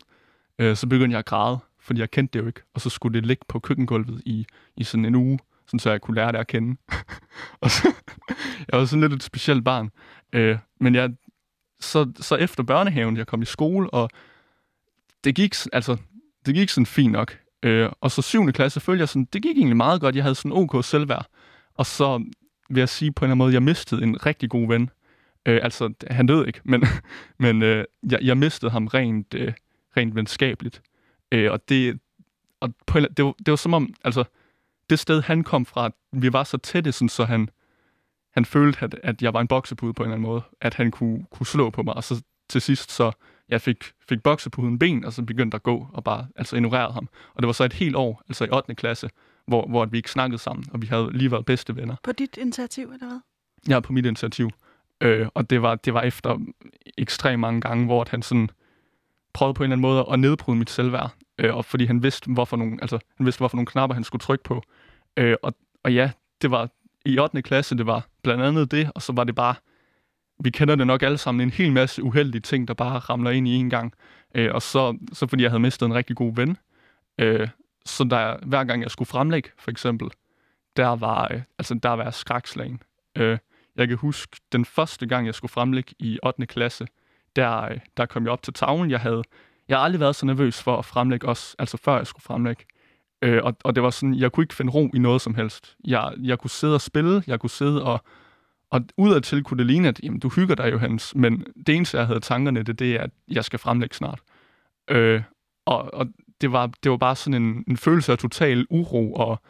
øh, 0.60 0.75
så 0.75 0.88
begyndte 0.88 1.13
jeg 1.13 1.20
at 1.20 1.25
græde, 1.25 1.60
fordi 1.79 2.00
jeg 2.00 2.12
kendte 2.12 2.34
det 2.34 2.44
jo 2.44 2.48
ikke, 2.48 2.62
og 2.74 2.82
så 2.82 2.89
skulle 2.89 3.13
det 3.13 3.25
ligge 3.25 3.46
på 3.48 3.60
køkkengulvet 3.60 4.22
i, 4.25 4.46
i 4.77 4.84
sådan 4.84 5.06
en 5.06 5.15
uge, 5.15 5.39
sådan 5.67 5.79
så 5.79 5.91
jeg 5.91 6.01
kunne 6.01 6.15
lære 6.15 6.32
det 6.32 6.38
at 6.38 6.48
kende. 6.48 6.77
og 7.62 7.72
så, 7.72 7.94
jeg 8.72 8.79
var 8.79 8.86
sådan 8.86 9.01
lidt 9.01 9.13
et 9.13 9.24
specielt 9.24 9.65
barn. 9.65 9.89
Øh, 10.34 10.58
men 10.79 10.96
jeg, 10.96 11.10
så, 11.79 12.12
så 12.15 12.36
efter 12.36 12.63
børnehaven, 12.63 13.17
jeg 13.17 13.27
kom 13.27 13.41
i 13.41 13.46
skole, 13.46 13.89
og 13.89 14.10
det 15.27 15.36
gik, 15.36 15.55
altså, 15.74 15.98
det 16.46 16.55
gik 16.55 16.69
sådan 16.69 16.86
fint 16.86 17.12
nok. 17.12 17.38
Øh, 17.63 17.89
og 18.01 18.12
så 18.12 18.22
7. 18.22 18.51
klasse 18.51 18.79
følte 18.79 19.01
jeg 19.01 19.10
sådan, 19.10 19.27
det 19.34 19.41
gik 19.41 19.57
egentlig 19.57 19.77
meget 19.77 20.01
godt. 20.01 20.15
Jeg 20.15 20.24
havde 20.24 20.36
sådan 20.36 20.51
OK 20.51 20.86
selvværd. 20.86 21.27
Og 21.74 21.86
så 21.86 22.24
vil 22.69 22.79
jeg 22.79 22.89
sige 22.89 23.12
på 23.12 23.25
en 23.25 23.27
eller 23.27 23.31
anden 23.31 23.46
måde, 23.46 23.53
jeg 23.53 23.63
mistede 23.63 24.03
en 24.03 24.25
rigtig 24.25 24.50
god 24.50 24.67
ven. 24.67 24.89
Øh, 25.46 25.60
altså, 25.63 25.93
han 26.12 26.27
døde 26.27 26.48
ikke, 26.48 26.62
men, 26.63 26.84
men 27.43 27.62
øh, 27.62 27.86
jeg, 28.12 28.19
jeg 28.22 28.38
mistede 28.38 28.72
ham 28.72 28.88
rent, 28.88 29.34
øh, 29.34 29.53
rent 29.98 30.15
venskabeligt. 30.15 30.81
Øh, 31.31 31.51
og 31.51 31.69
det, 31.69 32.00
og 32.60 32.74
på 32.86 32.98
en, 32.98 33.07
det, 33.17 33.25
var, 33.25 33.34
det 33.38 33.50
var 33.51 33.55
som 33.55 33.74
om, 33.74 33.93
altså, 34.03 34.24
det 34.89 35.00
sted, 35.00 35.22
han 35.22 35.43
kom 35.43 35.65
fra, 35.65 35.89
vi 36.13 36.34
var 36.34 36.43
så 36.43 36.57
tætte, 36.57 36.91
sådan, 36.91 37.10
så 37.10 37.25
han, 37.25 37.50
han 38.34 38.46
følte, 38.46 38.84
at, 38.84 38.96
at 39.03 39.22
jeg 39.22 39.34
var 39.34 39.41
en 39.41 39.48
boksepude 39.48 39.93
på 39.93 40.03
en 40.03 40.07
eller 40.07 40.15
anden 40.15 40.29
måde. 40.29 40.41
At 40.62 40.74
han 40.74 40.91
kunne, 40.91 41.25
kunne 41.31 41.48
slå 41.48 41.69
på 41.69 41.84
mig. 41.84 41.93
Og 41.93 42.03
så 42.03 42.22
til 42.50 42.62
sidst, 42.62 42.91
så 42.91 43.12
jeg 43.50 43.62
fik, 43.62 43.84
fik 44.10 44.24
boksepuden 44.24 44.80
ben, 44.80 45.06
og 45.06 45.13
så 45.13 45.24
begyndte 45.24 45.56
at 45.56 45.63
gå, 45.63 45.88
og 45.94 46.04
bare 46.04 46.27
altså 46.36 46.56
ignorerede 46.56 46.94
ham. 46.94 47.10
Og 47.34 47.42
det 47.42 47.48
var 47.48 47.54
så 47.54 47.63
et 47.63 47.74
helt 47.74 47.96
år, 47.96 48.22
altså 48.27 48.46
i 48.46 48.50
8. 48.51 48.75
klasse, 48.75 49.10
hvor, 49.48 49.68
hvor 49.68 49.86
vi 49.86 49.98
ikke 49.98 50.12
snakkede 50.12 50.42
sammen, 50.42 50.66
og 50.72 50.82
vi 50.82 50.88
havde 50.88 51.10
lige 51.13 51.32
været 51.32 51.46
bedste 51.46 51.75
venner. 51.75 51.96
På 52.04 52.12
dit 52.12 52.38
initiativ, 52.38 52.84
eller 52.84 53.08
hvad? 53.08 53.20
Ja, 53.70 53.80
på 53.80 53.94
mit 53.94 54.06
initiativ. 54.06 54.50
Øh, 55.01 55.27
og 55.34 55.50
det 55.50 55.62
var, 55.62 55.75
det 55.75 55.94
var 55.94 56.01
efter 56.01 56.39
ekstremt 56.98 57.39
mange 57.39 57.62
gange, 57.62 57.86
hvor 57.86 58.06
han 58.10 58.22
sådan 58.22 58.50
prøvede 59.34 59.54
på 59.54 59.63
en 59.63 59.66
eller 59.66 59.74
anden 59.74 59.82
måde 59.82 60.06
at 60.12 60.20
nedbryde 60.20 60.58
mit 60.58 60.70
selvværd. 60.70 61.12
Øh, 61.38 61.56
og 61.56 61.66
fordi 61.66 61.86
han 61.86 62.04
vidste, 62.04 62.32
hvorfor 62.32 62.58
nogle, 62.58 62.77
altså, 62.82 63.00
han 63.18 63.25
vidste, 63.25 63.39
hvorfor 63.39 63.58
nogle 63.58 63.66
knapper 63.66 63.94
han 63.94 64.04
skulle 64.04 64.20
trykke 64.20 64.44
på. 64.44 64.62
Øh, 65.18 65.36
og, 65.42 65.54
og 65.84 65.94
ja, 65.94 66.12
det 66.42 66.51
var 66.51 66.70
i 67.06 67.20
8. 67.20 67.42
klasse, 67.42 67.77
det 67.77 67.86
var 67.86 68.08
blandt 68.24 68.44
andet 68.44 68.72
det, 68.72 68.92
og 68.96 69.01
så 69.01 69.13
var 69.13 69.24
det 69.24 69.36
bare, 69.36 69.56
vi 70.44 70.50
kender 70.50 70.75
det 70.75 70.88
nok 70.88 71.03
alle 71.03 71.17
sammen, 71.17 71.41
en 71.41 71.53
hel 71.53 71.72
masse 71.72 72.03
uheldige 72.03 72.41
ting, 72.41 72.67
der 72.67 72.74
bare 72.74 73.00
ramler 73.00 73.32
ind 73.32 73.48
i 73.48 73.56
en 73.56 73.70
gang. 73.70 73.94
Øh, 74.36 74.53
og 74.53 74.62
så, 74.62 74.98
så 75.13 75.27
fordi 75.27 75.44
jeg 75.44 75.51
havde 75.51 75.62
mistet 75.62 75.86
en 75.86 75.94
rigtig 75.94 76.15
god 76.15 76.36
ven, 76.36 76.58
øh, 77.17 77.48
så 77.86 78.03
der, 78.03 78.38
hver 78.46 78.63
gang 78.63 78.82
jeg 78.84 78.91
skulle 78.91 79.08
fremlægge, 79.08 79.50
for 79.58 79.72
eksempel, 79.72 80.10
der 80.77 80.88
var, 80.88 81.27
øh, 81.32 81.41
altså, 81.60 81.74
der 81.84 81.89
var 81.89 82.03
jeg 82.03 82.13
skrækslagen. 82.13 82.82
Øh, 83.17 83.38
jeg 83.75 83.88
kan 83.88 83.98
huske, 83.98 84.38
den 84.51 84.65
første 84.65 85.08
gang, 85.08 85.25
jeg 85.25 85.36
skulle 85.36 85.51
fremlægge 85.51 85.94
i 86.00 86.20
8. 86.24 86.46
klasse, 86.46 86.88
der, 87.36 87.62
øh, 87.62 87.79
der 87.98 88.06
kom 88.06 88.24
jeg 88.24 88.32
op 88.32 88.41
til 88.41 88.53
tavlen. 88.53 88.91
Jeg 88.91 89.00
havde 89.00 89.24
jeg 89.67 89.77
har 89.77 89.84
aldrig 89.84 90.00
været 90.00 90.15
så 90.15 90.25
nervøs 90.25 90.63
for 90.63 90.77
at 90.77 90.86
fremlægge 90.86 91.27
os, 91.27 91.56
altså 91.60 91.77
før 91.77 91.98
jeg 91.98 92.08
skulle 92.08 92.24
fremlægge. 92.24 92.65
Øh, 93.22 93.44
og, 93.44 93.56
og 93.63 93.75
det 93.75 93.84
var 93.84 93.89
sådan, 93.89 94.15
jeg 94.15 94.32
kunne 94.32 94.44
ikke 94.44 94.53
finde 94.53 94.72
ro 94.72 94.89
i 94.94 95.00
noget 95.00 95.22
som 95.22 95.36
helst. 95.36 95.75
Jeg, 95.86 96.13
jeg 96.20 96.39
kunne 96.39 96.50
sidde 96.50 96.75
og 96.75 96.82
spille, 96.82 97.24
jeg 97.27 97.39
kunne 97.39 97.50
sidde 97.50 97.84
og, 97.84 98.03
og 98.70 98.82
udadtil 98.98 99.44
kunne 99.44 99.58
det 99.58 99.66
ligne, 99.66 99.88
at 99.88 100.00
jamen, 100.04 100.20
du 100.20 100.30
hygger 100.30 100.56
dig, 100.56 100.72
Johannes, 100.72 101.16
men 101.16 101.46
det 101.68 101.76
eneste, 101.76 101.98
jeg 101.98 102.08
havde 102.08 102.20
tankerne, 102.20 102.64
det, 102.64 102.80
det 102.80 102.96
er, 102.96 103.02
at 103.02 103.12
jeg 103.28 103.46
skal 103.46 103.60
fremlægge 103.60 103.96
snart. 103.96 104.22
Øh, 104.90 105.22
og 105.66 105.94
og 105.94 106.08
det, 106.42 106.52
var, 106.52 106.68
det 106.84 106.92
var 106.92 106.98
bare 106.98 107.16
sådan 107.16 107.44
en, 107.44 107.64
en 107.68 107.78
følelse 107.78 108.12
af 108.12 108.18
total 108.18 108.68
uro 108.70 109.14
og 109.14 109.42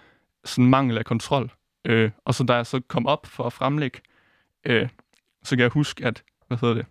sådan 0.46 0.70
mangel 0.70 0.98
af 0.98 1.06
kontrol. 1.06 1.52
Øh, 1.86 2.12
og 2.26 2.34
så 2.34 2.44
da 2.44 2.54
jeg 2.54 2.66
så 2.66 2.82
kom 2.88 3.08
op 3.08 3.26
for 3.26 3.44
at 3.44 3.54
fremlægge, 3.54 4.02
øh, 4.64 4.90
så 5.44 5.56
kan 5.56 5.64
jeg 5.64 5.70
huske, 5.70 6.06
at, 6.06 6.24
hvad 6.48 6.58
hedder 6.58 6.74
det, 6.76 6.86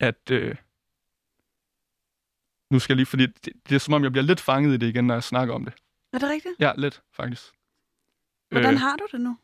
at, 0.00 0.30
øh, 0.30 0.54
nu 2.70 2.78
skal 2.78 2.92
jeg 2.92 2.96
lige, 2.96 3.06
fordi 3.06 3.26
det, 3.26 3.52
det 3.68 3.74
er 3.74 3.78
som 3.78 3.94
om, 3.94 4.02
jeg 4.02 4.12
bliver 4.12 4.24
lidt 4.24 4.40
fanget 4.40 4.74
i 4.74 4.76
det 4.76 4.86
igen, 4.86 5.06
når 5.06 5.14
jeg 5.14 5.22
snakker 5.22 5.54
om 5.54 5.64
det. 5.64 5.74
Er 6.12 6.18
det 6.18 6.28
rigtigt? 6.28 6.54
Ja, 6.58 6.72
lidt, 6.76 7.02
faktisk. 7.12 7.42
Hvordan 8.50 8.76
har 8.76 8.96
du 8.96 9.06
det 9.12 9.20
nu? 9.20 9.36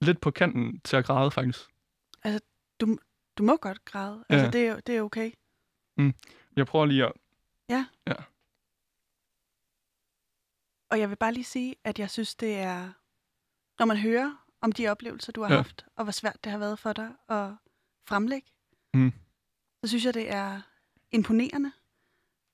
Lidt 0.00 0.20
på 0.20 0.30
kanten 0.30 0.80
til 0.80 0.96
at 0.96 1.04
græde, 1.04 1.30
faktisk. 1.30 1.60
Du, 2.80 2.98
du 3.38 3.42
må 3.42 3.56
godt 3.56 3.84
græde. 3.84 4.24
Altså, 4.28 4.44
Ja. 4.44 4.50
det, 4.50 4.66
er, 4.68 4.80
det 4.80 4.96
er 4.96 5.02
okay. 5.02 5.30
Jeg 6.56 6.66
prøver 6.66 6.86
lige 6.86 7.04
at... 7.04 7.12
Og 10.90 11.00
jeg 11.00 11.10
vil 11.10 11.16
bare 11.16 11.32
lige 11.32 11.44
sige, 11.44 11.74
at 11.84 11.98
jeg 11.98 12.10
synes, 12.10 12.34
det 12.34 12.56
er... 12.58 12.92
Når 13.78 13.86
man 13.86 13.96
hører 13.96 14.46
om 14.60 14.72
de 14.72 14.88
oplevelser, 14.88 15.32
du 15.32 15.42
har 15.42 15.48
Ja. 15.48 15.54
ja. 15.54 15.62
haft, 15.62 15.86
og 15.96 16.04
hvor 16.04 16.12
svært 16.12 16.44
det 16.44 16.52
har 16.52 16.58
været 16.58 16.78
for 16.78 16.92
dig 16.92 17.12
at 17.28 17.50
fremlægge, 18.08 18.48
Mm. 18.94 19.12
så 19.84 19.88
synes 19.88 20.04
jeg, 20.04 20.14
det 20.14 20.32
er 20.32 20.60
imponerende, 21.12 21.72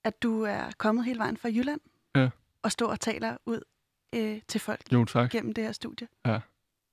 at 0.04 0.22
du 0.22 0.42
er 0.42 0.70
kommet 0.78 1.04
hele 1.04 1.18
vejen 1.18 1.36
fra 1.36 1.48
Jylland 1.48 1.80
Ja. 2.16 2.30
og 2.62 2.72
står 2.72 2.86
og 2.86 3.00
taler 3.00 3.36
ud 3.46 3.60
øh, 4.14 4.42
til 4.48 4.60
folk 4.60 4.92
Jo, 4.92 5.04
tak. 5.04 5.30
gennem 5.30 5.54
det 5.54 5.64
her 5.64 5.72
studie. 5.72 6.08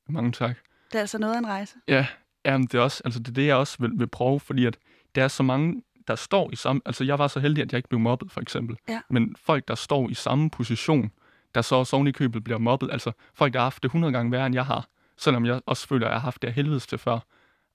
Mange 0.10 0.32
tak. 0.32 0.58
Det 0.92 0.96
er 0.96 1.00
altså 1.00 1.18
noget 1.18 1.34
af 1.34 1.38
en 1.38 1.48
rejse. 1.48 1.76
Ja, 1.88 2.08
jamen, 2.46 2.68
det 2.68 2.76
er 2.76 2.82
også, 2.82 3.02
altså 3.06 3.20
det 3.20 3.28
er 3.28 3.34
det, 3.34 3.46
jeg 3.48 3.56
også 3.56 3.78
vil, 3.80 3.92
vil 3.96 4.08
prøve, 4.08 4.40
fordi 4.40 4.66
at 4.66 4.78
der 5.16 5.24
er 5.24 5.28
så 5.28 5.44
mange, 5.44 5.84
der 6.08 6.16
står 6.16 6.52
i 6.52 6.56
samme... 6.56 6.82
Altså, 6.86 7.04
jeg 7.04 7.20
var 7.20 7.28
så 7.28 7.40
heldig, 7.40 7.62
at 7.62 7.72
jeg 7.72 7.78
ikke 7.78 7.90
blev 7.90 8.00
mobbet, 8.00 8.32
for 8.32 8.42
eksempel. 8.42 8.78
Ja. 8.90 9.02
Men 9.10 9.36
folk, 9.36 9.68
der 9.68 9.76
står 9.76 10.10
i 10.10 10.14
samme 10.14 10.50
position, 10.50 11.12
der 11.56 11.62
så 11.62 11.76
også 11.76 11.96
oven 11.96 12.08
i 12.08 12.12
købet 12.12 12.44
bliver 12.44 12.58
mobbet, 12.60 12.92
altså 12.92 13.12
folk, 13.34 13.54
der 13.54 13.60
har 13.60 13.66
haft 13.66 13.84
det 13.84 13.88
100 13.88 14.14
gange 14.14 14.32
værre, 14.32 14.46
end 14.46 14.56
jeg 14.56 14.66
har, 14.66 14.88
selvom 15.18 15.46
jeg 15.46 15.62
også 15.66 15.88
føler, 15.88 16.06
at 16.06 16.12
jeg 16.12 16.20
har 16.20 16.26
haft 16.26 16.42
det 16.42 16.48
af 16.48 16.54
helvedes 16.54 16.88
til 16.88 16.98
før. 16.98 17.20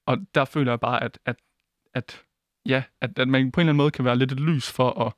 Og 0.06 0.18
der 0.34 0.44
føler 0.44 0.72
jeg 0.72 0.80
bare, 0.80 1.02
at, 1.02 1.18
at, 1.26 1.36
at, 1.94 2.22
ja, 2.66 2.82
at, 3.00 3.18
at 3.18 3.28
man 3.28 3.52
på 3.52 3.60
en 3.60 3.62
eller 3.62 3.70
anden 3.70 3.76
måde 3.76 3.90
kan 3.90 4.04
være 4.04 4.16
lidt 4.16 4.32
et 4.32 4.40
lys 4.40 4.70
for 4.70 5.06
at, 5.06 5.12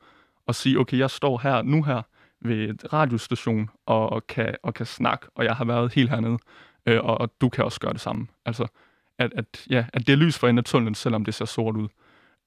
at 0.49 0.55
sige, 0.55 0.79
okay, 0.79 0.99
jeg 0.99 1.11
står 1.11 1.38
her 1.38 1.62
nu 1.62 1.83
her 1.83 2.02
ved 2.40 2.69
et 2.69 2.93
radiostation 2.93 3.71
og, 3.87 4.11
og, 4.11 4.26
kan, 4.26 4.57
og 4.62 4.75
kan 4.75 4.87
snakke, 4.87 5.26
og 5.35 5.45
jeg 5.45 5.57
har 5.57 5.64
været 5.64 5.95
helt 5.95 6.11
hernede, 6.11 6.38
øh, 6.87 7.04
og, 7.04 7.20
og 7.20 7.30
du 7.40 7.49
kan 7.49 7.64
også 7.64 7.80
gøre 7.80 7.92
det 7.92 8.00
samme. 8.00 8.26
Altså, 8.46 8.66
at, 9.18 9.32
at, 9.37 9.66
ja, 9.70 9.84
at 9.92 10.06
det 10.06 10.12
er 10.12 10.16
lys 10.16 10.38
for 10.38 10.49
enden 10.49 10.58
af 10.58 10.64
tunnelen, 10.64 10.94
selvom 10.94 11.25
det 11.25 11.34
ser 11.34 11.44
sort 11.44 11.76
ud. 11.76 11.88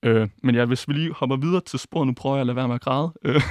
Øh, 0.04 0.30
men 0.44 0.56
ja, 0.56 0.66
hvis 0.66 0.88
vi 0.88 0.94
lige 0.94 1.14
hopper 1.14 1.36
videre 1.38 1.62
til 1.62 1.80
sporet, 1.80 2.08
nu 2.08 2.14
prøver 2.14 2.36
jeg 2.36 2.42
at 2.42 2.48
lade 2.48 2.56
være 2.56 2.68
med 2.68 2.76
at 2.76 2.82
græde. 2.82 3.14
Øh, 3.26 3.42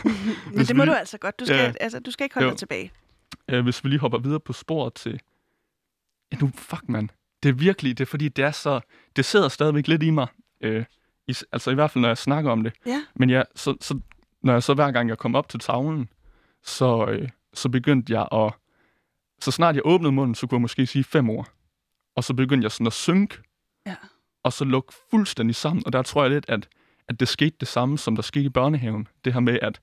Men 0.55 0.59
det 0.67 0.77
må 0.77 0.83
vi- 0.83 0.89
du 0.89 0.93
altså 0.95 1.19
godt. 1.19 1.41
Du 1.41 1.45
skal, 1.45 1.57
Ja. 1.57 1.65
ja. 1.67 1.73
altså, 1.81 2.01
du 2.01 2.11
skal 2.11 2.25
ikke 2.25 2.35
holde 2.35 2.47
Jo. 2.47 2.51
dig 2.51 2.59
tilbage. 2.59 2.93
øh, 3.49 3.63
hvis 3.65 3.85
vi 3.85 3.89
lige 3.89 3.99
hopper 4.01 4.19
videre 4.19 4.41
på 4.41 4.53
sporet 4.53 4.95
til... 4.95 5.21
Ja, 6.33 6.37
nu, 6.37 6.51
fuck, 6.55 6.89
man. 6.89 7.11
Det 7.43 7.49
er 7.49 7.53
virkelig, 7.53 7.99
det 7.99 8.05
er 8.05 8.09
fordi, 8.11 8.29
det 8.29 8.45
er 8.45 8.51
så... 8.51 8.81
Det 9.17 9.25
sidder 9.25 9.49
stadigvæk 9.49 9.89
lidt 9.89 10.03
i 10.03 10.11
mig. 10.11 10.27
Øh, 10.61 10.85
i, 11.29 11.35
altså 11.53 11.71
i 11.71 11.75
hvert 11.75 11.91
fald, 11.91 12.03
når 12.03 12.09
jeg 12.09 12.19
snakker 12.19 12.51
om 12.51 12.63
det. 12.63 12.73
Ja. 12.87 13.03
Men 13.15 13.31
ja, 13.31 13.43
så, 13.55 13.77
så, 13.81 14.01
når 14.43 14.53
jeg 14.53 14.63
så 14.63 14.75
hver 14.75 14.91
gang 14.93 15.09
jeg 15.09 15.19
kom 15.19 15.35
op 15.35 15.49
til 15.49 15.61
tavlen, 15.61 16.09
så, 16.63 17.07
øh, 17.07 17.29
så 17.55 17.69
begyndte 17.69 18.13
jeg 18.13 18.29
at... 18.33 18.53
Så 19.43 19.51
snart 19.51 19.75
jeg 19.75 19.83
åbnede 19.85 20.13
munden, 20.13 20.35
så 20.35 20.47
kunne 20.47 20.57
jeg 20.57 20.61
måske 20.63 20.87
sige 20.87 21.05
fem 21.05 21.31
ord. 21.31 21.49
Og 22.17 22.25
så 22.25 22.35
begyndte 22.35 22.65
jeg 22.65 22.73
sådan 22.73 22.87
at 22.87 22.93
synke, 22.93 23.39
Ja. 23.87 23.95
og 24.43 24.53
så 24.53 24.65
lukke 24.65 24.93
fuldstændig 25.11 25.57
sammen. 25.57 25.83
Og 25.87 25.93
der 25.93 26.03
tror 26.03 26.23
jeg 26.23 26.31
lidt, 26.31 26.45
at, 26.49 26.69
at 27.09 27.21
det 27.21 27.29
skete 27.29 27.57
det 27.61 27.69
samme, 27.69 27.99
som 27.99 28.15
der 28.15 28.23
skete 28.23 28.45
i 28.45 28.49
børnehaven. 28.49 29.09
Det 29.25 29.33
her 29.33 29.41
med, 29.41 29.59
at, 29.63 29.81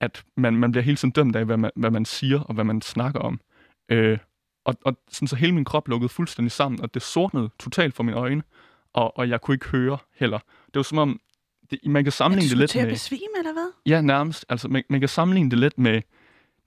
at 0.00 0.24
man, 0.36 0.56
man 0.56 0.72
bliver 0.72 0.84
hele 0.84 0.96
tiden 0.96 1.12
dømt 1.12 1.36
af, 1.36 1.44
hvad 1.44 1.56
man, 1.56 1.70
hvad 1.76 1.90
man 1.90 2.04
siger 2.04 2.40
og 2.40 2.54
hvad 2.54 2.64
man 2.64 2.82
snakker 2.82 3.20
om. 3.20 3.40
Øh, 3.88 4.18
og, 4.64 4.74
og 4.84 4.96
sådan 5.10 5.28
så 5.28 5.36
hele 5.36 5.52
min 5.54 5.64
krop 5.64 5.88
lukkede 5.88 6.08
fuldstændig 6.08 6.52
sammen, 6.52 6.80
og 6.80 6.94
det 6.94 7.02
sortnede 7.02 7.50
totalt 7.58 7.94
for 7.94 8.02
mine 8.02 8.16
øjne, 8.16 8.42
og, 8.92 9.18
og 9.18 9.28
jeg 9.28 9.40
kunne 9.40 9.54
ikke 9.54 9.66
høre 9.68 9.98
heller. 10.14 10.38
Det 10.66 10.74
var 10.74 10.82
som 10.82 10.98
om, 10.98 11.20
det, 11.70 11.78
man 11.86 12.04
kan 12.04 12.08
Er 12.08 12.12
sammenligne 12.12 12.48
du 12.48 12.50
det 12.50 12.58
lidt 12.58 12.70
til 12.70 12.78
at 12.78 12.84
med... 12.84 12.92
besvime, 12.92 13.38
eller 13.38 13.52
hvad? 13.52 13.68
Ja, 13.86 14.00
nærmest. 14.00 14.44
Altså, 14.48 14.68
man, 14.68 14.84
man 14.88 15.00
kan 15.00 15.08
sammenligne 15.08 15.50
det 15.50 15.58
lidt 15.58 15.78
med... 15.78 16.02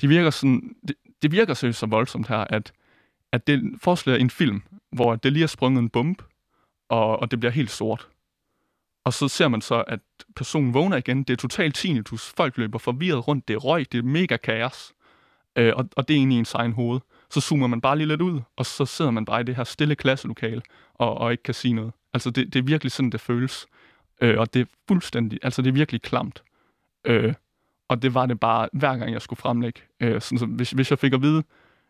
De 0.02 0.08
virker 0.08 0.30
sådan... 0.30 0.76
Det, 0.88 0.96
det 1.22 1.32
virker 1.32 1.54
seriøst 1.54 1.80
så 1.80 1.86
voldsomt 1.86 2.28
her, 2.28 2.38
at, 2.38 2.74
at 3.32 3.48
det 3.48 3.74
forestiller 3.82 4.20
en 4.20 4.30
film, 4.30 4.62
hvor 4.92 5.16
det 5.16 5.34
lige 5.34 5.44
er 5.44 5.48
sprunget 5.48 5.82
en 5.82 5.90
bombe, 5.90 6.24
og, 6.90 7.20
og 7.20 7.32
det 7.32 7.40
bliver 7.40 7.52
helt 7.52 7.72
sort. 7.72 8.08
Og 9.04 9.14
så 9.14 9.28
ser 9.28 9.48
man 9.48 9.62
så, 9.62 9.84
at 9.88 10.00
personen 10.36 10.74
vågner 10.74 10.98
igen. 10.98 11.24
Det 11.24 11.34
er 11.34 11.38
totalt 11.38 11.76
tinnitus. 11.76 12.34
Folk 12.38 12.58
løber 12.58 12.80
forvirret 12.80 13.28
rundt. 13.28 13.48
Det 13.48 13.54
er 13.54 13.58
røg. 13.58 13.92
Det 13.92 13.98
er 13.98 14.04
mega 14.04 14.38
kaos. 14.38 14.94
Øh, 15.56 15.74
og, 15.76 15.90
og 15.96 16.08
det 16.08 16.14
er 16.14 16.18
egentlig 16.18 16.40
ens 16.40 16.54
egen 16.54 16.74
hoved. 16.74 17.00
Så 17.30 17.42
zoomer 17.42 17.68
man 17.68 17.82
bare 17.82 17.98
lige 17.98 18.08
lidt 18.08 18.22
ud, 18.22 18.42
og 18.56 18.66
så 18.66 18.86
sidder 18.86 19.12
man 19.12 19.26
bare 19.26 19.42
i 19.42 19.44
det 19.44 19.56
her 19.56 19.64
stille 19.64 19.96
klasselokale, 19.96 20.62
og, 20.94 21.18
og 21.18 21.32
ikke 21.32 21.44
kan 21.44 21.54
sige 21.54 21.74
noget. 21.74 21.92
Altså, 22.14 22.30
det, 22.30 22.54
det 22.54 22.60
er 22.60 22.64
virkelig 22.64 22.92
sådan, 22.92 23.10
det 23.10 23.22
føles. 23.22 23.68
Øh, 24.22 24.40
og 24.40 24.54
det 24.54 24.62
er 24.62 24.66
fuldstændig... 24.88 25.40
Altså, 25.44 25.62
det 25.62 25.70
er 25.70 25.74
virkelig 25.74 26.02
klamt. 26.02 26.44
Øh, 27.06 27.34
og 27.90 28.02
det 28.02 28.14
var 28.14 28.26
det 28.26 28.40
bare, 28.40 28.70
hver 28.74 28.98
gang 28.98 29.14
jeg 29.14 29.22
skulle 29.22 29.38
fremlægge. 29.38 29.82
Øh, 30.00 30.22
sådan, 30.22 30.38
så 30.38 30.46
hvis, 30.46 30.72
hvis 30.72 30.90
jeg 30.90 31.00
fik 31.00 31.14
at 31.14 31.22
vide, 31.22 31.44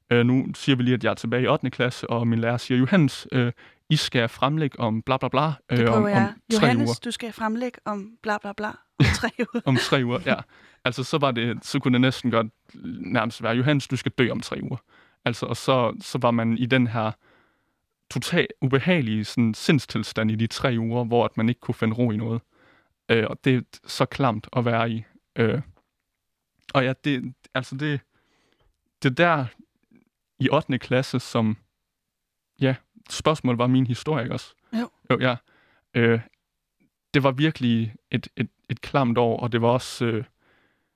øh, 0.10 0.26
nu 0.26 0.48
siger 0.54 0.76
vi 0.76 0.84
lige, 0.84 0.94
at 0.94 1.04
jeg 1.04 1.10
er 1.10 1.14
tilbage 1.16 1.44
i 1.44 1.48
8. 1.48 1.70
klasse, 1.70 2.10
og 2.10 2.28
min 2.28 2.40
lærer 2.40 2.58
siger, 2.58 2.78
Johannes, 2.78 3.28
øh, 3.32 3.52
I 3.90 3.96
skal 3.96 4.30
fremlægge 4.30 4.80
om 4.80 5.02
bla 5.02 5.18
bla 5.18 5.30
bla 5.30 5.54
øh, 5.72 5.94
om, 5.94 6.04
om 6.04 6.12
tre 6.12 6.34
Johannes, 6.54 6.88
uger. 6.88 7.00
du 7.06 7.12
skal 7.12 7.34
fremlægge 7.34 7.80
om 7.86 8.12
bla 8.24 8.38
bla 8.42 8.54
bla 8.58 8.68
om 9.00 9.06
tre 9.16 9.30
uger. 9.54 9.62
Om 9.66 9.76
tre 9.76 10.06
uger, 10.06 10.20
ja. 10.26 10.36
Altså, 10.86 11.04
så, 11.04 11.18
var 11.18 11.32
det, 11.32 11.66
så 11.66 11.80
kunne 11.80 11.94
det 11.94 12.02
næsten 12.02 12.32
godt 12.32 12.48
nærmest 13.02 13.44
være, 13.44 13.56
Johannes, 13.56 13.88
du 13.88 13.96
skal 13.96 14.12
dø 14.18 14.30
om 14.32 14.40
tre 14.40 14.60
uger. 14.62 14.78
Altså, 15.26 15.46
og 15.46 15.58
så, 15.58 15.94
så 16.02 16.18
var 16.22 16.32
man 16.32 16.58
i 16.58 16.66
den 16.66 16.88
her 16.88 17.12
totalt 18.12 18.52
ubehagelige 18.62 19.26
sådan, 19.26 19.54
sindstilstand 19.54 20.32
i 20.32 20.36
de 20.36 20.48
tre 20.48 20.76
uger, 20.80 21.04
hvor 21.04 21.26
at 21.26 21.38
man 21.38 21.50
ikke 21.50 21.62
kunne 21.62 21.76
finde 21.76 21.96
ro 21.96 22.12
i 22.12 22.18
noget. 22.18 22.42
Øh, 23.12 23.26
og 23.30 23.38
det 23.44 23.56
er 23.56 23.62
så 23.88 24.06
klamt 24.06 24.48
at 24.56 24.66
være 24.66 24.92
i. 24.92 25.04
Øh, 25.36 25.62
og 26.74 26.84
ja, 26.84 26.94
det, 27.04 27.34
altså 27.54 27.76
det, 27.76 28.00
det 29.04 29.10
er 29.10 29.16
der 29.16 29.46
i 30.40 30.50
8. 30.50 30.80
klasse, 30.80 31.20
som, 31.20 31.58
ja, 32.62 32.76
spørgsmålet 33.10 33.58
var 33.58 33.68
min 33.68 33.88
historie, 33.88 34.24
ikke 34.24 34.36
også? 34.36 34.56
Jo. 34.74 34.90
Jo, 35.12 35.20
ja. 35.20 35.36
Øh, 35.94 36.22
det 37.14 37.24
var 37.24 37.32
virkelig 37.32 37.96
et, 38.12 38.28
et, 38.36 38.50
et 38.70 38.82
klamt 38.82 39.18
år, 39.18 39.40
og 39.40 39.52
det 39.52 39.62
var 39.62 39.68
også, 39.68 40.06
øh, 40.06 40.24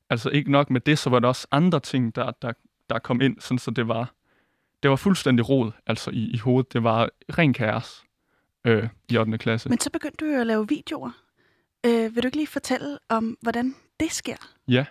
altså 0.10 0.30
ikke 0.30 0.52
nok 0.52 0.70
med 0.70 0.82
det, 0.82 1.00
så 1.00 1.10
var 1.10 1.20
der 1.20 1.28
også 1.28 1.48
andre 1.52 1.80
ting, 1.80 2.16
der, 2.16 2.32
der, 2.42 2.54
der 2.90 3.00
kom 3.00 3.22
ind, 3.22 3.40
sådan 3.40 3.60
så 3.60 3.72
det 3.72 3.88
var, 3.88 4.14
det 4.84 4.90
var 4.90 4.96
fuldstændig 4.96 5.50
rod, 5.50 5.72
altså 5.86 6.12
i, 6.12 6.30
i 6.34 6.38
hovedet. 6.38 6.74
Det 6.74 6.84
var 6.84 7.10
ren 7.38 7.54
kaos 7.54 8.04
øh, 8.66 8.90
i 9.10 9.18
8. 9.18 9.38
klasse. 9.38 9.70
Men 9.70 9.80
så 9.80 9.90
begyndte 9.90 10.26
du 10.26 10.32
jo 10.32 10.40
at 10.40 10.48
lave 10.48 10.68
videoer. 10.68 11.12
Øh, 11.86 12.16
vil 12.16 12.24
du 12.24 12.28
ikke 12.28 12.38
lige 12.38 12.48
fortælle 12.48 13.00
om, 13.10 13.38
hvordan 13.42 13.76
det 14.00 14.12
sker? 14.12 14.36
Ja. 14.68 14.86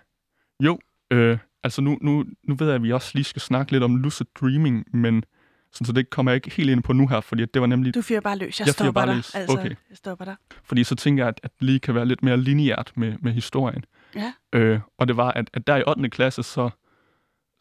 Jo, 0.65 0.79
øh, 1.11 1.39
altså 1.63 1.83
nu, 1.83 1.99
nu, 2.01 2.25
nu 2.49 2.55
ved 2.55 2.67
jeg, 2.67 2.75
at 2.75 2.83
vi 2.83 2.93
også 2.93 3.11
lige 3.15 3.25
skal 3.25 3.43
snakke 3.43 3.73
lidt 3.73 3.83
om 3.83 3.97
lucid 3.97 4.27
dreaming, 4.41 4.85
men 4.97 5.25
sådan, 5.73 5.85
så 5.87 5.93
det 5.93 6.11
kommer 6.11 6.33
jeg 6.33 6.37
ikke 6.37 6.51
helt 6.57 6.71
ind 6.71 6.83
på 6.83 6.93
nu 6.93 7.09
her, 7.09 7.21
fordi 7.21 7.45
det 7.45 7.61
var 7.61 7.67
nemlig, 7.67 7.95
Du 7.95 8.03
fyrer 8.03 8.21
bare 8.21 8.39
løs. 8.39 8.61
Jeg, 8.61 8.67
Jeg 8.67 8.75
stopper 8.75 8.93
bare 8.93 9.07
dig. 9.07 9.17
løs. 9.17 9.35
Altså, 9.35 9.57
Okay. 9.59 9.69
jeg 9.91 9.97
stopper 9.97 10.25
dig. 10.25 10.37
fordi 10.65 10.85
så 10.85 10.95
tænker 10.97 11.23
jeg, 11.25 11.29
at, 11.29 11.41
at 11.43 11.51
det 11.61 11.63
lige 11.67 11.79
kan 11.81 11.95
være 11.95 12.07
lidt 12.07 12.23
mere 12.23 12.37
lineært 12.37 12.93
med, 12.97 13.15
med 13.21 13.33
historien. 13.33 13.85
Ja. 14.15 14.33
Øh, 14.53 14.81
og 14.99 15.09
det 15.09 15.17
var, 15.17 15.31
at, 15.31 15.51
at 15.53 15.67
der 15.67 15.77
i 15.77 15.83
8. 15.87 16.11
klasse, 16.11 16.43
så, 16.43 16.71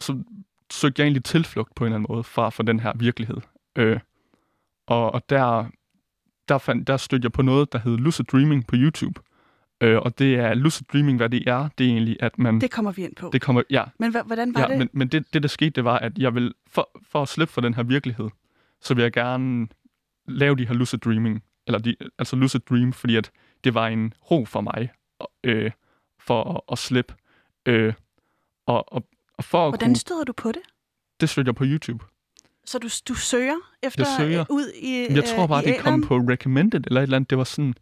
så 0.01 0.23
søgte 0.71 0.99
jeg 0.99 1.05
egentlig 1.05 1.23
tilflugt 1.23 1.75
på 1.75 1.83
en 1.83 1.87
eller 1.87 1.95
anden 1.97 2.07
måde 2.09 2.23
fra, 2.23 2.49
fra 2.49 2.63
den 2.63 2.79
her 2.79 2.91
virkelighed. 2.95 3.37
Øh, 3.75 3.99
og, 4.87 5.11
og 5.13 5.29
der, 5.29 5.65
der, 6.47 6.57
fandt, 6.57 6.87
der 6.87 6.97
stødte 6.97 7.25
jeg 7.25 7.31
på 7.31 7.41
noget, 7.41 7.73
der 7.73 7.79
hed 7.79 7.97
Lucid 7.97 8.25
Dreaming 8.25 8.67
på 8.67 8.75
YouTube. 8.77 9.21
Øh, 9.81 9.97
og 9.97 10.19
det 10.19 10.35
er 10.35 10.53
Lucid 10.53 10.85
Dreaming, 10.93 11.17
hvad 11.17 11.29
det 11.29 11.47
er, 11.47 11.69
det 11.77 11.85
er 11.85 11.89
egentlig, 11.89 12.17
at 12.19 12.39
man... 12.39 12.61
Det 12.61 12.71
kommer 12.71 12.91
vi 12.91 13.03
ind 13.03 13.15
på. 13.15 13.29
det 13.33 13.41
kommer, 13.41 13.63
ja, 13.69 13.83
Men 13.99 14.15
hvordan 14.25 14.53
var 14.53 14.61
ja, 14.61 14.67
det? 14.67 14.77
men, 14.77 14.89
men 14.93 15.07
det, 15.07 15.33
det, 15.33 15.43
der 15.43 15.49
skete, 15.49 15.69
det 15.69 15.83
var, 15.83 15.99
at 15.99 16.17
jeg 16.17 16.35
vil, 16.35 16.53
for, 16.67 16.89
for 17.11 17.21
at 17.21 17.27
slippe 17.27 17.53
for 17.53 17.61
den 17.61 17.73
her 17.73 17.83
virkelighed, 17.83 18.29
så 18.81 18.93
vil 18.93 19.01
jeg 19.01 19.11
gerne 19.11 19.67
lave 20.27 20.55
de 20.55 20.67
her 20.67 20.73
lucid 20.73 20.99
dreaming, 20.99 21.43
eller 21.67 21.79
de, 21.79 21.95
altså 22.19 22.35
lucid 22.35 22.59
dream, 22.59 22.93
fordi 22.93 23.15
at 23.15 23.31
det 23.63 23.73
var 23.73 23.87
en 23.87 24.13
ro 24.31 24.45
for 24.45 24.61
mig, 24.61 24.89
øh, 25.43 25.71
for 26.19 26.53
at, 26.53 26.61
at 26.71 26.77
slippe. 26.77 27.13
Øh, 27.65 27.93
og, 28.65 28.93
og, 28.93 29.07
og 29.37 29.43
for 29.43 29.65
at 29.65 29.71
Hvordan 29.71 29.89
kunne, 29.89 29.95
støder 29.95 30.23
du 30.23 30.33
på 30.33 30.51
det? 30.51 30.61
det 31.21 31.29
stødte 31.29 31.49
jeg 31.49 31.55
på 31.55 31.63
YouTube. 31.67 32.05
Så 32.65 32.79
du, 32.79 32.89
du 33.07 33.13
søger 33.13 33.55
efter 33.83 34.03
Jeg 34.07 34.15
søger. 34.17 34.45
ud 34.49 34.71
i 34.75 35.13
Jeg 35.13 35.25
tror 35.25 35.47
bare, 35.47 35.63
øh, 35.63 35.69
i 35.69 35.71
det 35.71 35.79
kom 35.79 36.01
på 36.01 36.17
recommended 36.17 36.81
eller 36.87 37.01
et 37.01 37.03
eller 37.03 37.15
andet. 37.15 37.29
Det 37.29 37.37
var 37.37 37.43
sådan, 37.43 37.73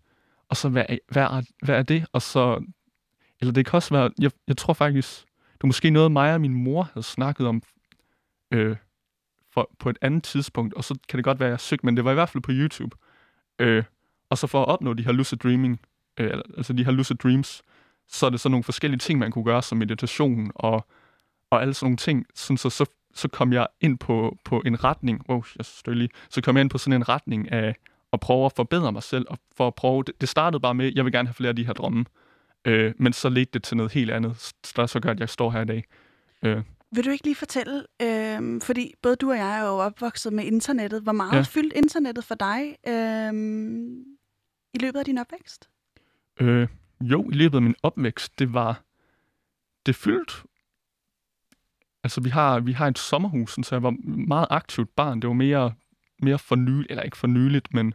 og 0.50 0.58
så 0.58 0.70
hvad, 0.70 0.86
hvad, 1.12 1.24
er, 1.24 1.42
hvad 1.64 1.76
er 1.76 1.84
det? 1.84 2.06
Og 2.14 2.22
så, 2.22 2.64
eller 3.40 3.54
det 3.54 3.66
kan 3.66 3.78
også 3.78 3.94
være, 3.94 4.10
jeg, 4.20 4.32
jeg 4.48 4.58
tror 4.58 4.74
faktisk, 4.74 5.26
det 5.54 5.64
er 5.64 5.68
måske 5.68 5.90
noget, 5.90 6.12
mig 6.12 6.34
og 6.34 6.42
min 6.42 6.54
mor 6.54 6.84
havde 6.94 7.06
snakket 7.06 7.48
om 7.48 7.64
øh, 8.52 8.76
for, 9.54 9.70
på 9.80 9.90
et 9.90 9.98
andet 10.02 10.24
tidspunkt, 10.24 10.74
og 10.74 10.84
så 10.84 10.96
kan 11.10 11.18
det 11.18 11.24
godt 11.24 11.40
være, 11.40 11.48
at 11.48 11.52
jeg 11.52 11.60
søgte, 11.60 11.86
men 11.86 11.98
det 11.98 12.06
var 12.06 12.12
i 12.12 12.14
hvert 12.14 12.30
fald 12.30 12.44
på 12.44 12.52
YouTube. 12.52 12.98
Øh, 13.60 13.84
og 14.30 14.38
så 14.38 14.48
for 14.48 14.62
at 14.62 14.68
opnå 14.68 14.94
de 14.94 15.04
her 15.04 15.12
lucid 15.12 15.38
dreaming, 15.38 15.80
øh, 16.18 16.42
altså 16.58 16.74
de 16.74 16.86
her 16.86 16.92
lucid 16.92 17.16
dreams, 17.16 17.62
så 18.08 18.26
er 18.26 18.30
det 18.30 18.40
så 18.40 18.50
nogle 18.50 18.64
forskellige 18.64 19.00
ting, 19.00 19.20
man 19.20 19.32
kunne 19.32 19.46
gøre, 19.46 19.62
som 19.62 19.78
meditation 19.78 20.52
og, 20.56 20.88
og 21.52 21.62
alle 21.62 21.74
sådan 21.74 21.86
nogle 21.86 21.98
ting. 21.98 22.26
Sådan, 22.36 22.58
så, 22.58 22.70
så, 22.70 22.86
så 23.14 23.28
kom 23.28 23.54
jeg 23.54 23.68
ind 23.82 23.98
på, 23.98 24.38
på 24.46 24.62
en 24.66 24.84
retning, 24.84 25.30
wow, 25.30 25.44
jeg 25.88 25.96
lige, 25.96 26.10
så 26.30 26.42
kom 26.42 26.58
jeg 26.58 26.62
ind 26.62 26.70
på 26.70 26.78
sådan 26.78 27.02
en 27.02 27.10
retning 27.10 27.52
af 27.52 27.76
at 28.14 28.20
prøve 28.20 28.46
at 28.46 28.52
forbedre 28.56 28.92
mig 28.92 29.04
selv, 29.04 29.26
og 29.30 29.38
for 29.58 29.68
at 29.68 29.76
prøve, 29.76 30.04
det, 30.04 30.22
det 30.22 30.30
startede 30.30 30.60
bare 30.60 30.76
med, 30.76 30.92
jeg 30.96 31.06
vil 31.06 31.14
gerne 31.14 31.28
have 31.28 31.34
flere 31.34 31.50
af 31.50 31.56
de 31.56 31.66
her 31.66 31.74
drømme, 31.74 32.06
øh, 32.66 32.94
men 33.00 33.14
så 33.14 33.30
ledte 33.30 33.52
det 33.54 33.64
til 33.64 33.78
noget 33.78 33.92
helt 33.92 34.12
andet, 34.12 34.54
der 34.76 34.86
så 34.86 35.00
gør, 35.00 35.12
at 35.12 35.20
jeg 35.20 35.30
står 35.30 35.52
her 35.52 35.62
i 35.62 35.66
dag. 35.66 35.84
Øh, 36.44 36.62
Vil 36.92 37.06
du 37.06 37.10
ikke 37.10 37.24
lige 37.24 37.36
fortælle, 37.36 37.84
øh, 38.02 38.62
fordi 38.62 38.94
både 39.02 39.16
du 39.16 39.30
og 39.32 39.38
jeg 39.38 39.60
er 39.60 39.64
jo 39.66 39.72
opvokset 39.80 40.34
med 40.34 40.44
internettet, 40.44 41.02
hvor 41.04 41.12
meget 41.12 41.36
Ja. 41.38 41.42
fyldte 41.42 41.78
internettet 41.78 42.24
for 42.24 42.36
dig 42.36 42.76
øh, 42.88 43.34
i 44.74 44.78
løbet 44.80 45.00
af 45.00 45.06
din 45.06 45.18
opvækst? 45.18 45.70
Øh, 46.40 46.68
jo, 47.02 47.30
i 47.30 47.34
løbet 47.34 47.58
af 47.58 47.62
min 47.62 47.76
opvækst, 47.84 48.40
det 48.40 48.54
var, 48.54 48.84
det 49.86 49.96
fyldt. 49.96 50.44
Altså, 52.04 52.22
vi 52.22 52.30
har, 52.30 52.60
vi 52.60 52.72
har 52.72 52.88
et 52.88 53.00
sommerhus, 53.00 53.52
så 53.64 53.70
jeg 53.72 53.84
var 53.84 53.96
meget 54.28 54.48
aktivt 54.50 54.96
barn. 54.96 55.20
Det 55.22 55.28
var 55.28 55.34
mere, 55.34 55.74
mere 56.24 56.40
for 56.40 56.56
nyligt, 56.56 56.92
eller 56.92 57.04
ikke 57.04 57.18
for 57.18 57.28
nyligt, 57.28 57.74
men 57.74 57.94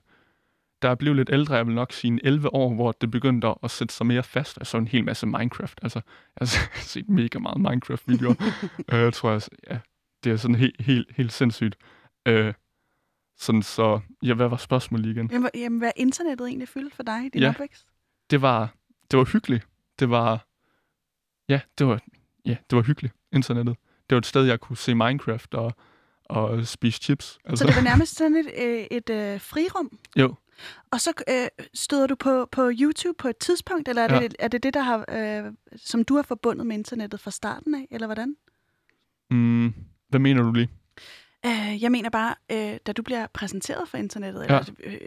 da 0.82 0.88
jeg 0.88 0.98
blev 0.98 1.14
lidt 1.14 1.30
ældre, 1.32 1.54
jeg 1.54 1.66
vil 1.66 1.74
nok 1.74 1.92
sige 1.92 2.12
en 2.12 2.20
11 2.24 2.54
år, 2.54 2.74
hvor 2.74 2.92
det 2.92 3.10
begyndte 3.10 3.54
at 3.62 3.70
sætte 3.70 3.94
sig 3.94 4.06
mere 4.06 4.22
fast. 4.22 4.58
Jeg 4.58 4.66
så 4.66 4.76
en 4.78 4.88
hel 4.88 5.04
masse 5.04 5.26
Minecraft. 5.26 5.78
Altså, 5.82 6.00
jeg 6.40 6.48
har 6.48 6.80
set 6.92 7.08
mega 7.08 7.38
meget 7.38 7.60
Minecraft-videoer. 7.60 8.34
øh, 8.92 8.98
jeg 9.00 9.12
tror, 9.14 9.30
jeg, 9.30 9.42
ja, 9.70 9.78
det 10.24 10.32
er 10.32 10.36
sådan 10.36 10.54
helt, 10.54 10.80
helt, 10.82 11.08
helt 11.16 11.32
sindssygt. 11.32 11.76
Øh, 12.28 12.54
sådan 13.38 13.62
så, 13.62 14.00
ja, 14.22 14.34
hvad 14.34 14.48
var 14.48 14.56
spørgsmålet 14.56 15.06
igen? 15.06 15.30
Jamen, 15.32 15.50
jamen, 15.54 15.78
hvad 15.78 15.88
er 15.88 15.92
internettet 16.00 16.46
egentlig 16.48 16.68
fyldt 16.68 16.94
for 16.94 17.02
dig 17.02 17.24
i 17.24 17.28
din 17.28 17.42
Ja. 17.42 17.48
opvækst? 17.48 17.86
det 18.30 18.42
var, 18.42 18.74
det 19.10 19.18
var 19.18 19.24
hyggeligt. 19.24 19.68
Det 19.98 20.10
var, 20.10 20.46
ja, 21.48 21.60
det 21.78 21.86
var, 21.86 22.00
ja, 22.46 22.56
det 22.70 22.76
var 22.76 22.82
hyggeligt, 22.82 23.14
internettet. 23.32 23.76
Det 24.10 24.16
var 24.16 24.18
et 24.18 24.26
sted, 24.26 24.44
jeg 24.44 24.60
kunne 24.60 24.76
se 24.76 24.94
Minecraft 24.94 25.54
og, 25.54 25.74
og 26.24 26.66
spise 26.66 26.98
chips. 27.02 27.38
Altså, 27.44 27.62
Så 27.62 27.68
det 27.68 27.76
var 27.76 27.82
nærmest 27.82 28.16
sådan 28.16 28.36
et, 28.36 28.50
øh, 28.64 28.86
et 28.90 29.10
øh, 29.10 29.40
frirum? 29.40 29.98
Jo. 30.16 30.34
Og 30.90 31.00
så 31.00 31.12
øh, 31.28 31.46
støder 31.74 32.06
du 32.06 32.14
på, 32.14 32.48
på 32.52 32.70
YouTube 32.80 33.16
på 33.18 33.28
et 33.28 33.36
tidspunkt, 33.38 33.88
eller 33.88 34.02
er 34.02 34.06
det, 34.08 34.14
Ja. 34.14 34.20
ja. 34.22 34.28
er 34.38 34.48
det 34.48 34.62
det, 34.62 34.74
der 34.74 34.80
har, 34.80 35.04
øh, 35.08 35.52
som 35.76 36.04
du 36.04 36.14
har 36.16 36.22
forbundet 36.22 36.66
med 36.66 36.76
internettet 36.76 37.20
fra 37.20 37.30
starten 37.30 37.74
af, 37.74 37.86
eller 37.90 38.06
hvordan? 38.06 38.36
mm, 39.30 39.74
hvad 40.08 40.20
mener 40.20 40.42
du 40.42 40.52
lige? 40.52 40.68
Øh, 41.46 41.82
jeg 41.82 41.90
mener 41.92 42.10
bare, 42.10 42.34
øh, 42.52 42.78
da 42.86 42.92
du 42.92 43.02
bliver 43.02 43.26
præsenteret 43.34 43.88
for 43.88 43.98
internettet, 43.98 44.40
Ja. 44.40 44.44
eller, 44.58 44.64
øh, 44.84 44.98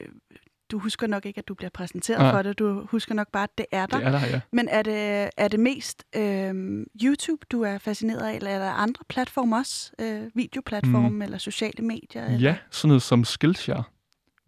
du 0.71 0.79
husker 0.79 1.07
nok 1.07 1.25
ikke, 1.25 1.37
at 1.37 1.47
du 1.47 1.53
bliver 1.53 1.69
præsenteret 1.69 2.19
Nej. 2.19 2.31
for 2.31 2.41
det, 2.41 2.59
du 2.59 2.85
husker 2.85 3.15
nok 3.15 3.27
bare, 3.31 3.43
at 3.43 3.57
det 3.57 3.65
er 3.71 3.85
der. 3.85 3.97
Det 3.97 4.07
er 4.07 4.11
der, 4.11 4.25
ja. 4.25 4.41
Men 4.51 4.67
er 4.67 4.81
det, 4.81 5.29
er 5.37 5.47
det 5.47 5.59
mest 5.59 6.03
øh, 6.15 6.85
YouTube, 7.03 7.45
du 7.51 7.61
er 7.61 7.77
fascineret 7.77 8.27
af, 8.27 8.35
eller 8.35 8.51
er 8.51 8.59
der 8.59 8.71
andre 8.71 9.03
platforme 9.09 9.57
også? 9.57 9.91
Øh, 10.01 10.21
videoplatforme 10.35 11.09
mm. 11.09 11.21
eller 11.21 11.37
sociale 11.37 11.85
medier? 11.85 12.25
Eller? 12.25 12.39
Ja, 12.39 12.55
sådan 12.71 12.87
noget 12.87 13.01
som 13.01 13.23
Skillshare. 13.23 13.83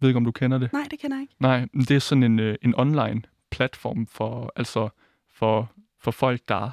ved 0.00 0.08
ikke, 0.08 0.16
om 0.16 0.24
du 0.24 0.32
kender 0.32 0.58
det. 0.58 0.72
Nej, 0.72 0.86
det 0.90 0.98
kender 0.98 1.16
jeg 1.16 1.22
ikke. 1.22 1.34
Nej, 1.40 1.66
men 1.72 1.84
det 1.84 1.96
er 1.96 2.00
sådan 2.00 2.22
en, 2.22 2.38
øh, 2.38 2.56
en 2.62 2.74
online 2.76 3.22
platform 3.50 4.06
for, 4.06 4.52
altså 4.56 4.88
for, 5.34 5.72
for 6.00 6.10
folk, 6.10 6.40
der, 6.48 6.70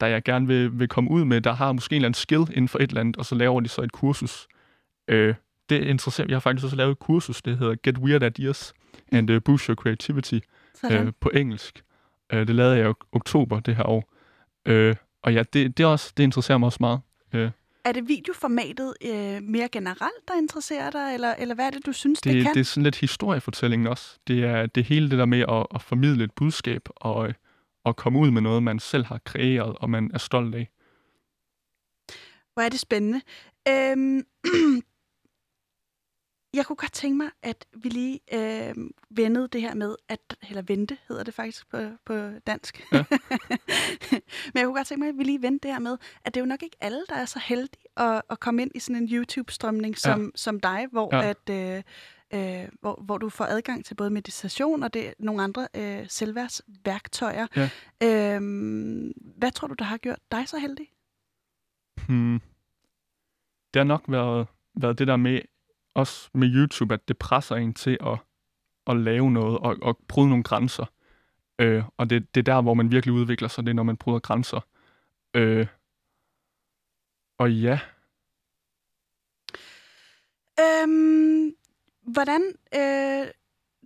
der 0.00 0.06
jeg 0.06 0.22
gerne 0.22 0.46
vil, 0.46 0.78
vil 0.78 0.88
komme 0.88 1.10
ud 1.10 1.24
med, 1.24 1.40
der 1.40 1.52
har 1.52 1.72
måske 1.72 1.92
en 1.92 1.96
eller 1.96 2.08
anden 2.08 2.14
skill 2.14 2.42
inden 2.50 2.68
for 2.68 2.78
et 2.78 2.88
eller 2.88 3.00
andet, 3.00 3.16
og 3.16 3.24
så 3.24 3.34
laver 3.34 3.60
de 3.60 3.68
så 3.68 3.82
et 3.82 3.92
kursus. 3.92 4.48
Øh, 5.08 5.34
det 5.68 5.84
interesserer 5.84 6.26
Jeg 6.28 6.34
har 6.34 6.40
faktisk 6.40 6.64
også 6.64 6.76
lavet 6.76 6.92
et 6.92 6.98
kursus, 6.98 7.42
det 7.42 7.58
hedder 7.58 7.74
Get 7.82 7.98
Weird 7.98 8.22
Ideas 8.22 8.74
and 9.12 9.30
uh, 9.30 9.42
Boost 9.44 9.66
Your 9.66 9.74
Creativity 9.74 10.38
øh, 10.90 11.12
på 11.20 11.30
engelsk. 11.34 11.84
Øh, 12.32 12.46
det 12.46 12.54
lavede 12.54 12.76
jeg 12.76 12.86
i 12.86 12.90
ok- 12.90 13.08
oktober 13.12 13.60
det 13.60 13.76
her 13.76 13.84
år. 13.88 14.12
Øh, 14.66 14.96
og 15.22 15.34
ja, 15.34 15.42
det, 15.52 15.76
det, 15.76 15.82
er 15.84 15.86
også, 15.86 16.12
det 16.16 16.22
interesserer 16.22 16.58
mig 16.58 16.66
også 16.66 16.78
meget. 16.80 17.00
Øh, 17.34 17.50
Er 17.84 17.92
det 17.92 18.08
videoformatet 18.08 18.94
øh, 19.04 19.42
mere 19.42 19.68
generelt, 19.72 20.28
der 20.28 20.34
interesserer 20.38 20.90
dig, 20.90 21.14
eller, 21.14 21.34
eller 21.38 21.54
hvad 21.54 21.66
er 21.66 21.70
det, 21.70 21.86
du 21.86 21.92
synes, 21.92 22.20
det, 22.20 22.30
det, 22.30 22.34
det 22.38 22.44
kan? 22.44 22.54
det 22.54 22.60
er 22.60 22.64
sådan 22.64 22.82
lidt 22.82 22.96
historiefortællingen 22.96 23.86
også. 23.86 24.18
Det 24.26 24.44
er 24.44 24.66
det 24.66 24.84
hele 24.84 25.10
det 25.10 25.18
der 25.18 25.26
med 25.26 25.40
at, 25.48 25.66
at 25.74 25.82
formidle 25.82 26.24
et 26.24 26.32
budskab 26.32 26.82
og 26.96 27.28
øh, 27.28 27.34
at 27.86 27.96
komme 27.96 28.18
ud 28.18 28.30
med 28.30 28.42
noget, 28.42 28.62
man 28.62 28.78
selv 28.78 29.04
har 29.04 29.20
kreeret, 29.24 29.76
og 29.80 29.90
man 29.90 30.10
er 30.14 30.18
stolt 30.18 30.54
af. 30.54 30.68
Hvor 32.54 32.62
er 32.62 32.68
det 32.68 32.80
spændende. 32.80 33.20
Øhm, 33.68 34.22
jeg 36.54 36.66
kunne 36.66 36.76
godt 36.76 36.92
tænke 36.92 37.16
mig, 37.16 37.30
at 37.42 37.66
vi 37.76 37.88
lige 37.88 38.20
øh, 38.32 38.74
vendede 39.10 39.48
det 39.48 39.60
her 39.60 39.74
med, 39.74 39.96
at, 40.08 40.36
eller 40.48 40.62
vente 40.62 40.98
hedder 41.08 41.24
det 41.24 41.34
faktisk 41.34 41.70
på, 41.70 41.78
på 42.06 42.30
dansk. 42.46 42.86
Ja. 42.92 43.04
Men 44.52 44.54
jeg 44.54 44.64
kunne 44.64 44.74
godt 44.74 44.86
tænke 44.86 45.00
mig, 45.00 45.08
at 45.08 45.18
vi 45.18 45.24
lige 45.24 45.42
vendte 45.42 45.68
det 45.68 45.74
her 45.74 45.80
med, 45.80 45.96
at 46.24 46.34
det 46.34 46.40
er 46.40 46.44
jo 46.44 46.48
nok 46.48 46.62
ikke 46.62 46.76
alle, 46.80 47.02
der 47.08 47.14
er 47.14 47.24
så 47.24 47.38
heldige 47.38 47.84
at, 47.96 48.22
at 48.30 48.40
komme 48.40 48.62
ind 48.62 48.70
i 48.74 48.78
sådan 48.78 49.02
en 49.02 49.08
YouTube-strømning 49.08 49.98
som, 49.98 50.22
ja. 50.22 50.28
som 50.34 50.60
dig, 50.60 50.86
hvor 50.90 51.16
Ja. 51.16 51.30
at... 51.30 51.50
Øh, 51.50 51.82
øh, 52.34 52.68
hvor, 52.80 53.02
hvor 53.02 53.18
du 53.18 53.28
får 53.28 53.44
adgang 53.44 53.84
til 53.84 53.94
både 53.94 54.10
meditation 54.10 54.82
og 54.82 54.94
det, 54.94 55.14
nogle 55.18 55.42
andre 55.42 55.68
øh, 55.76 56.06
selvværdsværktøjer. 56.08 57.46
Ja. 57.56 57.70
Øhm, 58.36 59.12
hvad 59.36 59.50
tror 59.50 59.68
du, 59.68 59.74
der 59.74 59.84
har 59.84 59.96
gjort 59.96 60.18
dig 60.32 60.48
så 60.48 60.58
heldig? 60.58 60.86
Hmm. 62.08 62.40
Det 63.74 63.80
har 63.80 63.84
nok 63.84 64.04
været, 64.08 64.46
været 64.80 64.98
det 64.98 65.06
der 65.06 65.16
med, 65.16 65.40
også 65.94 66.30
med 66.34 66.54
YouTube, 66.54 66.94
at 66.94 67.08
det 67.08 67.18
presser 67.18 67.56
en 67.56 67.74
til 67.74 67.98
at, 68.00 68.18
at 68.86 68.96
lave 68.96 69.30
noget 69.30 69.58
og, 69.58 69.76
og 69.82 69.98
bryde 70.08 70.28
nogle 70.28 70.44
grænser. 70.44 70.84
Øh, 71.58 71.84
og 71.96 72.10
det, 72.10 72.34
det 72.34 72.40
er 72.40 72.54
der, 72.54 72.62
hvor 72.62 72.74
man 72.74 72.90
virkelig 72.90 73.12
udvikler 73.12 73.48
sig, 73.48 73.64
det 73.64 73.70
er, 73.70 73.74
når 73.74 73.82
man 73.82 73.96
bryder 73.96 74.18
grænser. 74.18 74.60
Øh, 75.36 75.66
og 77.38 77.52
ja, 77.52 77.80
Øhm, 80.60 81.54
hvordan, 82.02 82.42
øh, 82.74 83.26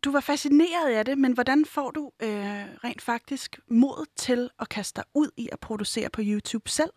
du 0.05 0.12
var 0.12 0.21
fascineret 0.21 0.90
af 0.90 1.05
det, 1.05 1.18
men 1.18 1.33
hvordan 1.33 1.64
får 1.64 1.90
du 1.90 2.12
øh, 2.23 2.29
rent 2.85 3.03
faktisk 3.03 3.61
mod 3.71 4.07
til 4.16 4.51
at 4.59 4.68
kaste 4.68 4.97
dig 4.97 5.05
ud 5.14 5.31
i 5.37 5.49
at 5.53 5.61
producere 5.61 6.11
på 6.11 6.21
YouTube 6.25 6.68
selv? 6.68 6.90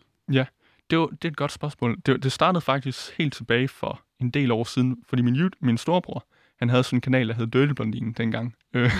det, 0.89 1.00
var, 1.00 1.08
det 1.08 1.26
er 1.26 1.30
et 1.30 1.38
godt 1.38 1.52
spørgsmål. 1.52 2.02
Det, 2.06 2.24
det 2.24 2.32
startede 2.32 2.62
faktisk 2.62 3.17
helt 3.17 3.34
tilbage 3.34 3.67
for 3.67 4.02
en 4.21 4.29
del 4.29 4.51
år 4.51 4.63
siden, 4.63 4.97
fordi 5.07 5.21
min, 5.21 5.51
min 5.60 5.77
storebror, 5.77 6.25
han 6.60 6.69
havde 6.69 6.84
sådan 6.84 6.97
en 6.97 7.01
kanal, 7.01 7.27
der 7.27 7.34
hed 7.34 7.47
Dirty 7.47 7.73
Blondine 7.73 8.13
dengang. 8.13 8.55
Øh, 8.73 8.91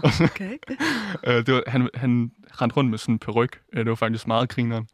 Okay. 0.24 0.56
øh, 1.26 1.46
det 1.46 1.54
var, 1.54 1.62
han, 1.66 1.88
han 1.94 2.30
rendte 2.60 2.76
rundt 2.76 2.90
med 2.90 2.98
sådan 2.98 3.14
en 3.14 3.18
peryk. 3.18 3.60
Øh, 3.72 3.78
det 3.78 3.88
var 3.88 3.94
faktisk 3.94 4.26
meget 4.26 4.48
grineren. 4.48 4.88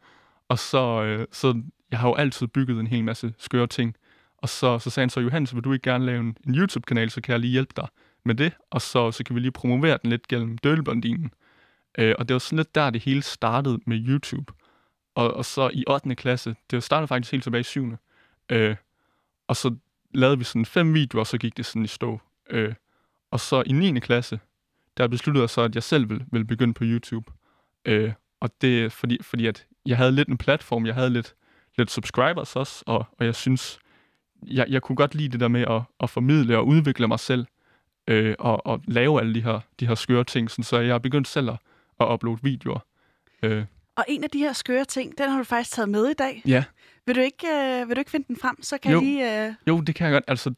Og 0.49 0.59
så, 0.59 1.03
øh, 1.03 1.27
så 1.31 1.61
jeg 1.91 1.99
har 1.99 2.07
jo 2.07 2.15
altid 2.15 2.47
bygget 2.47 2.79
en 2.79 2.87
hel 2.87 3.03
masse 3.03 3.33
skøre 3.37 3.67
ting. 3.67 3.95
Og 4.37 4.49
så, 4.49 4.79
så 4.79 4.89
sagde 4.89 5.03
han 5.03 5.09
så, 5.09 5.19
Johannes, 5.19 5.55
vil 5.55 5.63
du 5.63 5.73
ikke 5.73 5.89
gerne 5.89 6.05
lave 6.05 6.19
en, 6.19 6.37
en 6.47 6.55
YouTube-kanal, 6.55 7.09
så 7.09 7.21
kan 7.21 7.31
jeg 7.31 7.39
lige 7.39 7.51
hjælpe 7.51 7.73
dig 7.75 7.87
med 8.25 8.35
det. 8.35 8.53
Og 8.71 8.81
så, 8.81 9.11
så 9.11 9.23
kan 9.23 9.35
vi 9.35 9.39
lige 9.39 9.51
promovere 9.51 9.99
den 10.01 10.09
lidt 10.09 10.27
gennem 10.27 10.57
Dirty 10.57 10.81
Blondinen. 10.81 11.31
Øh, 11.97 12.15
og 12.19 12.27
det 12.27 12.33
var 12.33 12.39
sådan 12.39 12.57
lidt 12.57 12.75
der, 12.75 12.89
det 12.89 13.01
hele 13.01 13.21
startede 13.21 13.79
med 13.85 14.07
YouTube. 14.07 14.53
Og, 15.15 15.33
og 15.33 15.45
så 15.45 15.69
i 15.73 15.83
8. 15.87 16.15
klasse, 16.15 16.55
det 16.71 16.83
startede 16.83 17.07
faktisk 17.07 17.31
helt 17.31 17.43
tilbage 17.43 17.59
i 17.59 17.63
7. 17.63 17.93
Øh, 18.49 18.75
og 19.47 19.55
så 19.55 19.75
lavede 20.13 20.37
vi 20.37 20.43
sådan 20.43 20.65
fem 20.65 20.93
videoer, 20.93 21.19
og 21.19 21.27
så 21.27 21.37
gik 21.37 21.57
det 21.57 21.65
sådan 21.65 21.83
i 21.83 21.87
stå. 21.87 22.19
Øh, 22.49 22.73
og 23.31 23.39
så 23.39 23.63
i 23.65 23.71
9. 23.71 23.99
klasse, 23.99 24.39
der 24.97 25.07
besluttede 25.07 25.41
jeg 25.41 25.49
så, 25.49 25.61
at 25.61 25.75
jeg 25.75 25.83
selv 25.83 26.09
ville, 26.09 26.25
ville 26.31 26.45
begynde 26.47 26.73
på 26.73 26.83
YouTube. 26.83 27.31
Øh, 27.85 28.13
og 28.39 28.49
det 28.61 28.83
er 28.85 28.89
fordi, 28.89 29.17
fordi, 29.21 29.45
at 29.47 29.65
jeg 29.85 29.97
havde 29.97 30.11
lidt 30.11 30.27
en 30.27 30.37
platform, 30.37 30.85
jeg 30.85 30.95
havde 30.95 31.09
lidt, 31.09 31.35
lidt 31.77 31.91
subscribers 31.91 32.55
også, 32.55 32.83
og, 32.87 33.05
og 33.19 33.25
jeg 33.25 33.35
synes, 33.35 33.79
jeg, 34.47 34.65
jeg 34.69 34.81
kunne 34.81 34.95
godt 34.95 35.15
lide 35.15 35.29
det 35.29 35.39
der 35.39 35.47
med 35.47 35.61
at, 35.61 35.81
at 35.99 36.09
formidle 36.09 36.57
og 36.57 36.67
udvikle 36.67 37.07
mig 37.07 37.19
selv, 37.19 37.45
øh, 38.07 38.35
og, 38.39 38.65
og 38.67 38.81
lave 38.87 39.19
alle 39.19 39.35
de 39.35 39.41
her, 39.43 39.59
de 39.79 39.87
her 39.87 39.95
skøre 39.95 40.23
ting, 40.23 40.51
sådan, 40.51 40.63
så 40.63 40.79
jeg 40.79 40.93
har 40.93 40.99
begyndt 40.99 41.27
selv 41.27 41.49
at, 41.49 41.57
at 41.99 42.07
uploade 42.13 42.39
videoer. 42.43 42.79
Øh, 43.43 43.65
Og 43.95 44.05
en 44.07 44.23
af 44.23 44.29
de 44.29 44.39
her 44.39 44.53
skøre 44.53 44.85
ting, 44.85 45.17
den 45.17 45.29
har 45.29 45.37
du 45.37 45.43
faktisk 45.43 45.75
taget 45.75 45.89
med 45.89 46.05
i 46.09 46.13
dag. 46.13 46.41
ja, 46.47 46.63
Vil 47.05 47.15
du 47.15 47.21
ikke, 47.21 47.47
øh, 47.47 47.87
vil 47.89 47.95
du 47.95 47.99
ikke 47.99 48.11
finde 48.11 48.27
den 48.27 48.37
frem, 48.37 48.63
så 48.63 48.77
kan 48.77 48.91
Jo. 48.91 48.97
jeg 48.97 49.05
lige... 49.05 49.47
Øh, 49.47 49.53
Jo, 49.67 49.81
det 49.81 49.95
kan 49.95 50.05
jeg 50.05 50.13
godt. 50.13 50.23
Altså, 50.27 50.53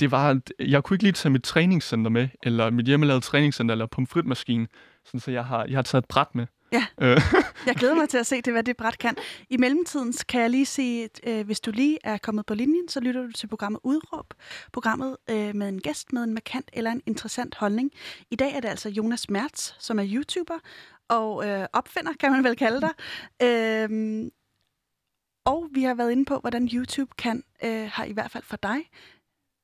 det 0.00 0.10
var, 0.10 0.40
jeg 0.58 0.84
kunne 0.84 0.94
ikke 0.94 1.04
lige 1.04 1.12
tage 1.12 1.32
mit 1.32 1.42
træningscenter 1.42 2.10
med, 2.10 2.28
eller 2.42 2.70
mit 2.70 2.86
hjemmelavede 2.86 3.24
træningscenter, 3.24 3.72
eller 3.74 3.86
pomfritmaskine, 3.86 4.66
sådan, 5.04 5.20
så 5.20 5.30
jeg 5.30 5.44
har, 5.44 5.64
jeg 5.64 5.76
har 5.76 5.82
taget 5.82 6.02
et 6.02 6.08
bræt 6.08 6.34
med. 6.34 6.46
Ja. 6.72 6.86
Øh, 7.02 7.20
Jeg 7.66 7.74
glæder 7.76 7.94
mig 7.94 8.08
til 8.08 8.18
at 8.18 8.26
se 8.26 8.40
det, 8.42 8.52
hvad 8.52 8.62
det 8.62 8.76
bræt 8.76 8.98
kan. 8.98 9.16
I 9.50 9.56
mellemtiden 9.56 10.12
kan 10.28 10.40
jeg 10.40 10.50
lige 10.50 10.66
sige, 10.66 11.08
øh, 11.26 11.46
hvis 11.46 11.60
du 11.60 11.70
lige 11.70 11.98
er 12.04 12.18
kommet 12.18 12.46
på 12.46 12.54
linjen, 12.54 12.88
så 12.88 13.00
lytter 13.00 13.22
du 13.22 13.32
til 13.32 13.46
programmet 13.46 13.80
Udråb. 13.84 14.34
Programmet 14.72 15.16
øh, 15.30 15.54
med 15.56 15.68
en 15.68 15.80
gæst 15.80 16.12
med 16.12 16.24
en 16.24 16.34
markant 16.34 16.70
eller 16.72 16.90
en 16.90 17.02
interessant 17.06 17.54
holdning. 17.54 17.90
I 18.30 18.36
dag 18.36 18.54
er 18.56 18.60
det 18.60 18.68
altså 18.68 18.88
Jonas 18.88 19.30
Mertz, 19.30 19.72
som 19.78 19.98
er 19.98 20.06
YouTuber 20.12 20.58
og 21.08 21.46
øh, 21.48 21.66
opfinder, 21.72 22.12
kan 22.20 22.32
man 22.32 22.44
vel 22.44 22.56
kalde 22.56 22.80
dig. 22.80 22.90
Øh, 23.42 24.30
og 25.44 25.68
vi 25.72 25.82
har 25.82 25.94
været 25.94 26.12
inde 26.12 26.24
på, 26.24 26.38
hvordan 26.38 26.68
YouTube 26.72 27.10
kan, 27.18 27.44
øh, 27.64 27.88
har 27.92 28.04
i 28.04 28.12
hvert 28.12 28.30
fald 28.30 28.44
for 28.44 28.56
dig, 28.56 28.78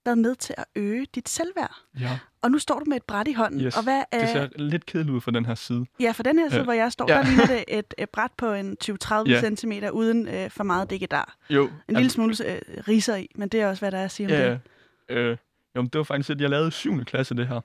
været 0.04 0.18
med 0.18 0.34
til 0.34 0.54
at 0.58 0.64
øge 0.76 1.06
dit 1.14 1.28
selvværd. 1.28 1.74
ja, 2.00 2.18
Og 2.42 2.50
nu 2.50 2.58
står 2.58 2.78
du 2.78 2.84
med 2.84 2.96
et 2.96 3.02
bræt 3.02 3.28
i 3.28 3.32
hånden. 3.32 3.60
yes. 3.60 3.76
Og 3.76 3.82
hvad, 3.82 4.02
det 4.12 4.22
øh, 4.22 4.28
ser 4.28 4.48
lidt 4.56 4.86
kedeligt 4.86 5.14
ud 5.14 5.20
fra 5.20 5.30
den 5.30 5.46
her 5.46 5.54
side. 5.54 5.86
Ja, 6.00 6.10
for 6.12 6.22
den 6.22 6.38
her 6.38 6.48
side, 6.48 6.58
Øh, 6.60 6.64
hvor 6.64 6.72
jeg 6.72 6.92
står, 6.92 7.10
ja. 7.12 7.16
der 7.18 7.24
ligner 7.24 7.46
det 7.46 7.64
et, 7.68 7.94
et 7.98 8.10
bræt 8.10 8.30
på 8.36 8.52
en 8.52 8.76
20-30 8.84 9.14
Ja. 9.26 9.54
cm 9.54 9.72
uden 9.92 10.28
øh, 10.28 10.50
for 10.50 10.64
meget 10.64 10.90
dække 10.90 11.06
der. 11.06 11.34
Jo, 11.50 11.70
En 11.88 11.94
lille 11.96 12.10
smule 12.10 12.34
øh, 12.46 12.60
riser 12.88 13.16
i, 13.16 13.28
men 13.34 13.48
det 13.48 13.60
er 13.60 13.68
også, 13.68 13.80
hvad 13.80 13.90
der 13.90 13.98
er 13.98 14.04
at 14.04 14.10
sige 14.10 14.26
om 14.26 14.32
Ja, 14.32 14.50
det. 14.50 14.60
øh, 15.08 15.30
jo, 15.76 15.82
men 15.82 15.86
det 15.88 15.98
var 15.98 16.04
faktisk 16.04 16.28
det, 16.28 16.40
jeg 16.40 16.50
lavede 16.50 16.68
i 16.68 16.70
7. 16.70 17.04
klasse, 17.04 17.34
det 17.34 17.48
her. 17.48 17.60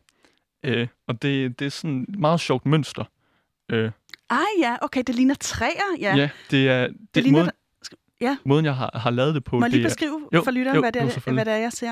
Øh, 0.66 0.88
og 1.08 1.22
det, 1.22 1.60
det 1.60 1.66
er 1.66 1.72
sådan 1.72 2.06
et 2.10 2.20
meget 2.20 2.40
sjovt 2.40 2.66
mønster. 2.66 3.04
Øh, 3.72 3.92
Ah 4.30 4.40
ja, 4.60 4.76
okay, 4.82 5.04
det 5.08 5.16
ligner 5.16 5.36
træer. 5.36 5.98
Ja. 6.00 6.16
ja. 6.16 6.30
det 6.52 6.70
er 6.70 6.88
det, 6.88 6.98
det 7.16 7.24
ligner... 7.24 7.40
måden, 7.40 7.52
ja. 8.22 8.38
måden, 8.46 8.66
jeg 8.66 8.76
har, 8.76 8.92
har 8.94 9.10
lavet 9.10 9.36
det 9.36 9.44
på. 9.44 9.60
Må 9.60 9.66
jeg 9.66 9.72
lige 9.72 9.84
er, 9.84 9.88
beskrive 9.88 10.30
Jo, 10.34 10.44
for 10.44 10.52
lytteren, 10.52 10.76
jo, 10.76 10.82
hvad, 10.82 10.92
det 10.92 11.02
er, 11.02 11.34
hvad 11.34 11.46
det 11.46 11.54
er, 11.54 11.58
jeg 11.58 11.72
ser? 11.72 11.92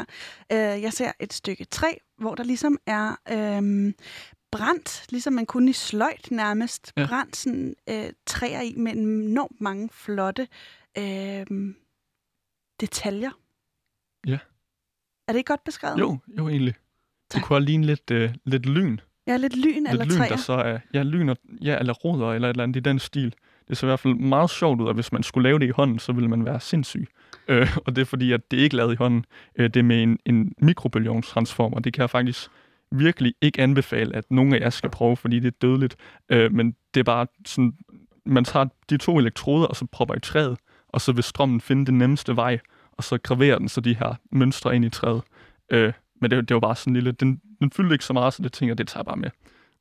Uh, 0.54 0.82
jeg 0.84 0.94
ser 0.94 1.12
et 1.20 1.34
stykke 1.34 1.66
træ, 1.66 1.94
hvor 2.18 2.36
der 2.36 2.44
ligesom 2.44 2.78
er 2.86 3.16
øhm, 3.32 3.94
brændt, 4.52 5.06
ligesom 5.10 5.34
man 5.34 5.46
kunne 5.46 5.70
i 5.70 5.74
sløjt 5.74 6.32
nærmest, 6.32 6.94
Ja. 6.98 7.06
brændt 7.08 7.36
sådan, 7.36 7.76
øh, 7.90 8.06
træer 8.26 8.62
i 8.62 8.74
med 8.78 8.92
enormt 8.92 9.62
mange 9.62 9.90
flotte 9.92 10.48
øh, 10.98 11.46
detaljer. 12.80 13.32
Ja. 14.28 14.38
Er 15.28 15.34
det 15.34 15.38
ikke 15.38 15.48
godt 15.48 15.64
beskrevet? 15.64 16.00
Jo, 16.00 16.18
jo 16.38 16.50
egentlig. 16.50 16.74
Tak. 17.30 17.42
Det 17.42 17.48
kunne 17.48 17.66
ligne 17.66 17.86
lidt, 17.86 18.12
øh, 18.12 18.34
lidt 18.46 18.66
lyn. 18.66 18.98
Ja, 19.28 19.38
lidt 19.38 19.56
lyn 19.56 19.88
eller 19.88 20.04
lidt 20.04 20.14
lyn, 20.14 20.18
træer. 20.18 20.30
der 20.30 20.38
så 20.38 20.54
er, 20.54 20.80
ja, 20.94 21.04
lyn 21.04 21.30
og, 21.30 21.38
ja, 21.62 21.80
eller 21.80 21.94
roder 21.94 22.34
eller 22.34 22.48
et 22.48 22.54
eller 22.54 22.64
andet 22.64 22.76
i 22.76 22.80
den 22.80 23.00
stil. 23.00 23.36
Det 23.70 23.78
ser 23.78 23.88
i 23.88 23.90
hvert 23.90 24.00
fald 24.00 24.14
meget 24.14 24.50
sjovt 24.50 24.82
ud, 24.82 24.88
og 24.88 24.94
hvis 24.94 25.12
man 25.12 25.24
skulle 25.24 25.50
lave 25.50 25.60
det 25.60 25.66
i 25.66 25.70
hånden, 25.70 26.00
så 26.00 26.12
ville 26.12 26.30
man 26.30 26.46
være 26.46 26.60
sindssyg. 26.60 27.08
Øh, 27.48 27.78
og 27.86 27.96
det 27.96 28.02
er 28.02 28.06
fordi, 28.06 28.32
at 28.32 28.52
det 28.52 28.58
ikke 28.58 28.74
er 28.74 28.78
lavet 28.78 28.94
i 28.94 28.96
hånden. 28.96 29.26
Øh, 29.56 29.70
det 29.70 29.78
er 29.78 29.84
med 29.84 30.04
en, 30.04 30.20
en 30.26 30.54
mikrobølgeovnstransformer. 30.62 31.80
Det 31.80 31.94
kan 31.94 32.02
jeg 32.02 32.10
faktisk 32.10 32.50
virkelig 32.92 33.34
ikke 33.42 33.62
anbefale, 33.62 34.16
at 34.16 34.24
nogen 34.32 34.54
af 34.54 34.60
jer 34.60 34.70
skal 34.70 34.90
prøve, 34.90 35.18
fordi 35.18 35.40
det 35.40 35.48
er 35.48 35.58
dødeligt. 35.62 35.96
Øh, 36.30 36.54
men 36.54 36.76
det 36.94 37.00
er 37.00 37.04
bare 37.04 37.28
sådan, 37.46 37.74
man 38.26 38.46
tager 38.46 38.66
de 38.90 38.98
to 38.98 39.18
elektroder, 39.18 39.68
og 39.68 39.76
så 39.76 39.86
propper 39.86 40.16
i 40.16 40.20
træet, 40.20 40.58
og 40.90 41.02
så 41.02 41.12
vil 41.12 41.24
strømmen 41.24 41.62
finde 41.62 41.86
den 41.86 41.98
nemmeste 41.98 42.36
vej, 42.36 42.60
og 42.92 43.04
så 43.04 43.18
graverer 43.18 43.58
den 43.58 43.70
så 43.70 43.82
de 43.82 43.94
her 43.94 44.16
mønstre 44.32 44.76
ind 44.76 44.86
i 44.86 44.90
træet. 44.90 45.22
Øh, 45.70 45.94
men 46.22 46.32
det, 46.32 46.50
det 46.50 46.54
var 46.54 46.60
bare 46.60 46.76
sådan 46.76 46.92
en 46.92 46.96
lille, 46.96 47.12
den, 47.12 47.42
den 47.60 47.72
fyldte 47.72 47.94
ikke 47.94 48.06
så 48.06 48.14
meget, 48.14 48.34
så 48.34 48.44
det 48.44 48.54
tænker 48.54 48.72
jeg, 48.72 48.78
det 48.78 48.88
tager 48.88 49.00
jeg 49.00 49.06
bare 49.06 49.18
med. 49.18 49.30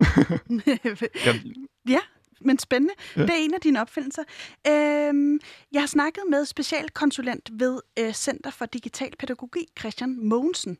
Jeg, 1.88 2.00
Men 2.40 2.58
spændende. 2.58 2.94
Ja. 3.16 3.22
Det 3.22 3.30
er 3.30 3.44
en 3.44 3.54
af 3.54 3.60
dine 3.60 3.80
opfindelser. 3.80 4.22
Øhm, 4.68 5.40
jeg 5.72 5.82
har 5.82 5.86
snakket 5.86 6.22
med 6.30 6.44
specialkonsulent 6.44 7.50
ved 7.52 7.80
øh, 7.98 8.12
Center 8.12 8.50
for 8.50 8.66
Digital 8.66 9.12
Pædagogik, 9.18 9.68
Christian 9.78 10.28
Mogensen, 10.28 10.78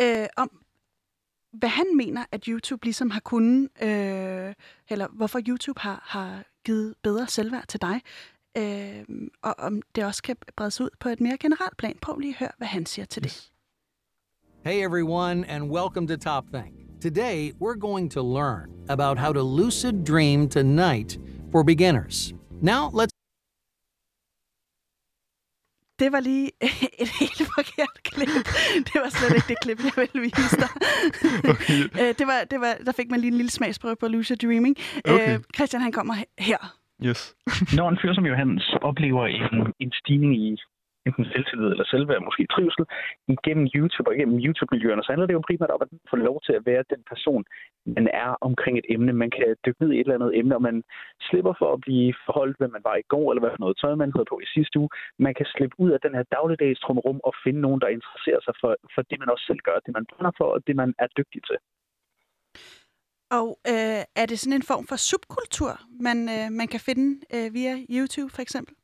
øh, 0.00 0.26
om 0.36 0.50
hvad 1.52 1.68
han 1.68 1.96
mener, 1.96 2.24
at 2.32 2.44
YouTube 2.44 2.84
ligesom 2.84 3.10
har 3.10 3.20
kunnet, 3.20 3.68
øh, 3.82 4.54
eller 4.88 5.08
hvorfor 5.12 5.40
YouTube 5.48 5.80
har, 5.80 6.02
har 6.06 6.44
givet 6.64 6.94
bedre 7.02 7.26
selvværd 7.26 7.66
til 7.68 7.80
dig, 7.80 8.00
øh, 8.56 9.28
og 9.42 9.54
om 9.58 9.82
det 9.94 10.04
også 10.04 10.22
kan 10.22 10.36
bredes 10.56 10.80
ud 10.80 10.90
på 11.00 11.08
et 11.08 11.20
mere 11.20 11.38
generelt 11.38 11.76
plan. 11.76 11.98
Prøv 12.02 12.18
lige 12.18 12.30
at 12.30 12.38
høre, 12.38 12.50
hvad 12.58 12.68
han 12.68 12.86
siger 12.86 13.06
til 13.06 13.22
det. 13.22 13.50
Hey 14.64 14.86
everyone, 14.86 15.48
and 15.48 15.64
welcome 15.64 16.08
to 16.08 16.16
Top 16.16 16.44
Think. 16.52 16.83
Today, 17.08 17.52
we're 17.60 17.74
going 17.74 18.08
to 18.12 18.22
learn 18.22 18.66
about 18.88 19.18
how 19.18 19.30
to 19.30 19.42
lucid 19.42 20.04
dream 20.04 20.48
tonight 20.48 21.18
for 21.52 21.62
beginners. 21.62 22.32
Now, 22.62 22.88
let's 22.98 23.12
Det 25.98 26.12
var 26.12 26.20
lige 26.20 26.50
et 27.02 27.08
helt 27.20 27.42
forkert 27.54 28.02
klip. 28.04 28.28
Det 28.88 28.96
var 29.02 29.08
slet 29.08 29.34
ikke 29.36 29.48
det 29.48 29.60
klip, 29.62 29.78
jeg 29.84 29.92
ville 29.96 30.20
vise 30.20 30.56
dig. 30.56 30.68
Okay. 31.54 31.80
Øh, 32.00 32.14
det 32.18 32.26
var, 32.26 32.44
det 32.50 32.60
var, 32.60 32.72
der 32.86 32.92
fik 32.92 33.10
man 33.10 33.20
lige 33.20 33.30
en 33.30 33.36
lille 33.36 33.50
smagsprøve 33.50 33.96
på 33.96 34.08
Lucia 34.08 34.36
Dreaming. 34.36 34.76
Okay. 35.08 35.34
Øh, 35.34 35.40
Christian, 35.54 35.82
han 35.82 35.92
kommer 35.92 36.14
he- 36.14 36.34
her. 36.38 36.60
Yes. 37.08 37.36
Når 37.78 37.88
en 37.88 37.98
fyr 38.02 38.14
som 38.14 38.26
Johannes 38.26 38.74
oplever 38.82 39.26
en, 39.26 39.72
en 39.80 39.92
stigning 39.92 40.32
i 40.36 40.56
enten 41.06 41.24
selvtillid 41.32 41.68
eller 41.70 41.86
selvværd, 41.92 42.22
måske 42.28 42.52
trivsel, 42.54 42.84
igennem 43.34 43.66
YouTube 43.76 44.08
og 44.10 44.14
igennem 44.16 44.38
YouTube-miljøerne, 44.46 45.02
så 45.02 45.10
handler 45.12 45.26
det 45.26 45.36
jo 45.38 45.48
primært 45.48 45.74
om, 45.74 45.82
at 45.84 45.92
man 45.92 46.00
får 46.10 46.20
lov 46.28 46.38
til 46.46 46.54
at 46.58 46.66
være 46.70 46.90
den 46.92 47.02
person, 47.12 47.44
man 47.96 48.06
er 48.24 48.30
omkring 48.48 48.74
et 48.78 48.88
emne. 48.94 49.12
Man 49.12 49.30
kan 49.36 49.56
dykke 49.66 49.80
ned 49.82 49.90
i 49.92 49.98
et 50.00 50.06
eller 50.06 50.18
andet 50.18 50.38
emne, 50.38 50.54
og 50.58 50.62
man 50.68 50.76
slipper 51.28 51.54
for 51.60 51.68
at 51.72 51.80
blive 51.86 52.14
forholdt, 52.26 52.56
hvad 52.58 52.70
man 52.76 52.84
var 52.88 52.96
i 52.96 53.08
går, 53.12 53.26
eller 53.30 53.42
hvad 53.42 53.52
for 53.54 53.62
noget 53.64 53.76
tøj, 53.82 53.94
man 53.94 54.12
havde 54.14 54.30
på 54.32 54.36
i 54.44 54.48
sidste 54.54 54.78
uge. 54.80 54.90
Man 55.26 55.34
kan 55.38 55.46
slippe 55.54 55.76
ud 55.84 55.90
af 55.96 56.00
den 56.04 56.14
her 56.16 56.24
dagligdags 56.36 56.80
trummerum 56.80 57.20
og 57.28 57.32
finde 57.44 57.60
nogen, 57.66 57.80
der 57.80 57.94
interesserer 57.96 58.40
sig 58.46 58.54
for, 58.60 58.70
for 58.94 59.02
det, 59.08 59.16
man 59.18 59.30
også 59.32 59.44
selv 59.50 59.60
gør, 59.68 59.76
det 59.86 59.92
man 59.98 60.06
brænder 60.10 60.32
for, 60.38 60.48
og 60.54 60.60
det, 60.66 60.76
man 60.76 60.90
er 60.98 61.08
dygtig 61.18 61.40
til. 61.48 61.58
Og 63.38 63.48
øh, 63.72 64.02
er 64.20 64.26
det 64.30 64.38
sådan 64.38 64.58
en 64.58 64.68
form 64.72 64.86
for 64.90 64.96
subkultur, 64.96 65.72
man, 66.06 66.18
øh, 66.36 66.46
man 66.60 66.68
kan 66.68 66.80
finde 66.88 67.06
øh, 67.34 67.54
via 67.54 67.74
YouTube 67.96 68.32
for 68.34 68.42
eksempel? 68.42 68.74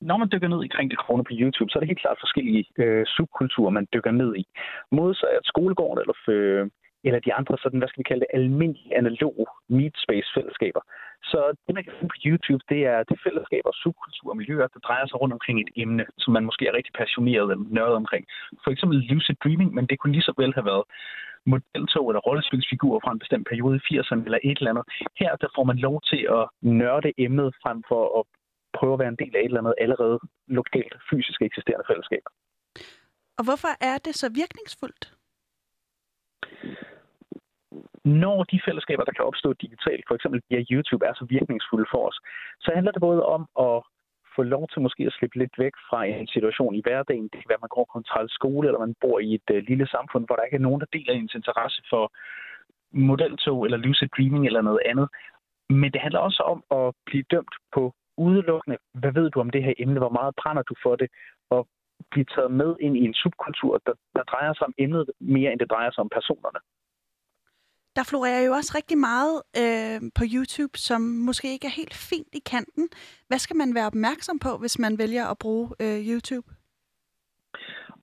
Når 0.00 0.16
man 0.16 0.28
dykker 0.32 0.48
ned 0.48 0.64
i 0.64 0.68
kring 0.68 0.90
det 0.90 0.98
krone 0.98 1.24
på 1.24 1.34
YouTube, 1.40 1.70
så 1.70 1.78
er 1.78 1.80
det 1.80 1.88
helt 1.88 2.04
klart 2.04 2.24
forskellige 2.24 2.64
øh, 2.78 3.06
subkulturer, 3.06 3.70
man 3.70 3.86
dykker 3.94 4.10
ned 4.10 4.36
i. 4.36 4.44
Modsat 4.92 5.44
skolegården 5.44 5.98
eller, 6.02 6.16
øh, 6.28 6.66
eller 7.04 7.20
de 7.20 7.34
andre 7.34 7.56
sådan, 7.62 7.78
hvad 7.78 7.88
skal 7.88 8.00
vi 8.02 8.10
kalde 8.10 8.24
det, 8.24 8.36
almindelige 8.38 8.96
analog 8.96 9.36
meet 9.68 9.96
space 10.04 10.28
fællesskaber. 10.36 10.82
Så 11.30 11.40
det, 11.66 11.74
man 11.74 11.84
kan 11.84 11.92
finde 11.96 12.12
på 12.14 12.20
YouTube, 12.28 12.62
det 12.72 12.80
er 12.92 13.00
det 13.10 13.18
fællesskaber, 13.26 13.70
subkulturer 13.82 14.32
og 14.34 14.40
miljøer, 14.40 14.68
der 14.74 14.80
drejer 14.88 15.06
sig 15.06 15.20
rundt 15.20 15.36
omkring 15.38 15.56
et 15.60 15.70
emne, 15.82 16.04
som 16.22 16.32
man 16.32 16.44
måske 16.48 16.66
er 16.66 16.74
rigtig 16.78 16.94
passioneret 17.00 17.50
eller 17.50 17.66
nørdet 17.78 17.96
omkring. 18.02 18.24
For 18.64 18.70
eksempel 18.70 18.98
lucid 19.10 19.36
dreaming, 19.44 19.70
men 19.74 19.86
det 19.86 19.98
kunne 19.98 20.12
lige 20.16 20.28
så 20.28 20.34
vel 20.42 20.54
have 20.54 20.70
været 20.72 20.84
modeltog 21.52 22.04
eller 22.10 22.20
rollespilsfigurer 22.28 23.00
fra 23.04 23.12
en 23.12 23.22
bestemt 23.24 23.46
periode 23.50 23.76
i 23.76 23.84
80'erne 23.88 24.24
eller 24.24 24.40
et 24.44 24.58
eller 24.58 24.72
andet. 24.72 24.84
Her 25.20 25.36
der 25.42 25.48
får 25.56 25.64
man 25.70 25.78
lov 25.86 25.96
til 26.10 26.22
at 26.38 26.44
nørde 26.80 27.12
emnet 27.18 27.54
frem 27.62 27.78
for 27.88 28.02
at 28.18 28.24
prøve 28.78 28.92
at 28.94 29.02
være 29.02 29.14
en 29.14 29.22
del 29.22 29.36
af 29.36 29.40
et 29.40 29.44
eller 29.44 29.60
andet 29.60 29.74
allerede 29.84 30.18
lokalt, 30.46 30.94
fysisk 31.10 31.42
eksisterende 31.42 31.88
fællesskab. 31.90 32.24
Og 33.38 33.44
hvorfor 33.44 33.72
er 33.90 33.96
det 34.06 34.14
så 34.14 34.28
virkningsfuldt? 34.42 35.04
Når 38.04 38.38
de 38.50 38.60
fællesskaber, 38.66 39.04
der 39.04 39.12
kan 39.16 39.24
opstå 39.30 39.52
digitalt, 39.52 40.04
for 40.08 40.14
eksempel 40.14 40.40
via 40.50 40.62
YouTube, 40.70 41.06
er 41.06 41.14
så 41.14 41.24
virkningsfulde 41.36 41.86
for 41.92 42.02
os, 42.08 42.18
så 42.60 42.70
handler 42.74 42.92
det 42.92 43.00
både 43.08 43.22
om 43.36 43.42
at 43.66 43.76
få 44.36 44.42
lov 44.42 44.68
til 44.68 44.82
måske 44.82 45.02
at 45.06 45.16
slippe 45.18 45.38
lidt 45.38 45.54
væk 45.58 45.74
fra 45.88 46.04
en 46.04 46.26
situation 46.34 46.74
i 46.74 46.82
hverdagen. 46.84 47.28
Det 47.32 47.38
kan 47.38 47.48
være, 47.48 47.60
at 47.60 47.66
man 47.66 47.76
går 47.76 47.86
på 47.92 47.98
en 47.98 48.08
træls 48.10 48.32
skole, 48.32 48.68
eller 48.68 48.84
man 48.86 48.94
bor 49.00 49.18
i 49.18 49.34
et 49.34 49.48
uh, 49.54 49.56
lille 49.70 49.86
samfund, 49.86 50.26
hvor 50.26 50.36
der 50.36 50.44
ikke 50.44 50.60
er 50.60 50.66
nogen, 50.66 50.80
der 50.80 50.92
deler 50.92 51.12
ens 51.12 51.34
interesse 51.34 51.82
for 51.90 52.04
modeltog 53.08 53.64
eller 53.64 53.78
lucid 53.78 54.08
dreaming 54.16 54.46
eller 54.46 54.62
noget 54.62 54.82
andet. 54.90 55.08
Men 55.80 55.92
det 55.92 56.00
handler 56.00 56.20
også 56.20 56.42
om 56.52 56.58
at 56.80 56.94
blive 57.06 57.24
dømt 57.34 57.54
på 57.74 57.82
udelukkende, 58.16 58.76
hvad 58.94 59.12
ved 59.12 59.30
du 59.30 59.40
om 59.40 59.50
det 59.50 59.62
her 59.62 59.74
emne, 59.78 59.98
hvor 59.98 60.14
meget 60.18 60.34
brænder 60.40 60.62
du 60.62 60.74
for 60.82 60.96
det, 60.96 61.08
og 61.50 61.68
blive 62.10 62.26
taget 62.34 62.50
med 62.50 62.76
ind 62.80 62.96
i 62.96 63.00
en 63.00 63.14
subkultur, 63.14 63.72
der, 63.86 63.92
der 64.16 64.22
drejer 64.22 64.52
sig 64.54 64.66
om 64.66 64.74
emnet 64.78 65.10
mere, 65.20 65.52
end 65.52 65.60
det 65.60 65.70
drejer 65.70 65.90
sig 65.90 66.00
om 66.00 66.08
personerne. 66.08 66.60
Der 67.96 68.04
florerer 68.04 68.42
jo 68.46 68.52
også 68.52 68.72
rigtig 68.76 68.98
meget 68.98 69.42
øh, 69.62 70.10
på 70.14 70.24
YouTube, 70.34 70.78
som 70.78 71.00
måske 71.00 71.52
ikke 71.52 71.66
er 71.66 71.76
helt 71.80 71.94
fint 71.94 72.32
i 72.32 72.42
kanten. 72.46 72.88
Hvad 73.28 73.38
skal 73.38 73.56
man 73.56 73.74
være 73.74 73.86
opmærksom 73.86 74.38
på, 74.38 74.56
hvis 74.56 74.78
man 74.78 74.98
vælger 74.98 75.26
at 75.26 75.38
bruge 75.38 75.70
øh, 75.80 76.08
YouTube? 76.08 76.55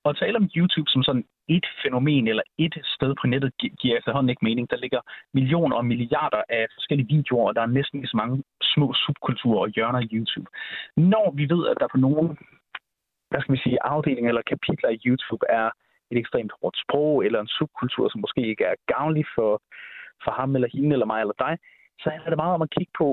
Og 0.04 0.18
tale 0.18 0.38
om 0.38 0.50
YouTube 0.56 0.90
som 0.90 1.04
sådan 1.04 1.26
et 1.48 1.66
fænomen 1.84 2.28
eller 2.28 2.44
et 2.58 2.76
sted 2.96 3.16
på 3.22 3.28
nettet 3.28 3.52
gi- 3.60 3.76
giver 3.80 3.98
efterhånden 3.98 4.30
ikke 4.30 4.46
mening. 4.46 4.70
Der 4.70 4.78
ligger 4.78 5.02
millioner 5.34 5.76
og 5.76 5.86
milliarder 5.86 6.42
af 6.50 6.68
forskellige 6.74 7.08
videoer, 7.16 7.48
og 7.48 7.56
der 7.56 7.62
er 7.62 7.76
næsten 7.78 8.00
lige 8.00 8.10
så 8.14 8.18
mange 8.18 8.44
små 8.62 8.94
subkulturer 8.94 9.60
og 9.60 9.70
hjørner 9.70 10.00
i 10.00 10.10
YouTube. 10.18 10.50
Når 10.98 11.32
vi 11.36 11.44
ved, 11.50 11.68
at 11.68 11.78
der 11.80 11.88
på 11.92 11.98
nogle 11.98 12.38
hvad 13.30 13.42
skal 13.42 13.56
vi 13.56 13.66
sige, 13.66 13.84
afdelinger 13.94 14.30
eller 14.30 14.52
kapitler 14.54 14.90
i 14.90 15.02
YouTube 15.06 15.44
er 15.50 15.68
et 16.12 16.18
ekstremt 16.18 16.54
hårdt 16.62 16.78
sprog, 16.84 17.26
eller 17.26 17.40
en 17.42 17.56
subkultur, 17.58 18.10
som 18.10 18.22
måske 18.22 18.42
ikke 18.52 18.64
er 18.64 18.76
gavnlig 18.94 19.26
for, 19.36 19.52
for 20.24 20.32
ham 20.32 20.56
eller 20.56 20.70
hende 20.74 20.94
eller 20.94 21.06
mig 21.06 21.22
eller 21.22 21.38
dig, 21.46 21.54
så 22.02 22.10
handler 22.10 22.30
det 22.30 22.42
meget 22.44 22.58
om 22.58 22.62
at 22.62 22.74
kigge 22.78 22.94
på, 22.98 23.08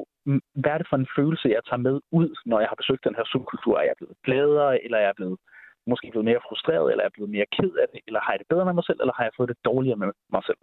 hvad 0.61 0.73
er 0.73 0.79
det 0.79 0.91
for 0.91 0.97
en 0.97 1.13
følelse, 1.17 1.55
jeg 1.57 1.65
tager 1.69 1.87
med 1.89 2.01
ud, 2.19 2.29
når 2.47 2.59
jeg 2.61 2.69
har 2.69 2.81
besøgt 2.83 3.05
den 3.05 3.15
her 3.19 3.27
subkultur. 3.33 3.79
Er 3.79 3.87
jeg 3.91 3.99
blevet 3.99 4.17
gladere, 4.27 4.85
eller 4.85 4.99
er 4.99 5.07
jeg 5.09 5.17
blevet 5.17 5.39
måske 5.87 6.11
blevet 6.11 6.25
mere 6.25 6.41
frustreret, 6.49 6.91
eller 6.91 7.03
er 7.03 7.09
jeg 7.09 7.13
blevet 7.13 7.31
mere 7.31 7.47
ked 7.57 7.73
af 7.83 7.87
det, 7.93 8.01
eller 8.07 8.21
har 8.21 8.33
jeg 8.33 8.39
det 8.39 8.49
bedre 8.49 8.65
med 8.65 8.73
mig 8.73 8.85
selv, 8.85 9.01
eller 9.01 9.15
har 9.17 9.25
jeg 9.25 9.33
fået 9.37 9.49
det 9.49 9.65
dårligere 9.65 9.97
med 9.97 10.09
mig 10.35 10.43
selv? 10.49 10.61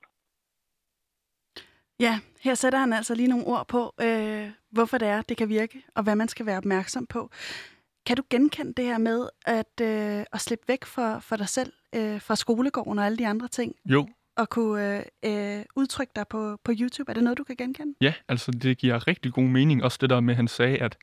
Ja, 1.99 2.19
her 2.41 2.55
sætter 2.55 2.79
han 2.79 2.93
altså 2.93 3.15
lige 3.15 3.27
nogle 3.27 3.47
ord 3.47 3.67
på, 3.67 3.93
øh, 4.01 4.49
hvorfor 4.71 4.97
det 4.97 5.07
er, 5.07 5.21
det 5.21 5.37
kan 5.37 5.49
virke, 5.49 5.83
og 5.95 6.03
hvad 6.03 6.15
man 6.15 6.27
skal 6.27 6.45
være 6.45 6.57
opmærksom 6.57 7.05
på. 7.07 7.29
Kan 8.05 8.17
du 8.17 8.23
genkende 8.29 8.73
det 8.73 8.85
her 8.85 8.97
med 8.97 9.29
at, 9.45 9.73
øh, 9.81 10.25
at 10.33 10.39
slippe 10.41 10.67
væk 10.67 10.85
fra, 10.85 11.19
for 11.19 11.35
dig 11.35 11.49
selv, 11.49 11.73
øh, 11.95 12.21
fra 12.21 12.35
skolegården 12.35 12.99
og 12.99 13.05
alle 13.05 13.17
de 13.17 13.27
andre 13.27 13.47
ting, 13.47 13.75
Jo, 13.85 14.07
og 14.37 14.49
kunne 14.49 14.97
øh, 14.97 15.57
øh, 15.57 15.65
udtrykke 15.75 16.11
dig 16.15 16.27
på, 16.29 16.57
på 16.63 16.71
YouTube? 16.79 17.09
Er 17.09 17.13
det 17.13 17.23
noget, 17.23 17.37
du 17.37 17.43
kan 17.43 17.55
genkende? 17.55 17.93
Ja, 18.01 18.13
altså 18.27 18.51
det 18.51 18.77
giver 18.77 19.07
rigtig 19.07 19.33
god 19.33 19.43
mening. 19.43 19.83
Også 19.83 19.97
det 20.01 20.09
der 20.09 20.19
med, 20.19 20.33
at 20.33 20.37
han 20.37 20.47
sagde, 20.47 20.77
at, 20.77 20.97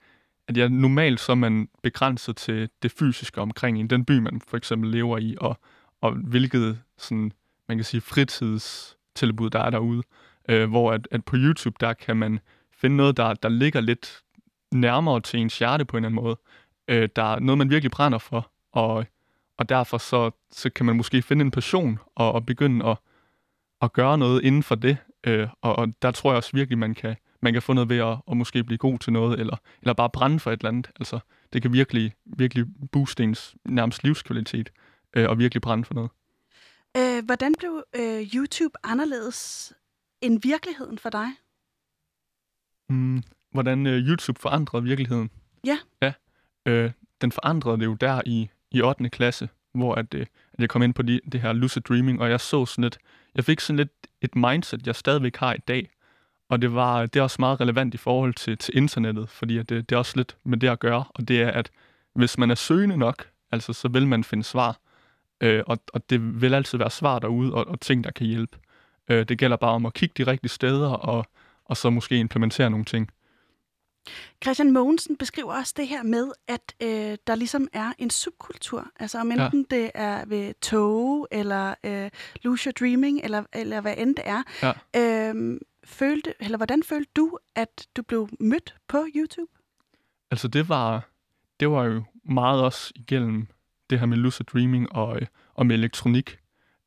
at 0.49 0.57
ja, 0.57 0.69
normalt 0.69 1.21
så 1.21 1.33
er 1.33 1.37
man 1.37 1.69
begrænset 1.83 2.37
til 2.37 2.69
det 2.83 2.93
fysiske 2.93 3.41
omkring 3.41 3.81
en, 3.81 3.91
den 3.91 4.05
by, 4.05 4.19
man 4.19 4.41
for 4.49 4.57
eksempel 4.57 4.91
lever 4.91 5.19
i, 5.19 5.37
og, 5.41 5.59
og 6.01 6.13
hvilket 6.13 6.79
sådan, 6.99 7.33
man 7.69 7.79
kan 7.79 7.85
sige, 7.85 8.01
fritidstilbud, 8.01 9.51
der 9.51 9.61
er 9.61 9.71
derude. 9.71 10.03
Øh, 10.49 10.71
hvor 10.71 10.93
at, 10.93 11.09
at 11.11 11.25
på 11.25 11.37
YouTube, 11.37 11.77
der 11.81 11.93
kan 11.93 12.17
man 12.17 12.41
finde 12.73 12.97
noget, 12.97 13.17
der, 13.17 13.35
der 13.35 13.49
ligger 13.49 13.81
lidt 13.81 14.23
nærmere 14.73 15.21
til 15.21 15.41
ens 15.41 15.59
hjerte 15.59 15.85
på 15.85 15.97
en 15.97 16.05
eller 16.05 16.09
anden 16.09 16.25
måde. 16.25 16.37
Øh, 16.89 17.09
der 17.17 17.35
er 17.35 17.41
noget, 17.41 17.59
man 17.59 17.71
virkelig 17.71 17.91
brænder 17.91 18.19
for, 18.19 18.51
og, 18.73 19.07
og 19.59 19.69
derfor 19.69 19.99
så, 19.99 20.31
så 20.51 20.71
kan 20.71 20.87
man 20.87 20.97
måske 20.97 21.23
finde 21.23 21.45
en 21.45 21.51
passion 21.51 21.99
og, 22.15 22.33
og 22.33 22.47
begynde 22.47 22.87
at, 22.87 22.97
at 23.83 23.93
gøre 23.93 24.19
noget 24.19 24.45
inden 24.45 24.63
for 24.63 24.75
det. 24.75 24.97
Øh, 25.27 25.49
og, 25.63 25.77
og 25.77 25.89
der 26.03 26.11
tror 26.11 26.31
jeg 26.31 26.37
også 26.37 26.51
virkelig, 26.55 26.79
man 26.79 26.95
kan, 26.95 27.17
man 27.45 27.53
kan 27.53 27.63
få 27.63 27.73
noget 27.73 27.89
ved 27.89 27.99
at, 27.99 28.17
at 28.31 28.37
måske 28.37 28.65
blive 28.65 28.79
god 28.79 28.99
til 28.99 29.13
noget, 29.13 29.41
eller, 29.41 29.57
eller 29.83 29.93
bare 29.93 30.11
brænde 30.11 30.41
for 30.41 30.53
et 30.53 30.61
eller 30.61 30.69
andet. 30.69 30.91
Altså, 31.01 31.19
det 31.53 31.63
kan 31.63 31.73
virkelig, 31.73 32.15
virkelig 32.25 32.67
booste 32.93 33.23
ens 33.23 33.57
nærmest 33.65 34.05
livskvalitet, 34.05 34.73
øh, 35.17 35.29
og 35.29 35.39
virkelig 35.39 35.63
brænde 35.63 35.85
for 35.85 35.95
noget. 35.95 36.11
Øh, 36.97 37.25
hvordan 37.25 37.55
blev 37.59 37.83
øh, 37.97 38.23
YouTube 38.35 38.75
anderledes 38.85 39.73
end 40.21 40.43
virkeligheden 40.43 40.99
for 40.99 41.11
dig? 41.11 41.29
Mm, 42.89 43.23
hvordan 43.51 43.87
øh, 43.87 44.09
YouTube 44.09 44.41
forandrede 44.41 44.83
virkeligheden? 44.83 45.31
Ja. 45.65 45.79
Ja. 46.03 46.13
Øh, 46.67 46.93
den 47.21 47.33
forandrede 47.33 47.79
det 47.79 47.85
jo 47.85 47.95
der 47.95 48.23
i, 48.27 48.51
i 48.71 48.83
8. 48.83 49.11
klasse, 49.11 49.49
hvor 49.75 49.95
at, 49.95 50.15
øh, 50.15 50.27
at 50.53 50.61
jeg 50.61 50.69
kom 50.69 50.83
ind 50.83 50.95
på 50.95 51.03
de, 51.03 51.21
det 51.33 51.41
her 51.41 51.53
lucid 51.53 51.83
dreaming, 51.83 52.21
og 52.21 52.31
jeg 52.31 52.41
så 52.41 52.67
sådan 52.67 52.83
lidt, 52.83 52.99
jeg 53.35 53.45
fik 53.45 53.61
sådan 53.61 53.77
lidt 53.77 53.93
et 54.21 54.35
mindset, 54.37 54.87
jeg 54.87 54.97
stadigvæk 54.97 55.37
har 55.37 55.55
i 55.55 55.59
dag, 55.59 55.91
og 56.55 56.63
det 56.63 56.75
var 56.75 57.07
det 57.07 57.17
er 57.17 57.23
også 57.23 57.37
meget 57.39 57.61
relevant 57.61 57.95
i 57.95 57.97
forhold 57.97 58.35
til, 58.35 58.59
til 58.59 58.77
internettet, 58.77 59.29
fordi 59.29 59.59
at 59.59 59.69
det, 59.69 59.91
det 59.91 59.95
er 59.95 59.99
også 59.99 60.13
lidt 60.17 60.37
med 60.45 60.59
det 60.59 60.69
at 60.69 60.81
gøre, 60.81 61.05
og 61.09 61.29
det 61.29 61.43
er, 61.43 61.51
at 61.51 61.71
hvis 62.15 62.39
man 62.39 62.51
er 62.51 62.55
søgende 62.55 62.97
nok, 62.97 63.29
altså 63.53 63.73
så 63.73 63.89
vil 63.89 64.07
man 64.07 64.25
finde 64.25 64.45
svar, 64.45 64.79
øh, 65.41 65.63
og, 65.67 65.79
og 65.93 66.11
det 66.11 66.41
vil 66.41 66.55
altid 66.55 66.79
være 66.79 66.91
svar 66.91 67.19
derude, 67.19 67.55
og, 67.55 67.67
og 67.69 67.81
ting, 67.81 68.05
der 68.05 68.11
kan 68.11 68.27
hjælpe. 68.27 68.59
Øh, 69.09 69.29
det 69.29 69.39
gælder 69.39 69.57
bare 69.57 69.71
om 69.71 69.87
at 69.87 69.95
kigge 69.95 70.25
de 70.25 70.31
rigtige 70.31 70.51
steder, 70.51 70.89
og, 70.89 71.27
og 71.65 71.77
så 71.77 71.91
måske 71.91 72.17
implementere 72.19 72.71
nogle 72.71 72.85
ting. 72.85 73.11
Christian 74.43 74.73
Mogensen 74.73 75.17
beskriver 75.17 75.53
også 75.55 75.75
det 75.77 75.89
her 75.89 76.03
med, 76.03 76.33
at 76.49 76.75
øh, 76.83 77.19
der 77.27 77.35
ligesom 77.35 77.69
er 77.73 77.93
en 77.99 78.11
subkultur. 78.11 78.87
Altså 79.01 79.19
om 79.19 79.31
enten 79.31 79.67
ja. 79.71 79.77
det 79.77 79.91
er 79.95 80.25
ved 80.27 80.55
tog, 80.63 81.29
eller 81.31 81.75
øh, 81.85 82.11
lose 82.43 82.67
your 82.67 82.73
dreaming, 82.73 83.21
eller, 83.25 83.43
eller 83.53 83.81
hvad 83.81 83.95
end 83.99 84.17
det 84.17 84.25
er. 84.27 84.43
Ja. 84.63 85.31
Øh, 85.31 85.61
følte, 85.85 86.35
eller 86.41 86.57
hvordan 86.57 86.83
følte 86.83 87.11
du, 87.17 87.39
at 87.55 87.87
du 87.97 88.03
blev 88.03 88.29
mødt 88.41 88.75
på 88.89 89.07
YouTube? 89.17 89.53
Altså 90.31 90.49
det 90.49 90.69
var, 90.69 91.09
det 91.61 91.71
var 91.71 91.85
jo 91.85 92.05
meget 92.25 92.63
også 92.63 92.93
igennem 92.97 93.47
det 93.91 93.99
her 93.99 94.07
med 94.07 94.17
lucid 94.17 94.45
dreaming 94.45 94.93
og, 94.93 95.21
øh, 95.21 95.27
og 95.55 95.67
med 95.67 95.77
elektronik. 95.77 96.39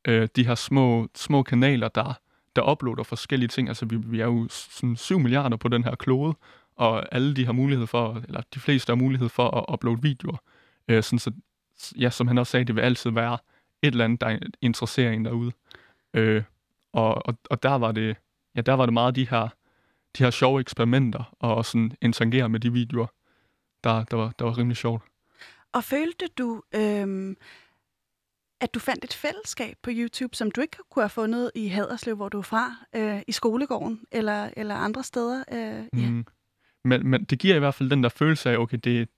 Øh, 0.07 0.27
de 0.35 0.45
her 0.45 0.55
små, 0.55 1.07
små 1.15 1.43
kanaler, 1.43 1.87
der, 1.87 2.13
der 2.55 2.71
uploader 2.71 3.03
forskellige 3.03 3.47
ting. 3.47 3.67
Altså 3.67 3.85
vi, 3.85 3.95
vi 3.95 4.19
er 4.19 4.25
jo 4.25 4.47
sådan 4.49 4.95
7 4.95 5.19
milliarder 5.19 5.57
på 5.57 5.67
den 5.67 5.83
her 5.83 5.95
klode, 5.95 6.35
og 6.75 7.15
alle 7.15 7.35
de 7.35 7.45
har 7.45 7.53
mulighed 7.53 7.87
for, 7.87 8.21
eller 8.27 8.41
de 8.53 8.59
fleste 8.59 8.91
har 8.91 8.95
mulighed 8.95 9.29
for 9.29 9.49
at 9.49 9.73
uploade 9.73 10.01
videoer. 10.01 10.37
Øh, 10.87 11.03
sådan 11.03 11.19
så, 11.19 11.31
ja, 11.99 12.09
som 12.09 12.27
han 12.27 12.37
også 12.37 12.51
sagde, 12.51 12.65
det 12.65 12.75
vil 12.75 12.81
altid 12.81 13.11
være 13.11 13.37
et 13.81 13.91
eller 13.91 14.05
andet, 14.05 14.21
der 14.21 14.39
interesserer 14.61 15.11
en 15.11 15.25
derude. 15.25 15.51
Øh, 16.13 16.43
og, 16.93 17.27
og, 17.27 17.37
og 17.49 17.63
der 17.63 17.75
var 17.75 17.91
det, 17.91 18.17
ja, 18.57 18.61
der 18.61 18.73
var 18.73 18.85
det 18.85 18.93
meget 18.93 19.15
de 19.15 19.29
her, 19.29 19.47
de 20.17 20.23
her 20.23 20.31
sjove 20.31 20.59
eksperimenter, 20.59 21.35
og 21.39 21.65
sådan 21.65 21.91
interagere 22.01 22.49
med 22.49 22.59
de 22.59 22.73
videoer, 22.73 23.07
der, 23.83 24.03
der, 24.03 24.17
var, 24.17 24.33
der 24.39 24.45
var 24.45 24.57
rimelig 24.57 24.77
sjovt. 24.77 25.03
Og 25.73 25.83
følte 25.83 26.27
du, 26.37 26.61
øhm, 26.75 27.37
at 28.61 28.73
du 28.73 28.79
fandt 28.79 29.03
et 29.03 29.13
fællesskab 29.13 29.75
på 29.83 29.89
YouTube, 29.93 30.35
som 30.35 30.51
du 30.51 30.61
ikke 30.61 30.77
kunne 30.91 31.03
have 31.03 31.09
fundet 31.09 31.51
i 31.55 31.67
Haderslev, 31.67 32.15
hvor 32.15 32.29
du 32.29 32.37
er 32.37 32.41
fra, 32.41 32.75
øh, 32.95 33.21
i 33.27 33.31
skolegården 33.31 34.01
eller, 34.11 34.49
eller 34.57 34.75
andre 34.75 35.03
steder? 35.03 35.43
Øh, 35.51 36.01
ja. 36.01 36.09
Mm. 36.09 36.25
Men, 36.83 37.07
men 37.07 37.23
det 37.23 37.39
giver 37.39 37.55
i 37.55 37.59
hvert 37.59 37.75
fald 37.75 37.89
den 37.89 38.03
der 38.03 38.09
følelse 38.09 38.49
af, 38.49 38.57
okay, 38.57 38.77
det, 38.83 39.09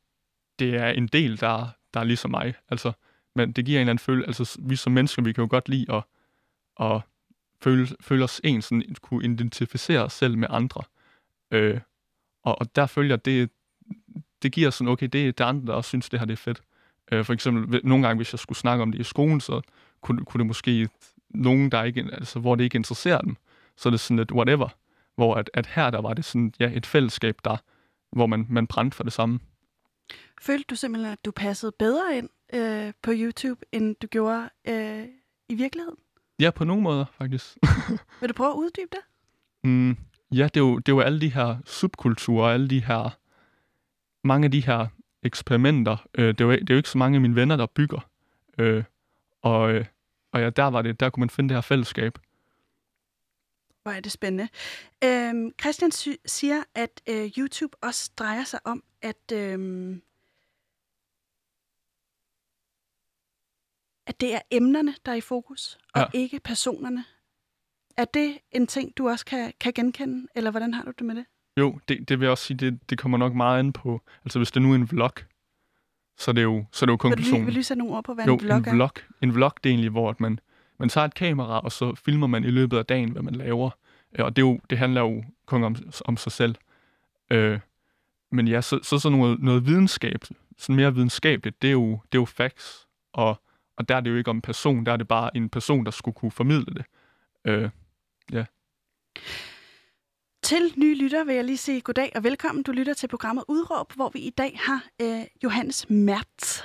det 0.60 0.76
er 0.76 0.90
en 0.90 1.08
del, 1.08 1.40
der, 1.40 1.68
der 1.94 2.00
er 2.00 2.04
ligesom 2.04 2.32
mig. 2.32 2.54
Altså, 2.70 2.92
men 3.36 3.52
det 3.52 3.66
giver 3.66 3.78
en 3.78 3.82
eller 3.82 3.92
anden 3.92 4.04
følelse, 4.04 4.28
altså 4.28 4.58
vi 4.62 4.76
som 4.76 4.94
mennesker, 4.94 5.22
vi 5.22 5.34
kan 5.34 5.42
jo 5.42 5.48
godt 5.50 5.70
lide 5.70 5.94
at, 5.94 6.04
at 6.80 7.02
føle, 7.64 7.88
føle 8.02 8.24
os 8.24 8.42
en, 8.44 8.62
sådan 8.62 8.96
kunne 9.02 9.24
identificere 9.24 10.04
os 10.04 10.14
selv 10.14 10.38
med 10.38 10.48
andre. 10.52 10.82
Øh, 11.52 11.80
og, 12.44 12.60
og 12.62 12.76
der 12.76 12.86
følger 12.86 13.16
det, 13.16 13.50
det 14.42 14.52
giver 14.52 14.70
sådan, 14.70 14.92
okay, 14.92 15.08
det 15.08 15.28
er 15.28 15.32
det 15.32 15.44
andre, 15.44 15.66
der 15.66 15.74
også 15.74 15.88
synes, 15.88 16.10
det 16.10 16.20
her 16.20 16.26
det 16.26 16.34
er 16.34 16.38
fedt. 16.38 16.62
Øh, 17.12 17.26
for 17.26 17.34
eksempel, 17.34 17.82
nogle 17.84 18.08
gange, 18.08 18.18
hvis 18.18 18.34
jeg 18.34 18.40
skulle 18.40 18.58
snakke 18.58 18.82
om 18.82 18.92
det 18.92 19.00
i 19.00 19.04
skolen, 19.04 19.42
så 19.42 19.62
kunne, 20.02 20.26
kunne 20.26 20.40
det 20.40 20.48
måske 20.48 20.90
nogen, 21.30 21.72
der 21.72 21.84
ikke, 21.84 22.10
altså, 22.14 22.40
hvor 22.40 22.56
det 22.56 22.64
ikke 22.64 22.76
interesserer 22.76 23.22
dem, 23.22 23.36
så 23.78 23.90
er 23.90 23.92
det 23.92 24.00
sådan 24.00 24.18
lidt 24.18 24.32
whatever. 24.32 24.70
Hvor 25.16 25.36
at, 25.36 25.50
at 25.54 25.68
her, 25.68 25.90
der 25.90 26.02
var 26.02 26.14
det 26.14 26.26
sådan, 26.26 26.54
ja, 26.60 26.72
et 26.74 26.86
fællesskab, 26.86 27.36
der, 27.46 27.58
hvor 28.12 28.26
man, 28.26 28.46
man 28.50 28.68
brændte 28.68 28.98
for 28.98 29.04
det 29.04 29.14
samme. 29.14 29.40
Følte 30.42 30.66
du 30.70 30.76
simpelthen, 30.76 31.14
at 31.14 31.26
du 31.26 31.32
passede 31.32 31.72
bedre 31.80 32.18
ind 32.18 32.30
øh, 32.54 32.94
på 33.02 33.12
YouTube, 33.14 33.66
end 33.72 33.96
du 34.02 34.08
gjorde 34.08 34.50
øh, 34.68 35.06
i 35.50 35.56
virkeligheden? 35.56 35.98
Ja, 36.40 36.52
på 36.52 36.64
nogle 36.64 36.84
måder, 36.84 37.06
faktisk. 37.18 37.58
Vil 38.22 38.30
du 38.30 38.34
prøve 38.34 38.50
at 38.50 38.56
uddybe 38.56 38.90
det? 38.92 39.00
Mm, 39.64 39.98
ja, 40.32 40.44
det 40.44 40.58
er, 40.58 40.60
jo, 40.60 40.78
det 40.78 40.92
er 40.92 40.96
jo 40.96 41.00
alle 41.00 41.22
de 41.22 41.34
her 41.34 41.58
subkulturer, 41.66 42.50
alle 42.54 42.68
de 42.68 42.86
her, 42.86 43.18
mange 44.28 44.46
af 44.46 44.52
de 44.52 44.66
her 44.66 44.88
eksperimenter. 45.24 46.08
Øh, 46.16 46.28
det, 46.28 46.42
er 46.42 46.46
jo, 46.46 46.52
det 46.52 46.70
er 46.70 46.74
jo 46.74 46.78
ikke 46.78 46.90
så 46.90 46.98
mange 46.98 47.16
af 47.16 47.22
mine 47.22 47.36
venner, 47.36 47.56
der 47.56 47.66
bygger. 47.66 48.10
Øh, 48.58 48.84
og, 49.42 49.72
øh, 49.74 49.86
og 50.32 50.42
ja, 50.42 50.50
der 50.50 50.64
var 50.64 50.82
det, 50.82 51.00
der 51.00 51.10
kunne 51.10 51.22
man 51.22 51.30
finde 51.30 51.50
det 51.50 51.56
her 51.58 51.62
fællesskab. 51.62 52.18
Hvor 53.84 53.92
er 53.92 54.00
det 54.00 54.12
spændende. 54.12 54.48
Øhm, 55.04 55.52
Christian 55.62 55.92
sy- 55.92 56.22
siger, 56.26 56.64
at 56.76 57.02
øh, 57.10 57.32
YouTube 57.38 57.78
også 57.82 58.12
drejer 58.18 58.44
sig 58.44 58.60
om, 58.66 58.84
at, 59.02 59.32
øh, 59.34 59.98
at 64.10 64.22
det 64.22 64.34
er 64.36 64.40
emnerne, 64.52 64.96
der 65.06 65.12
er 65.12 65.16
i 65.16 65.22
fokus, 65.22 65.78
og 65.94 66.02
Ja. 66.02 66.06
ikke 66.14 66.40
personerne. 66.44 67.06
Er 67.98 68.06
det 68.06 68.38
en 68.52 68.68
ting, 68.68 68.98
du 68.98 69.10
også 69.10 69.26
kan, 69.26 69.54
kan 69.60 69.74
genkende, 69.74 70.28
eller 70.36 70.52
hvordan 70.52 70.74
har 70.74 70.84
du 70.84 70.92
det 71.00 71.06
med 71.06 71.16
det? 71.16 71.26
Jo, 71.58 71.80
det, 71.88 72.10
det 72.10 72.20
vil 72.20 72.26
jeg 72.26 72.32
også 72.32 72.44
sige, 72.44 72.58
det, 72.58 72.90
det 72.90 72.98
kommer 72.98 73.18
nok 73.18 73.34
meget 73.34 73.60
an 73.60 73.74
på, 73.74 74.02
altså 74.26 74.40
hvis 74.40 74.52
det 74.52 74.62
nu 74.62 74.72
er 74.72 74.76
en 74.76 74.92
vlog, 74.92 75.12
så 76.18 76.32
er 76.32 76.34
det 76.36 76.44
jo, 76.44 76.66
så 76.72 76.86
er 76.86 76.88
det 76.88 76.92
jo 76.92 76.94
Vil 76.94 76.98
du 76.98 76.98
konklusionen. 76.98 77.46
vil 77.46 77.54
du 77.54 77.56
lige 77.56 77.64
sætte 77.64 77.80
nogle 77.80 77.96
ord 77.98 78.04
på, 78.04 78.14
hvad 78.14 78.26
jo, 78.26 78.34
en 78.34 78.40
vlog 78.42 78.58
en 78.58 78.66
er? 78.66 78.72
vlog, 78.74 78.92
en 79.22 79.34
vlog, 79.36 79.52
det 79.64 79.70
er 79.70 79.74
egentlig, 79.74 79.90
hvor 79.92 80.10
at 80.10 80.20
man, 80.20 80.40
man 80.80 80.90
tager 80.90 81.06
et 81.06 81.14
kamera, 81.14 81.60
og 81.60 81.72
så 81.72 81.96
filmer 81.96 82.28
man 82.28 82.44
i 82.44 82.50
løbet 82.52 82.78
af 82.78 82.86
dagen, 82.86 83.12
hvad 83.12 83.22
man 83.22 83.36
laver. 83.36 83.70
Øh, 84.20 84.26
Og 84.26 84.36
det, 84.36 84.42
er 84.42 84.46
jo, 84.48 84.60
det 84.70 84.78
handler 84.78 85.02
jo 85.02 85.24
kun 85.46 85.64
om, 85.64 85.76
om 86.06 86.18
sig 86.18 86.32
selv. 86.32 86.56
Øh, 87.32 87.60
men 88.32 88.48
ja, 88.48 88.62
så, 88.62 88.80
så, 88.84 89.00
så 89.00 89.10
noget, 89.10 89.40
noget 89.40 89.66
videnskab, 89.66 90.24
sådan 90.58 90.76
mere 90.76 90.94
videnskabeligt, 90.96 91.62
det 91.62 91.68
er 91.68 91.72
jo, 91.72 91.92
det 91.92 92.18
er 92.18 92.22
jo 92.22 92.26
facts. 92.26 92.88
Og, 93.14 93.42
og 93.80 93.90
der 93.90 93.96
er 93.96 94.00
det 94.00 94.10
jo 94.10 94.16
ikke 94.16 94.30
om 94.30 94.38
en 94.38 94.42
person, 94.42 94.86
der 94.86 94.92
er 94.92 94.98
det 94.98 95.08
bare 95.08 95.38
en 95.38 95.50
person, 95.50 95.86
der 95.86 95.92
skulle 95.92 96.16
kunne 96.16 96.32
formidle 96.32 96.74
det. 96.74 96.86
Øh, 97.46 97.70
Til 100.44 100.74
nye 100.78 100.96
lytter 100.96 101.24
vil 101.24 101.36
jeg 101.36 101.44
lige 101.44 101.58
sige 101.58 101.82
goddag 101.82 102.12
og 102.16 102.24
velkommen. 102.24 102.64
Du 102.64 102.72
lytter 102.72 102.94
til 102.94 103.08
programmet 103.08 103.44
Udråb, 103.48 103.94
hvor 103.94 104.10
vi 104.10 104.20
i 104.20 104.30
dag 104.30 104.60
har 104.64 104.86
øh, 105.02 105.22
Johannes 105.44 105.90
Mertz, 105.90 106.62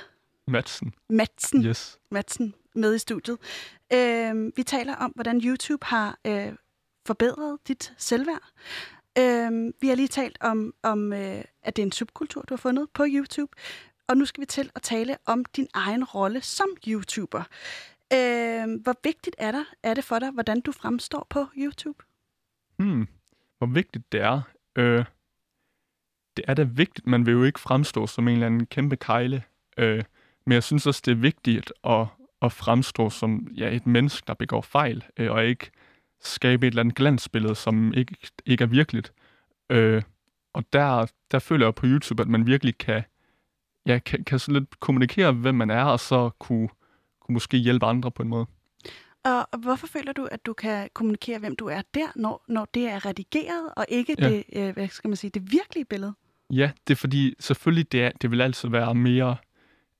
Madsen, 0.47 0.93
Madsen, 1.09 1.65
yes. 1.65 1.99
Madsen 2.11 2.53
med 2.75 2.95
i 2.95 2.99
studiet. 2.99 3.37
Øh, 3.93 4.51
vi 4.55 4.63
taler 4.63 4.95
om, 4.95 5.11
hvordan 5.11 5.41
YouTube 5.43 5.85
har 5.85 6.17
øh, 6.27 6.53
forbedret 7.05 7.59
dit 7.67 7.93
selvværd. 7.97 8.49
Øh, 9.17 9.73
vi 9.81 9.87
har 9.87 9.95
lige 9.95 10.07
talt 10.07 10.37
om, 10.41 10.73
om 10.83 11.13
øh, 11.13 11.43
at 11.63 11.75
det 11.75 11.81
er 11.81 11.85
en 11.85 11.91
subkultur, 11.91 12.41
du 12.41 12.53
har 12.53 12.57
fundet 12.57 12.89
på 12.93 13.05
YouTube. 13.07 13.51
Og 14.07 14.17
nu 14.17 14.25
skal 14.25 14.41
vi 14.41 14.45
til 14.45 14.71
at 14.75 14.81
tale 14.81 15.17
om 15.25 15.45
din 15.45 15.67
egen 15.73 16.03
rolle 16.03 16.41
som 16.41 16.67
YouTuber. 16.87 17.43
Øh, 18.13 18.81
hvor 18.83 18.99
vigtigt 19.03 19.35
er, 19.39 19.51
der, 19.51 19.63
er 19.83 19.93
det 19.93 20.03
for 20.03 20.19
dig, 20.19 20.31
hvordan 20.31 20.61
du 20.61 20.71
fremstår 20.71 21.27
på 21.29 21.45
YouTube? 21.57 22.03
Hmm, 22.77 23.07
hvor 23.57 23.67
vigtigt 23.67 24.11
det 24.11 24.21
er. 24.21 24.41
Øh, 24.75 25.05
det 26.37 26.45
er 26.47 26.53
da 26.53 26.63
vigtigt. 26.63 27.07
Man 27.07 27.25
vil 27.25 27.31
jo 27.31 27.43
ikke 27.43 27.59
fremstå 27.59 28.07
som 28.07 28.27
en 28.27 28.33
eller 28.33 28.45
anden 28.45 28.65
kæmpe 28.65 28.95
kejle. 28.95 29.43
Øh, 29.77 30.03
men 30.45 30.53
jeg 30.53 30.63
synes 30.63 30.87
også, 30.87 31.01
det 31.05 31.11
er 31.11 31.15
vigtigt 31.15 31.73
at, 31.83 32.07
at 32.41 32.51
fremstå 32.51 33.09
som 33.09 33.47
ja, 33.57 33.75
et 33.75 33.87
menneske, 33.87 34.23
der 34.27 34.33
begår 34.33 34.61
fejl, 34.61 35.05
øh, 35.17 35.31
og 35.31 35.45
ikke 35.45 35.71
skabe 36.21 36.67
et 36.67 36.71
eller 36.71 36.81
andet 36.81 36.95
glansbillede, 36.95 37.55
som 37.55 37.93
ikke, 37.93 38.17
ikke 38.45 38.63
er 38.63 38.67
virkeligt. 38.67 39.13
Øh, 39.69 40.03
og 40.53 40.63
der, 40.73 41.11
der 41.31 41.39
føler 41.39 41.65
jeg 41.65 41.75
på 41.75 41.85
YouTube, 41.85 42.21
at 42.21 42.29
man 42.29 42.47
virkelig 42.47 42.77
kan, 42.77 43.03
ja, 43.85 43.99
kan, 43.99 44.23
kan 44.23 44.39
sådan 44.39 44.53
lidt 44.61 44.79
kommunikere, 44.79 45.31
hvem 45.31 45.55
man 45.55 45.69
er, 45.69 45.83
og 45.83 45.99
så 45.99 46.29
kunne, 46.39 46.69
kunne 47.21 47.33
måske 47.33 47.57
hjælpe 47.57 47.85
andre 47.85 48.11
på 48.11 48.23
en 48.23 48.29
måde. 48.29 48.45
Og 49.23 49.59
hvorfor 49.59 49.87
føler 49.87 50.13
du, 50.13 50.27
at 50.31 50.45
du 50.45 50.53
kan 50.53 50.89
kommunikere, 50.93 51.39
hvem 51.39 51.55
du 51.55 51.65
er 51.67 51.81
der, 51.93 52.07
når, 52.15 52.43
når 52.47 52.67
det 52.73 52.87
er 52.87 53.05
redigeret, 53.05 53.69
og 53.77 53.85
ikke 53.89 54.15
Ja. 54.19 54.29
det, 54.29 54.43
øh, 54.55 54.73
hvad 54.73 54.87
skal 54.87 55.07
man 55.07 55.17
sige, 55.17 55.31
det 55.31 55.51
virkelige 55.51 55.85
billede? 55.85 56.13
Ja, 56.49 56.71
det 56.87 56.93
er 56.93 56.95
fordi, 56.97 57.35
selvfølgelig, 57.39 57.91
det, 57.91 58.03
er, 58.03 58.11
det 58.21 58.31
vil 58.31 58.41
altid 58.41 58.69
være 58.69 58.95
mere, 58.95 59.35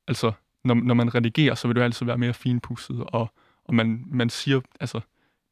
altså, 0.08 0.32
når, 0.64 0.74
når 0.74 0.94
man 0.94 1.16
redigerer, 1.16 1.56
så 1.56 1.68
vil 1.68 1.76
det 1.76 1.82
altid 1.82 2.06
være 2.06 2.18
mere 2.18 2.34
finpudset, 2.34 3.04
og, 3.08 3.34
og 3.64 3.76
man, 3.76 4.04
man 4.08 4.30
siger, 4.30 4.62
altså, 4.80 5.00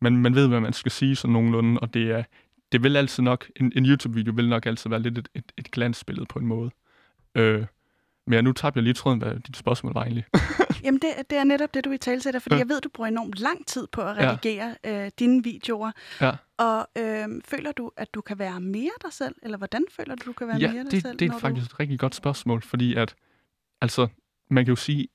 man, 0.02 0.18
man 0.18 0.36
ved, 0.36 0.48
hvad 0.48 0.60
man 0.60 0.74
skal 0.74 0.92
sige 0.92 1.16
sådan 1.16 1.34
nogenlunde, 1.34 1.80
og 1.80 1.94
det 1.94 2.12
er, 2.12 2.24
det 2.72 2.84
vil 2.84 2.98
altid 2.98 3.24
nok, 3.24 3.50
en, 3.56 3.72
en 3.76 3.86
YouTube-video 3.86 4.34
vil 4.36 4.50
nok 4.50 4.66
altid 4.66 4.90
være 4.90 5.00
lidt 5.00 5.18
et, 5.18 5.30
et, 5.36 5.52
et 5.58 5.72
glansbillede 5.72 6.26
på 6.26 6.40
en 6.40 6.46
måde. 6.46 6.72
Øh, 7.36 7.66
men 8.28 8.34
ja, 8.34 8.42
nu 8.42 8.52
tabte 8.54 8.78
jeg 8.78 8.84
lige 8.84 8.94
tråden, 8.94 9.20
hvad 9.22 9.36
dit 9.40 9.58
spørgsmål 9.58 9.94
var 9.94 10.02
egentlig. 10.04 10.26
Jamen, 10.84 11.00
det, 11.02 11.10
det 11.30 11.38
er 11.38 11.44
netop 11.44 11.74
det, 11.74 11.86
du 11.86 11.92
i 11.92 11.98
tale 11.98 12.22
sætter, 12.22 12.40
fordi 12.40 12.56
Ja. 12.56 12.60
jeg 12.60 12.70
ved, 12.70 12.82
du 12.82 12.90
bruger 12.94 13.08
enormt 13.08 13.40
lang 13.40 13.68
tid 13.68 13.88
på 13.92 14.02
at 14.02 14.18
Ja. 14.18 14.32
redigere 14.32 14.76
øh, 14.84 15.12
dine 15.20 15.44
videoer. 15.44 15.92
Ja. 16.22 16.32
Og 16.58 16.88
øh, 16.98 17.28
føler 17.46 17.72
du, 17.72 17.92
at 17.98 18.14
du 18.14 18.22
kan 18.22 18.40
være 18.40 18.62
mere 18.62 18.92
dig 19.04 19.14
selv? 19.14 19.36
Eller 19.44 19.58
hvordan 19.58 19.86
føler 19.92 20.16
du, 20.16 20.26
du 20.26 20.34
kan 20.34 20.48
være 20.48 20.58
ja, 20.58 20.72
mere 20.72 20.84
dig 20.84 20.92
det, 20.92 21.02
selv? 21.02 21.20
det 21.20 21.32
er 21.32 21.40
faktisk 21.40 21.66
et 21.72 21.80
rigtig 21.80 22.00
godt 22.00 22.16
spørgsmål, 22.16 22.62
fordi 22.62 22.96
at, 22.96 23.16
altså, 23.82 24.08
man 24.50 24.66
kan 24.66 24.72
jo 24.72 24.76
sige, 24.76 25.08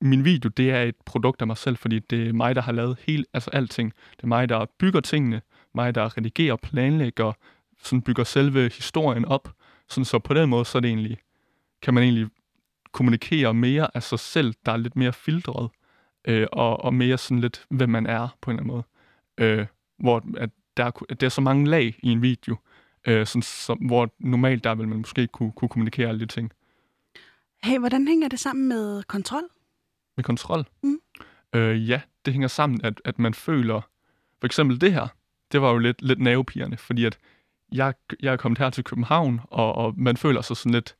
min 0.00 0.24
video, 0.24 0.48
det 0.48 0.70
er 0.70 0.82
et 0.82 0.94
produkt 1.06 1.40
af 1.40 1.46
mig 1.46 1.56
selv, 1.56 1.76
fordi 1.76 1.98
det 1.98 2.28
er 2.28 2.32
mig, 2.32 2.54
der 2.54 2.62
har 2.62 2.72
lavet 2.72 2.96
hele, 3.06 3.24
altså 3.32 3.50
alting. 3.50 3.92
Det 4.16 4.22
er 4.22 4.26
mig, 4.26 4.48
der 4.48 4.66
bygger 4.78 5.00
tingene, 5.00 5.40
mig, 5.74 5.94
der 5.94 6.16
redigerer, 6.16 6.56
planlægger, 6.56 7.32
sådan 7.82 8.02
bygger 8.02 8.24
selve 8.24 8.70
historien 8.74 9.24
op. 9.24 9.52
Sådan, 9.88 10.04
så 10.04 10.18
på 10.18 10.34
den 10.34 10.48
måde, 10.48 10.64
så 10.64 10.78
er 10.78 10.80
det 10.80 10.88
egentlig, 10.88 11.18
kan 11.82 11.94
man 11.94 12.02
egentlig 12.02 12.28
kommunikere 12.92 13.54
mere 13.54 13.96
af 13.96 14.02
sig 14.02 14.18
selv, 14.18 14.54
der 14.66 14.72
er 14.72 14.76
lidt 14.76 14.96
mere 14.96 15.12
filtret, 15.12 15.70
øh, 16.24 16.46
og, 16.52 16.84
og 16.84 16.94
mere 16.94 17.18
sådan 17.18 17.40
lidt, 17.40 17.66
hvem 17.70 17.88
man 17.88 18.06
er 18.06 18.28
på 18.40 18.50
en 18.50 18.58
eller 18.58 18.62
anden 18.62 18.74
måde. 18.74 18.84
Øh, 19.38 19.66
hvor 19.98 20.24
at 20.36 20.50
der, 20.76 20.84
er, 20.84 20.90
at 21.08 21.20
der 21.20 21.26
er 21.26 21.30
så 21.30 21.40
mange 21.40 21.66
lag 21.66 21.94
i 22.02 22.08
en 22.08 22.22
video, 22.22 22.56
øh, 23.06 23.26
sådan, 23.26 23.42
som, 23.42 23.78
hvor 23.78 24.14
normalt 24.18 24.64
der 24.64 24.74
vil 24.74 24.88
man 24.88 24.98
måske 24.98 25.26
kunne, 25.26 25.52
kunne 25.52 25.68
kommunikere 25.68 26.08
alle 26.08 26.20
de 26.20 26.26
ting. 26.26 26.52
Hey, 27.62 27.78
hvordan 27.78 28.08
hænger 28.08 28.28
det 28.28 28.40
sammen 28.40 28.68
med 28.68 29.02
kontrol? 29.02 29.42
Med 30.16 30.24
kontrol? 30.24 30.64
Mm. 30.82 31.00
Øh, 31.54 31.88
ja, 31.88 32.00
det 32.24 32.34
hænger 32.34 32.48
sammen, 32.48 32.80
at, 32.84 33.00
at 33.04 33.18
man 33.18 33.34
føler... 33.34 33.80
For 34.40 34.46
eksempel 34.46 34.80
det 34.80 34.92
her, 34.92 35.06
det 35.52 35.62
var 35.62 35.70
jo 35.70 35.78
lidt, 35.78 36.02
lidt 36.02 36.20
nervepirrende, 36.20 36.76
fordi 36.76 37.04
at 37.04 37.18
jeg, 37.72 37.94
jeg 38.20 38.32
er 38.32 38.36
kommet 38.36 38.58
her 38.58 38.70
til 38.70 38.84
København, 38.84 39.40
og, 39.44 39.74
og 39.74 39.94
man 39.96 40.16
føler 40.16 40.42
sig 40.42 40.56
sådan 40.56 40.72
lidt, 40.72 40.96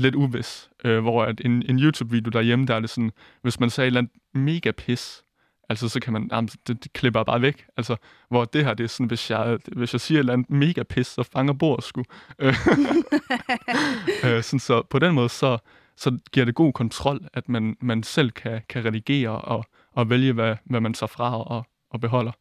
lidt 0.00 0.14
uvis. 0.14 0.70
Øh, 0.84 1.00
hvor 1.00 1.24
at 1.24 1.40
en, 1.44 1.62
en 1.68 1.78
YouTube-video 1.78 2.30
derhjemme, 2.30 2.66
der 2.66 2.74
er 2.74 2.80
det 2.80 2.90
sådan, 2.90 3.12
hvis 3.42 3.60
man 3.60 3.70
sagde 3.70 3.86
et 3.86 3.90
eller 3.90 4.00
andet 4.00 4.12
mega 4.34 4.70
pis, 4.70 5.24
altså 5.68 5.88
så 5.88 6.00
kan 6.00 6.12
man, 6.12 6.28
jamen, 6.32 6.48
det, 6.66 6.84
det 6.84 6.92
klipper 6.92 7.22
bare 7.22 7.42
væk. 7.42 7.66
Altså, 7.76 7.96
hvor 8.28 8.44
det 8.44 8.64
her, 8.64 8.74
det 8.74 8.84
er 8.84 8.88
sådan, 8.88 9.06
hvis 9.06 9.30
jeg, 9.30 9.58
hvis 9.76 9.92
jeg 9.94 10.00
siger 10.00 10.18
et 10.18 10.20
eller 10.20 10.32
andet 10.32 10.50
mega 10.50 10.82
pis, 10.82 11.06
så 11.06 11.22
fanger 11.22 11.52
bordet 11.52 11.84
sgu. 11.84 12.04
Øh, 12.38 12.48
øh, 14.24 14.42
sådan, 14.42 14.58
så 14.58 14.82
på 14.90 14.98
den 14.98 15.14
måde, 15.14 15.28
så, 15.28 15.58
så 15.96 16.18
giver 16.32 16.46
det 16.46 16.54
god 16.54 16.72
kontrol, 16.72 17.20
at 17.34 17.48
man, 17.48 17.76
man 17.80 18.02
selv 18.02 18.30
kan, 18.30 18.60
kan 18.68 18.84
redigere 18.84 19.30
og, 19.30 19.64
og 19.92 20.10
vælge, 20.10 20.32
hvad, 20.32 20.56
hvad 20.64 20.80
man 20.80 20.94
tager 20.94 21.08
fra 21.08 21.42
og, 21.42 21.66
og 21.90 22.00
beholder. 22.00 22.32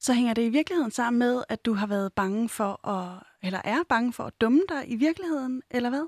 Så 0.00 0.12
hænger 0.12 0.34
det 0.34 0.42
i 0.42 0.48
virkeligheden 0.48 0.90
sammen 0.90 1.18
med, 1.18 1.42
at 1.48 1.64
du 1.66 1.74
har 1.74 1.86
været 1.86 2.12
bange 2.12 2.48
for 2.48 2.88
at, 2.88 3.22
eller 3.42 3.60
er 3.64 3.78
bange 3.88 4.12
for 4.12 4.24
at 4.24 4.32
dumme 4.40 4.60
dig 4.68 4.84
i 4.86 4.96
virkeligheden, 4.96 5.62
eller 5.70 5.88
hvad? 5.88 6.06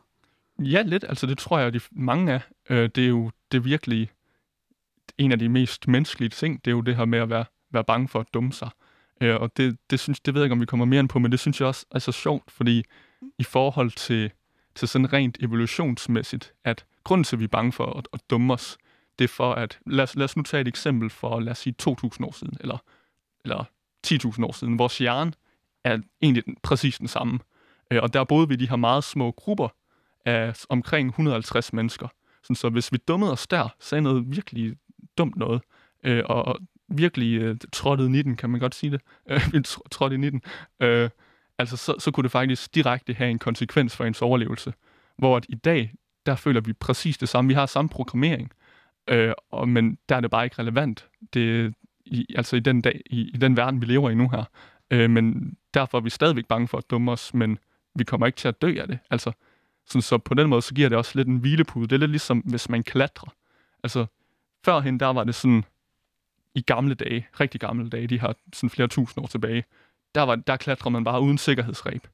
Ja, 0.58 0.82
lidt. 0.82 1.04
Altså, 1.08 1.26
det 1.26 1.38
tror 1.38 1.58
jeg, 1.58 1.66
at 1.66 1.74
de 1.74 1.80
mange 1.90 2.32
af. 2.32 2.40
Øh, 2.70 2.90
det 2.94 3.04
er 3.04 3.08
jo 3.08 3.30
det 3.52 3.64
virkelig 3.64 4.10
en 5.18 5.32
af 5.32 5.38
de 5.38 5.48
mest 5.48 5.88
menneskelige 5.88 6.28
ting. 6.28 6.64
Det 6.64 6.70
er 6.70 6.74
jo 6.74 6.80
det 6.80 6.96
her 6.96 7.04
med 7.04 7.18
at 7.18 7.30
være, 7.30 7.44
være 7.70 7.84
bange 7.84 8.08
for 8.08 8.20
at 8.20 8.26
dumme 8.34 8.52
sig. 8.52 8.70
Øh, 9.20 9.36
og 9.36 9.56
det, 9.56 9.78
det, 9.90 10.00
synes, 10.00 10.20
det 10.20 10.34
ved 10.34 10.40
jeg 10.40 10.44
ikke, 10.44 10.52
om 10.52 10.60
vi 10.60 10.66
kommer 10.66 10.86
mere 10.86 11.00
ind 11.00 11.08
på, 11.08 11.18
men 11.18 11.32
det 11.32 11.40
synes 11.40 11.60
jeg 11.60 11.68
også 11.68 11.86
er 11.90 11.98
så 11.98 12.12
sjovt, 12.12 12.50
fordi 12.50 12.84
i 13.38 13.44
forhold 13.44 13.90
til, 13.90 14.30
til 14.74 14.88
sådan 14.88 15.12
rent 15.12 15.38
evolutionsmæssigt, 15.40 16.54
at 16.64 16.84
grunden 17.04 17.24
til, 17.24 17.36
at 17.36 17.40
vi 17.40 17.44
er 17.44 17.48
bange 17.48 17.72
for 17.72 17.98
at, 17.98 18.08
at 18.12 18.20
dumme 18.30 18.52
os, 18.52 18.78
det 19.18 19.24
er 19.24 19.28
for 19.28 19.52
at, 19.52 19.78
lad 19.86 20.04
os, 20.04 20.16
lad 20.16 20.24
os 20.24 20.36
nu 20.36 20.42
tage 20.42 20.60
et 20.60 20.68
eksempel 20.68 21.10
for, 21.10 21.40
lad 21.40 21.50
os 21.50 21.58
sige, 21.58 21.74
2.000 21.82 21.88
år 22.24 22.32
siden, 22.38 22.56
eller, 22.60 22.78
eller 23.44 23.64
10.000 24.06 24.44
år 24.44 24.52
siden. 24.52 24.78
Vores 24.78 24.98
hjerne 24.98 25.32
er 25.84 25.98
egentlig 26.22 26.44
den, 26.46 26.56
præcis 26.62 26.98
den 26.98 27.08
samme. 27.08 27.38
Øh, 27.90 28.02
og 28.02 28.12
der 28.12 28.24
boede 28.24 28.48
vi 28.48 28.54
i 28.54 28.56
de 28.56 28.68
her 28.68 28.76
meget 28.76 29.04
små 29.04 29.30
grupper 29.30 29.68
af 30.26 30.64
omkring 30.68 31.08
150 31.08 31.72
mennesker. 31.72 32.08
Sådan, 32.42 32.56
så 32.56 32.68
hvis 32.68 32.92
vi 32.92 32.98
dummede 33.08 33.32
os 33.32 33.46
der, 33.46 33.68
sagde 33.80 34.02
noget 34.02 34.24
virkelig 34.26 34.76
dumt 35.18 35.36
noget, 35.36 35.62
øh, 36.04 36.22
og, 36.26 36.58
virkelig 36.88 37.40
øh, 37.40 37.56
trådte 37.72 38.18
i 38.18 38.22
den, 38.22 38.36
kan 38.36 38.50
man 38.50 38.60
godt 38.60 38.74
sige 38.74 38.90
det, 38.90 39.00
øh, 39.30 39.40
vi 39.52 39.60
trådte 39.90 40.16
i 40.16 40.30
den, 40.30 40.42
øh, 40.80 41.10
altså 41.58 41.76
så, 41.76 41.94
så 41.98 42.10
kunne 42.10 42.22
det 42.22 42.30
faktisk 42.30 42.74
direkte 42.74 43.14
have 43.14 43.30
en 43.30 43.38
konsekvens 43.38 43.96
for 43.96 44.04
ens 44.04 44.22
overlevelse. 44.22 44.74
Hvor 45.18 45.36
at 45.36 45.46
i 45.48 45.54
dag, 45.54 45.92
der 46.26 46.34
føler 46.34 46.60
vi 46.60 46.72
præcis 46.72 47.18
det 47.18 47.28
samme. 47.28 47.48
Vi 47.48 47.54
har 47.54 47.66
samme 47.66 47.88
programmering, 47.88 48.52
øh, 49.08 49.32
og, 49.50 49.68
men 49.68 49.98
der 50.08 50.16
er 50.16 50.20
det 50.20 50.30
bare 50.30 50.44
ikke 50.44 50.58
relevant. 50.58 51.08
Det, 51.34 51.74
i, 52.06 52.26
altså 52.36 52.56
i 52.56 52.60
den, 52.60 52.80
dag, 52.80 53.00
i, 53.06 53.30
i 53.34 53.36
den 53.36 53.56
verden, 53.56 53.80
vi 53.80 53.86
lever 53.86 54.10
i 54.10 54.14
nu 54.14 54.28
her. 54.28 54.44
Øh, 54.90 55.10
men 55.10 55.56
derfor 55.74 55.98
er 55.98 56.02
vi 56.02 56.10
stadigvæk 56.10 56.46
bange 56.46 56.68
for 56.68 56.78
at 56.78 56.90
dumme 56.90 57.12
os, 57.12 57.34
men 57.34 57.58
vi 57.94 58.04
kommer 58.04 58.26
ikke 58.26 58.36
til 58.36 58.48
at 58.48 58.62
dø 58.62 58.74
af 58.80 58.88
det. 58.88 58.98
Altså, 59.10 59.32
sådan, 59.86 60.02
så 60.02 60.18
på 60.18 60.34
den 60.34 60.48
måde, 60.48 60.62
så 60.62 60.74
giver 60.74 60.88
det 60.88 60.98
også 60.98 61.12
lidt 61.14 61.28
en 61.28 61.36
hvilepude. 61.36 61.86
Det 61.86 61.92
er 61.92 61.98
lidt 61.98 62.10
ligesom, 62.10 62.38
hvis 62.38 62.68
man 62.68 62.82
klatrer. 62.82 63.32
Altså, 63.82 64.06
førhen, 64.64 65.00
der 65.00 65.06
var 65.06 65.24
det 65.24 65.34
sådan, 65.34 65.64
i 66.54 66.60
gamle 66.60 66.94
dage, 66.94 67.28
rigtig 67.40 67.60
gamle 67.60 67.88
dage, 67.88 68.06
de 68.06 68.20
har 68.20 68.34
sådan 68.52 68.70
flere 68.70 68.88
tusind 68.88 69.24
år 69.24 69.26
tilbage, 69.26 69.64
der, 70.14 70.22
var, 70.22 70.36
der 70.36 70.56
klatrer 70.56 70.90
man 70.90 71.04
bare 71.04 71.20
uden 71.20 71.38
sikkerhedsreb. 71.38 72.06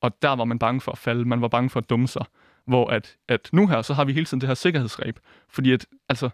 Og 0.00 0.22
der 0.22 0.28
var 0.28 0.44
man 0.44 0.58
bange 0.58 0.80
for 0.80 0.92
at 0.92 0.98
falde, 0.98 1.24
man 1.24 1.40
var 1.40 1.48
bange 1.48 1.70
for 1.70 1.80
at 1.80 1.90
dumme 1.90 2.08
sig. 2.08 2.24
Hvor 2.64 2.90
at, 2.90 3.16
at 3.28 3.48
nu 3.52 3.66
her, 3.66 3.82
så 3.82 3.94
har 3.94 4.04
vi 4.04 4.12
hele 4.12 4.26
tiden 4.26 4.40
det 4.40 4.48
her 4.48 4.54
sikkerhedsreb. 4.54 5.18
Fordi 5.48 5.72
at, 5.72 5.86
altså, 6.08 6.30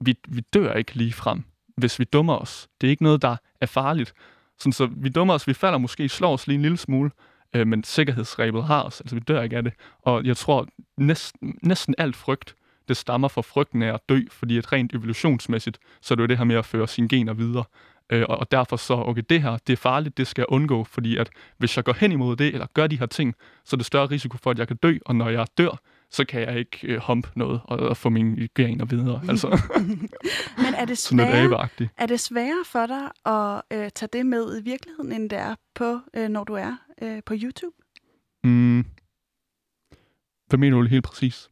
vi, 0.00 0.18
vi 0.28 0.40
dør 0.40 0.72
ikke 0.72 0.94
lige 0.94 1.12
frem, 1.12 1.44
hvis 1.76 1.98
vi 1.98 2.04
dummer 2.04 2.36
os. 2.36 2.68
Det 2.80 2.86
er 2.86 2.90
ikke 2.90 3.02
noget, 3.02 3.22
der 3.22 3.36
er 3.60 3.66
farligt. 3.66 4.14
Sådan, 4.58 4.72
så 4.72 4.86
vi 4.86 5.08
dummer 5.08 5.34
os, 5.34 5.46
vi 5.46 5.54
falder 5.54 5.78
måske, 5.78 6.08
slår 6.08 6.32
os 6.32 6.46
lige 6.46 6.54
en 6.54 6.62
lille 6.62 6.76
smule, 6.76 7.10
øh, 7.54 7.66
men 7.66 7.84
sikkerhedsrebet 7.84 8.64
har 8.64 8.82
os, 8.82 9.00
altså 9.00 9.14
vi 9.14 9.20
dør 9.20 9.42
ikke 9.42 9.56
af 9.56 9.62
det. 9.62 9.72
Og 10.02 10.24
jeg 10.24 10.36
tror, 10.36 10.66
næsten, 10.96 11.58
næsten 11.62 11.94
alt 11.98 12.16
frygt, 12.16 12.54
det 12.88 12.96
stammer 12.96 13.28
fra 13.28 13.40
frygten 13.40 13.82
af 13.82 13.94
at 13.94 14.00
dø, 14.08 14.20
fordi 14.30 14.58
at 14.58 14.72
rent 14.72 14.94
evolutionsmæssigt, 14.94 15.78
så 16.00 16.14
er 16.14 16.16
det 16.16 16.22
jo 16.22 16.26
det 16.26 16.38
her 16.38 16.44
med 16.44 16.56
at 16.56 16.64
føre 16.64 16.88
sine 16.88 17.08
gener 17.08 17.32
videre. 17.32 17.64
Øh, 18.10 18.24
og, 18.28 18.38
og 18.38 18.50
derfor 18.50 18.76
så, 18.76 18.94
okay, 18.94 19.22
det 19.30 19.42
her, 19.42 19.56
det 19.66 19.72
er 19.72 19.76
farligt, 19.76 20.16
det 20.16 20.26
skal 20.26 20.42
jeg 20.42 20.46
undgå, 20.48 20.84
fordi 20.84 21.16
at 21.16 21.30
hvis 21.58 21.76
jeg 21.76 21.84
går 21.84 21.92
hen 21.92 22.12
imod 22.12 22.36
det, 22.36 22.46
eller 22.46 22.66
gør 22.74 22.86
de 22.86 22.98
her 22.98 23.06
ting, 23.06 23.34
så 23.64 23.76
er 23.76 23.78
det 23.78 23.86
større 23.86 24.06
risiko 24.06 24.36
for, 24.36 24.50
at 24.50 24.58
jeg 24.58 24.68
kan 24.68 24.76
dø, 24.76 24.98
og 25.06 25.16
når 25.16 25.28
jeg 25.28 25.46
dør, 25.58 25.80
så 26.10 26.24
kan 26.24 26.40
jeg 26.40 26.58
ikke 26.58 26.78
øh, 26.86 27.00
humpe 27.06 27.28
noget 27.36 27.60
og, 27.64 27.78
og 27.78 27.96
få 27.96 28.08
mine 28.08 28.48
gener 28.54 28.84
videre. 28.84 29.22
Altså, 29.28 29.48
Men 30.64 30.74
er 30.74 30.84
det 30.84 30.98
sværere, 30.98 31.68
er 31.96 32.06
det 32.06 32.20
sværere 32.20 32.64
for 32.66 32.86
dig 32.86 33.10
at 33.26 33.62
øh, 33.78 33.90
tage 33.94 34.08
det 34.12 34.26
med 34.26 34.60
i 34.60 34.62
virkeligheden, 34.64 35.12
end 35.12 35.30
det 35.30 35.38
er, 35.38 35.54
på, 35.74 36.00
øh, 36.14 36.28
når 36.28 36.44
du 36.44 36.54
er 36.54 36.76
øh, 37.02 37.22
på 37.26 37.34
YouTube? 37.36 37.76
Mm. 38.44 38.84
Hvad 40.46 40.58
mener 40.58 40.76
du 40.78 40.84
helt 40.86 41.04
præcis? 41.04 41.50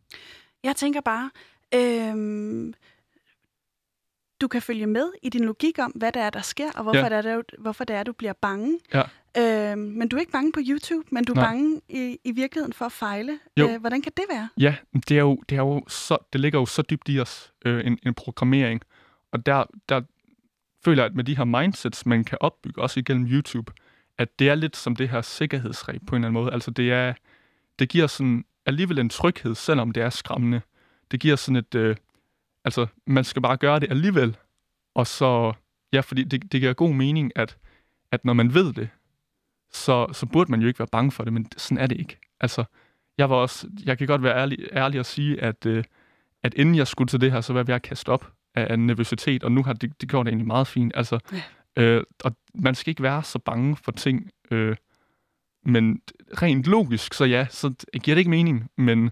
Jeg 0.64 0.76
tænker 0.76 1.00
bare, 1.00 1.30
øh, 1.74 2.74
du 4.40 4.48
kan 4.48 4.62
følge 4.62 4.86
med 4.86 5.12
i 5.22 5.28
din 5.28 5.44
logik 5.44 5.78
om, 5.78 5.90
hvad 5.90 6.12
det 6.12 6.22
er, 6.22 6.30
der 6.30 6.40
sker, 6.40 6.72
og 6.72 6.82
hvorfor, 6.82 6.98
Ja. 7.14 7.22
det, 7.22 7.26
er, 7.30 7.36
du- 7.42 7.56
hvorfor 7.62 7.84
det 7.84 7.96
er, 7.96 8.02
du 8.02 8.12
bliver 8.12 8.32
bange. 8.32 8.78
Ja. 8.94 9.02
Øh, 9.38 9.78
men 9.78 10.08
du 10.08 10.16
er 10.16 10.20
ikke 10.20 10.32
bange 10.32 10.52
på 10.52 10.60
YouTube, 10.68 11.08
men 11.10 11.24
du 11.24 11.32
er 11.32 11.36
Nej. 11.36 11.44
bange 11.46 11.80
i, 11.88 12.18
i 12.24 12.32
virkeligheden 12.32 12.72
for 12.72 12.84
at 12.84 12.92
fejle. 12.92 13.38
Jo. 13.56 13.68
Øh, 13.68 13.80
hvordan 13.80 14.02
kan 14.02 14.12
det 14.16 14.24
være? 14.30 14.48
Ja, 14.58 14.76
det, 15.08 15.16
er 15.16 15.20
jo, 15.20 15.42
det, 15.48 15.56
er 15.56 15.62
jo 15.62 15.84
så, 15.88 16.18
det 16.32 16.40
ligger 16.40 16.58
jo 16.58 16.66
så 16.66 16.82
dybt 16.82 17.08
i 17.08 17.20
os, 17.20 17.52
øh, 17.64 17.86
en, 17.86 17.98
en 18.06 18.14
programmering. 18.14 18.82
Og 19.32 19.46
der, 19.46 19.64
der 19.88 20.02
føler 20.84 21.02
jeg, 21.02 21.10
at 21.10 21.16
med 21.16 21.24
de 21.24 21.36
her 21.36 21.44
mindsets, 21.44 22.06
man 22.06 22.24
kan 22.24 22.38
opbygge, 22.40 22.82
også 22.82 23.00
igennem 23.00 23.26
YouTube, 23.26 23.72
at 24.18 24.38
det 24.38 24.48
er 24.48 24.54
lidt 24.54 24.76
som 24.76 24.96
det 24.96 25.08
her 25.08 25.20
sikkerhedsreb 25.20 26.02
på 26.06 26.16
en 26.16 26.22
eller 26.22 26.28
anden 26.28 26.42
måde. 26.42 26.52
Altså 26.52 26.70
det 26.70 26.92
er, 26.92 27.14
det 27.78 27.88
giver 27.88 28.06
sådan 28.06 28.44
alligevel 28.66 28.98
en 28.98 29.08
tryghed, 29.08 29.54
selvom 29.54 29.90
det 29.90 30.02
er 30.02 30.10
skræmmende. 30.10 30.60
Det 31.10 31.20
giver 31.20 31.36
sådan 31.36 31.56
et, 31.56 31.74
øh, 31.74 31.96
altså 32.64 32.86
man 33.06 33.24
skal 33.24 33.42
bare 33.42 33.56
gøre 33.56 33.80
det 33.80 33.90
alligevel. 33.90 34.36
Og 34.94 35.06
så, 35.06 35.52
ja, 35.92 36.00
fordi 36.00 36.24
det, 36.24 36.52
det 36.52 36.60
giver 36.60 36.72
god 36.72 36.94
mening, 36.94 37.32
at, 37.36 37.56
at 38.12 38.24
når 38.24 38.32
man 38.32 38.54
ved 38.54 38.72
det, 38.72 38.88
så, 39.76 40.06
så 40.12 40.26
burde 40.26 40.50
man 40.50 40.60
jo 40.60 40.68
ikke 40.68 40.78
være 40.78 40.88
bange 40.92 41.12
for 41.12 41.24
det, 41.24 41.32
men 41.32 41.46
sådan 41.56 41.78
er 41.78 41.86
det 41.86 41.98
ikke. 41.98 42.18
Altså, 42.40 42.64
jeg 43.18 43.30
var 43.30 43.36
også, 43.36 43.68
jeg 43.84 43.98
kan 43.98 44.06
godt 44.06 44.22
være 44.22 44.36
ærlig, 44.36 44.58
ærlig 44.72 45.00
at 45.00 45.06
sige, 45.06 45.42
at, 45.42 45.66
øh, 45.66 45.84
at 46.42 46.54
inden 46.54 46.74
jeg 46.74 46.86
skulle 46.86 47.08
til 47.08 47.20
det 47.20 47.32
her, 47.32 47.40
så 47.40 47.52
var 47.52 47.60
jeg 47.60 47.66
ved 47.66 47.74
at 47.74 47.82
kaste 47.82 48.08
op 48.08 48.32
af, 48.54 48.66
af 48.70 48.78
nervøsitet, 48.78 49.44
og 49.44 49.52
nu 49.52 49.62
har 49.62 49.72
det, 49.72 50.00
det 50.00 50.08
gjort 50.08 50.26
det 50.26 50.30
egentlig 50.30 50.46
meget 50.46 50.66
fint. 50.66 50.92
Altså, 50.94 51.18
Ja. 51.32 51.42
Øh, 51.76 52.04
og 52.24 52.36
man 52.54 52.74
skal 52.74 52.90
ikke 52.90 53.02
være 53.02 53.22
så 53.22 53.38
bange 53.38 53.76
for 53.76 53.92
ting. 53.92 54.30
Øh, 54.50 54.76
men 55.64 56.00
rent 56.42 56.66
logisk, 56.66 57.14
så 57.14 57.24
ja, 57.24 57.46
så 57.50 57.74
giver 58.02 58.14
det 58.14 58.18
ikke 58.18 58.30
mening. 58.30 58.70
Men 58.76 59.10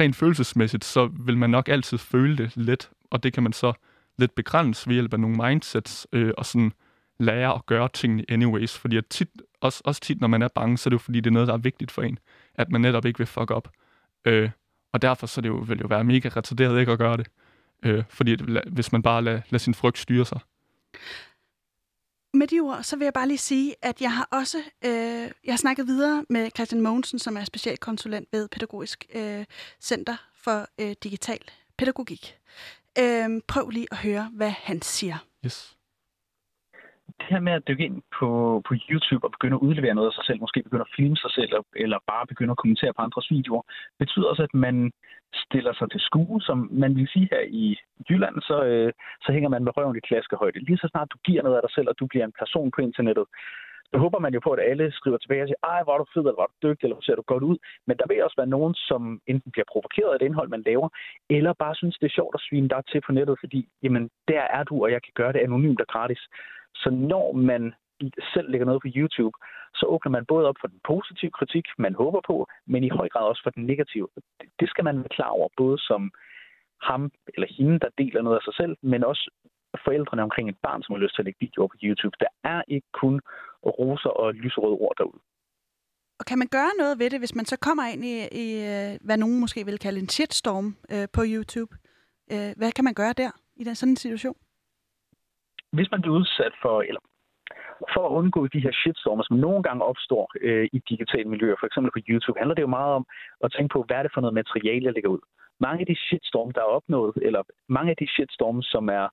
rent 0.00 0.16
følelsesmæssigt, 0.16 0.84
så 0.84 1.06
vil 1.06 1.38
man 1.38 1.50
nok 1.50 1.68
altid 1.68 1.98
føle 1.98 2.36
det 2.36 2.56
let. 2.56 2.90
Og 3.10 3.22
det 3.22 3.32
kan 3.32 3.42
man 3.42 3.52
så 3.52 3.72
lidt 4.18 4.34
begrænse 4.34 4.86
ved 4.86 4.94
hjælp 4.94 5.12
af 5.12 5.20
nogle 5.20 5.36
mindsets, 5.36 6.06
øh, 6.12 6.32
og 6.38 6.46
sådan 6.46 6.72
lære 7.20 7.54
at 7.54 7.66
gøre 7.66 7.88
tingene 7.88 8.24
anyways. 8.28 8.78
Fordi 8.78 8.96
at 8.96 9.06
tit, 9.06 9.28
også, 9.60 9.82
også 9.84 10.00
tit, 10.00 10.20
når 10.20 10.28
man 10.28 10.42
er 10.42 10.48
bange, 10.48 10.78
så 10.78 10.88
er 10.88 10.90
det 10.90 10.94
jo 10.94 10.98
fordi, 10.98 11.20
det 11.20 11.26
er 11.26 11.34
noget, 11.34 11.48
der 11.48 11.54
er 11.54 11.58
vigtigt 11.58 11.90
for 11.90 12.02
en. 12.02 12.18
At 12.54 12.70
man 12.70 12.80
netop 12.80 13.04
ikke 13.04 13.18
vil 13.18 13.26
fuck 13.26 13.50
op. 13.50 13.72
Øh, 14.24 14.50
og 14.92 15.02
derfor 15.02 15.26
så 15.26 15.40
det 15.40 15.48
jo, 15.48 15.54
vil 15.54 15.78
det 15.78 15.82
jo 15.82 15.88
være 15.88 16.04
mega 16.04 16.28
retarderet 16.28 16.80
ikke 16.80 16.92
at 16.92 16.98
gøre 16.98 17.16
det. 17.16 17.26
Øh, 17.82 18.04
fordi 18.08 18.36
hvis 18.66 18.92
man 18.92 19.02
bare 19.02 19.22
lader, 19.22 19.40
lader 19.50 19.58
sin 19.58 19.74
frygt 19.74 19.98
styre 19.98 20.26
sig. 20.26 20.40
Med 22.34 22.46
de 22.46 22.60
ord, 22.60 22.82
så 22.82 22.96
vil 22.96 23.04
jeg 23.04 23.12
bare 23.12 23.28
lige 23.28 23.38
sige, 23.38 23.74
at 23.82 24.00
jeg 24.00 24.12
har 24.12 24.28
også 24.32 24.58
øh, 24.84 24.90
jeg 25.44 25.52
har 25.52 25.56
snakket 25.56 25.86
videre 25.86 26.24
med 26.28 26.50
Christian 26.56 26.80
Mogensen, 26.82 27.18
som 27.18 27.36
er 27.36 27.44
specialkonsulent 27.44 28.28
ved 28.32 28.48
Pædagogisk 28.48 29.06
øh, 29.14 29.44
Center 29.80 30.16
for 30.36 30.66
øh, 30.80 30.94
Digital 31.02 31.38
Pædagogik. 31.78 32.36
Øh, 32.98 33.28
prøv 33.48 33.68
lige 33.68 33.86
at 33.90 33.96
høre, 33.96 34.30
hvad 34.34 34.50
han 34.50 34.82
siger. 34.82 35.18
Yes 35.46 35.79
det 37.20 37.28
her 37.32 37.40
med 37.40 37.52
at 37.52 37.68
dykke 37.68 37.84
ind 37.84 38.02
på, 38.18 38.28
på 38.68 38.72
YouTube 38.88 39.24
og 39.26 39.32
begynde 39.36 39.56
at 39.56 39.66
udlevere 39.66 39.94
noget 39.94 40.10
af 40.10 40.14
sig 40.14 40.24
selv, 40.24 40.40
måske 40.40 40.62
begynde 40.62 40.86
at 40.88 40.94
filme 40.96 41.16
sig 41.16 41.30
selv, 41.30 41.52
eller 41.76 41.98
bare 42.12 42.26
begynde 42.26 42.50
at 42.50 42.62
kommentere 42.62 42.92
på 42.94 43.02
andres 43.02 43.30
videoer, 43.30 43.62
betyder 43.98 44.26
også, 44.28 44.42
at 44.42 44.54
man 44.54 44.92
stiller 45.44 45.72
sig 45.74 45.90
til 45.90 46.00
skue, 46.00 46.40
som 46.48 46.68
man 46.72 46.96
vil 46.96 47.08
sige 47.08 47.28
her 47.32 47.42
i 47.62 47.78
Jylland, 48.10 48.36
så, 48.50 48.56
øh, 48.64 48.92
så 49.24 49.32
hænger 49.32 49.48
man 49.48 49.64
med 49.64 49.76
røven 49.76 49.96
i 49.96 50.06
klaskehøjde. 50.08 50.58
Lige 50.58 50.82
så 50.82 50.88
snart 50.90 51.12
du 51.12 51.18
giver 51.24 51.42
noget 51.42 51.56
af 51.56 51.62
dig 51.62 51.72
selv, 51.74 51.88
og 51.88 51.98
du 52.00 52.06
bliver 52.06 52.24
en 52.24 52.38
person 52.40 52.70
på 52.70 52.80
internettet, 52.80 53.26
så 53.92 53.98
håber 53.98 54.18
man 54.18 54.34
jo 54.34 54.40
på, 54.40 54.50
at 54.50 54.70
alle 54.70 54.92
skriver 54.92 55.18
tilbage 55.18 55.42
og 55.42 55.48
siger, 55.48 55.62
ej, 55.72 55.82
hvor 55.82 55.94
er 55.94 55.98
du 55.98 56.06
fed, 56.14 56.22
eller 56.22 56.38
hvor 56.38 56.46
er 56.48 56.52
du 56.52 56.68
dygtig, 56.68 56.84
eller 56.84 56.96
hvor 56.96 57.06
ser 57.06 57.20
du 57.20 57.22
godt 57.32 57.42
ud. 57.50 57.56
Men 57.86 57.96
der 57.96 58.06
vil 58.08 58.24
også 58.24 58.38
være 58.42 58.54
nogen, 58.56 58.74
som 58.74 59.20
enten 59.26 59.50
bliver 59.52 59.68
provokeret 59.72 60.12
af 60.12 60.18
det 60.18 60.26
indhold, 60.26 60.48
man 60.48 60.62
laver, 60.66 60.88
eller 61.36 61.52
bare 61.52 61.74
synes, 61.74 61.98
det 61.98 62.06
er 62.06 62.18
sjovt 62.18 62.34
at 62.34 62.44
svine 62.48 62.68
dig 62.68 62.82
til 62.90 63.00
på 63.06 63.12
nettet, 63.12 63.36
fordi 63.40 63.68
jamen, 63.82 64.10
der 64.28 64.44
er 64.58 64.62
du, 64.64 64.74
og 64.84 64.90
jeg 64.94 65.02
kan 65.02 65.12
gøre 65.14 65.32
det 65.32 65.40
anonymt 65.46 65.80
og 65.80 65.86
gratis. 65.86 66.22
Så 66.74 66.90
når 66.90 67.32
man 67.32 67.74
selv 68.34 68.50
lægger 68.50 68.66
noget 68.66 68.82
på 68.82 68.88
YouTube, 68.96 69.36
så 69.74 69.86
åbner 69.86 70.10
man 70.10 70.26
både 70.26 70.48
op 70.48 70.58
for 70.60 70.68
den 70.68 70.80
positive 70.84 71.30
kritik, 71.30 71.64
man 71.78 71.94
håber 71.94 72.20
på, 72.26 72.46
men 72.66 72.84
i 72.84 72.88
høj 72.88 73.08
grad 73.08 73.24
også 73.26 73.42
for 73.42 73.50
den 73.50 73.66
negative. 73.66 74.08
Det 74.60 74.68
skal 74.70 74.84
man 74.84 74.96
være 74.96 75.16
klar 75.16 75.28
over, 75.28 75.48
både 75.56 75.78
som 75.78 76.10
ham 76.82 77.10
eller 77.34 77.48
hende, 77.58 77.78
der 77.78 77.90
deler 77.98 78.22
noget 78.22 78.36
af 78.36 78.42
sig 78.44 78.54
selv, 78.54 78.76
men 78.82 79.04
også 79.04 79.30
forældrene 79.84 80.22
omkring 80.22 80.48
et 80.48 80.58
barn, 80.62 80.82
som 80.82 80.94
har 80.94 81.02
lyst 81.02 81.14
til 81.14 81.22
at 81.22 81.24
lægge 81.24 81.40
videoer 81.40 81.68
på 81.68 81.78
YouTube. 81.82 82.16
Der 82.20 82.32
er 82.44 82.62
ikke 82.68 82.88
kun 82.92 83.20
roser 83.66 84.10
og 84.10 84.34
lyserøde 84.34 84.76
ord 84.84 84.94
derude. 84.98 85.20
Og 86.20 86.26
kan 86.26 86.38
man 86.38 86.48
gøre 86.48 86.72
noget 86.78 86.98
ved 86.98 87.10
det, 87.10 87.18
hvis 87.20 87.34
man 87.34 87.44
så 87.44 87.56
kommer 87.66 87.84
ind 87.92 88.04
i, 88.04 88.14
i 88.44 88.48
øh, 88.72 88.98
hvad 89.00 89.16
nogen 89.16 89.40
måske 89.40 89.64
vil 89.64 89.78
kalde 89.78 90.00
en 90.00 90.08
shitstorm 90.08 90.76
øh, 90.92 91.08
på 91.12 91.22
YouTube? 91.26 91.76
Øh, 92.32 92.50
hvad 92.56 92.72
kan 92.72 92.84
man 92.84 92.94
gøre 92.94 93.12
der 93.12 93.30
i 93.56 93.64
den 93.64 93.74
sådan 93.74 93.92
en 93.92 93.96
situation? 93.96 94.36
Hvis 95.72 95.90
man 95.90 96.00
bliver 96.00 96.16
udsat 96.16 96.54
for, 96.62 96.82
eller 96.82 97.00
for 97.94 98.02
at 98.06 98.12
undgå 98.20 98.46
de 98.46 98.60
her 98.60 98.72
shitstormer, 98.72 99.24
som 99.26 99.36
nogle 99.36 99.62
gange 99.62 99.84
opstår 99.84 100.32
øh, 100.40 100.68
i 100.72 100.78
digitale 100.88 101.28
miljøer, 101.28 101.56
for 101.60 101.66
eksempel 101.66 101.90
på 101.92 102.00
YouTube, 102.08 102.38
handler 102.38 102.54
det 102.54 102.62
jo 102.62 102.76
meget 102.78 102.92
om 102.94 103.04
at 103.44 103.52
tænke 103.52 103.72
på, 103.72 103.82
hvad 103.86 103.96
er 103.96 104.02
det 104.02 104.12
for 104.14 104.20
noget 104.20 104.34
materiale, 104.34 104.84
jeg 104.84 104.92
lægger 104.92 105.10
ud. 105.10 105.22
Mange 105.60 105.80
af 105.80 105.86
de 105.86 105.96
shitstorms, 105.96 106.54
der 106.54 106.60
er 106.60 106.74
opnået, 106.78 107.14
eller 107.22 107.42
mange 107.68 107.90
af 107.90 107.96
de 107.96 108.08
shitstorms, 108.08 108.66
som 108.66 108.88
er 108.88 109.08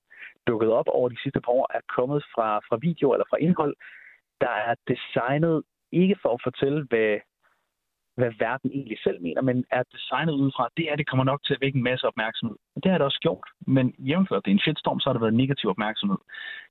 dukket 0.46 0.70
op 0.70 0.88
over 0.88 1.08
de 1.08 1.22
sidste 1.22 1.40
par 1.40 1.52
år, 1.52 1.66
er 1.74 1.80
kommet 1.96 2.24
fra, 2.34 2.58
fra 2.68 2.76
video 2.80 3.12
eller 3.12 3.26
fra 3.30 3.36
indhold, 3.36 3.74
der 4.40 4.54
er 4.68 4.74
designet 4.88 5.62
ikke 5.92 6.16
for 6.22 6.32
at 6.34 6.40
fortælle, 6.44 6.86
hvad 6.90 7.18
hvad 8.18 8.32
verden 8.38 8.70
egentlig 8.70 8.98
selv 9.06 9.18
mener, 9.22 9.42
men 9.42 9.64
er 9.70 9.82
designet 9.94 10.32
ud 10.32 10.50
fra, 10.56 10.68
det 10.76 10.84
er, 10.90 10.96
det 10.96 11.08
kommer 11.08 11.24
nok 11.24 11.40
til 11.44 11.54
at 11.54 11.60
vække 11.60 11.76
en 11.76 11.88
masse 11.90 12.06
opmærksomhed. 12.06 12.56
Det 12.82 12.90
har 12.90 12.98
det 12.98 13.04
også 13.04 13.20
gjort, 13.26 13.48
men 13.76 13.94
jævnført 13.98 14.44
det 14.44 14.50
er 14.50 14.58
en 14.58 14.66
shitstorm, 14.66 15.00
så 15.00 15.08
har 15.08 15.14
det 15.14 15.26
været 15.26 15.40
negativ 15.42 15.70
opmærksomhed. 15.70 16.18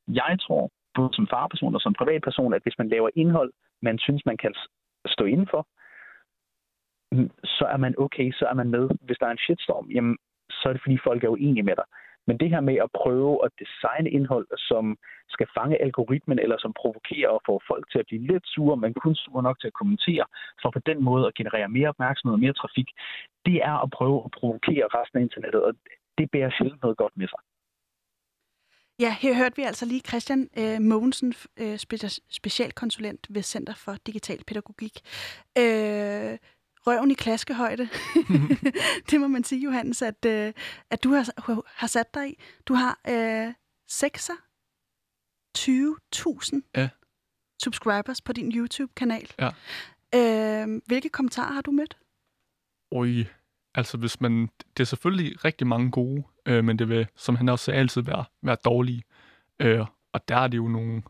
Jeg 0.08 0.38
tror, 0.42 0.72
både 0.96 1.10
som 1.14 1.28
farperson 1.28 1.76
og 1.76 1.82
som 1.82 1.94
privatperson, 1.94 2.54
at 2.54 2.64
hvis 2.64 2.78
man 2.78 2.90
laver 2.90 3.10
indhold, 3.16 3.52
man 3.82 3.98
synes, 4.00 4.26
man 4.26 4.38
kan 4.38 4.54
stå 5.06 5.24
indenfor, 5.26 5.68
så 7.58 7.66
er 7.74 7.78
man 7.78 7.94
okay, 7.98 8.32
så 8.32 8.46
er 8.52 8.54
man 8.54 8.70
med. 8.70 8.90
Hvis 9.02 9.18
der 9.18 9.28
er 9.28 9.32
en 9.32 9.46
shitstorm, 9.46 9.88
jamen, 9.96 10.18
så 10.50 10.64
er 10.70 10.74
det 10.74 10.82
fordi 10.82 10.98
folk 11.04 11.24
er 11.24 11.36
uenige 11.36 11.64
med 11.70 11.76
dig. 11.76 11.88
Men 12.28 12.38
det 12.38 12.50
her 12.50 12.62
med 12.70 12.78
at 12.86 12.92
prøve 13.02 13.46
at 13.46 13.52
designe 13.62 14.10
indhold, 14.18 14.48
som 14.58 14.98
skal 15.30 15.48
fange 15.58 15.82
algoritmen, 15.82 16.40
eller 16.40 16.58
som 16.60 16.74
provokerer 16.82 17.30
og 17.30 17.42
får 17.46 17.62
folk 17.68 17.86
til 17.92 18.00
at 18.00 18.08
blive 18.10 18.28
lidt 18.32 18.46
sure, 18.54 18.78
men 18.78 18.94
kun 18.94 19.16
sure 19.16 19.44
nok 19.44 19.60
til 19.60 19.68
at 19.68 19.80
kommentere, 19.82 20.26
for 20.62 20.70
på 20.72 20.80
den 20.90 21.04
måde 21.04 21.28
at 21.28 21.36
generere 21.40 21.70
mere 21.70 21.90
opmærksomhed 21.90 22.34
og 22.34 22.40
mere 22.40 22.60
trafik, 22.62 22.90
det 23.46 23.58
er 23.70 23.76
at 23.84 23.90
prøve 23.98 24.18
at 24.26 24.32
provokere 24.40 24.86
resten 24.98 25.20
af 25.20 25.24
internettet, 25.24 25.62
og 25.64 25.74
det 26.18 26.32
bærer 26.32 26.52
sjældent 26.58 26.82
noget 26.82 26.98
godt 26.98 27.18
med 27.18 27.28
sig. 27.28 27.42
Ja, 29.00 29.16
her 29.22 29.34
hørte 29.36 29.56
vi 29.56 29.62
altså 29.62 29.86
lige 29.86 30.08
Christian 30.10 30.50
øh, 30.58 30.82
Mogensen, 30.82 31.34
øh, 31.60 31.78
specialkonsulent 32.30 33.28
ved 33.30 33.42
Center 33.42 33.74
for 33.76 33.96
Digital 34.08 34.44
Pædagogik. 34.48 34.96
Øh, 35.58 36.38
røven 36.88 37.12
i 37.12 37.14
klaskehøjde. 37.14 37.90
det 39.12 39.22
må 39.22 39.28
man 39.28 39.44
sige, 39.44 39.62
Johannes, 39.62 40.02
at, 40.02 40.26
øh, 40.26 40.54
at 40.90 41.04
du 41.04 41.10
har, 41.10 41.30
har 41.80 41.88
sat 41.88 42.14
dig 42.14 42.30
i. 42.30 42.40
Du 42.68 42.74
har 42.74 43.00
øh, 43.10 43.54
26.000 43.92 46.62
ja. 46.76 46.90
subscribers 47.64 48.22
på 48.22 48.34
din 48.34 48.52
YouTube-kanal. 48.52 49.32
Ja. 49.40 49.50
Øh, 50.16 50.82
hvilke 50.86 51.10
kommentarer 51.10 51.54
har 51.54 51.62
du 51.62 51.72
mødt? 51.72 51.98
Oj, 52.92 53.26
altså 53.76 53.98
hvis 53.98 54.22
man... 54.22 54.50
Det 54.78 54.84
er 54.84 54.84
selvfølgelig 54.84 55.46
rigtig 55.46 55.68
mange 55.68 55.92
gode, 55.92 56.24
øh, 56.46 56.64
men 56.64 56.80
det 56.80 56.90
vil, 56.90 57.08
som 57.16 57.36
han 57.36 57.50
også 57.50 57.66
sagde, 57.66 57.80
altid 57.80 58.02
være, 58.02 58.26
være 58.42 58.58
dårlige. 58.66 59.04
Øh, 59.60 59.86
og 60.14 60.28
der 60.28 60.38
er 60.38 60.48
det 60.48 60.58
jo 60.58 60.68
nogle, 60.68 61.04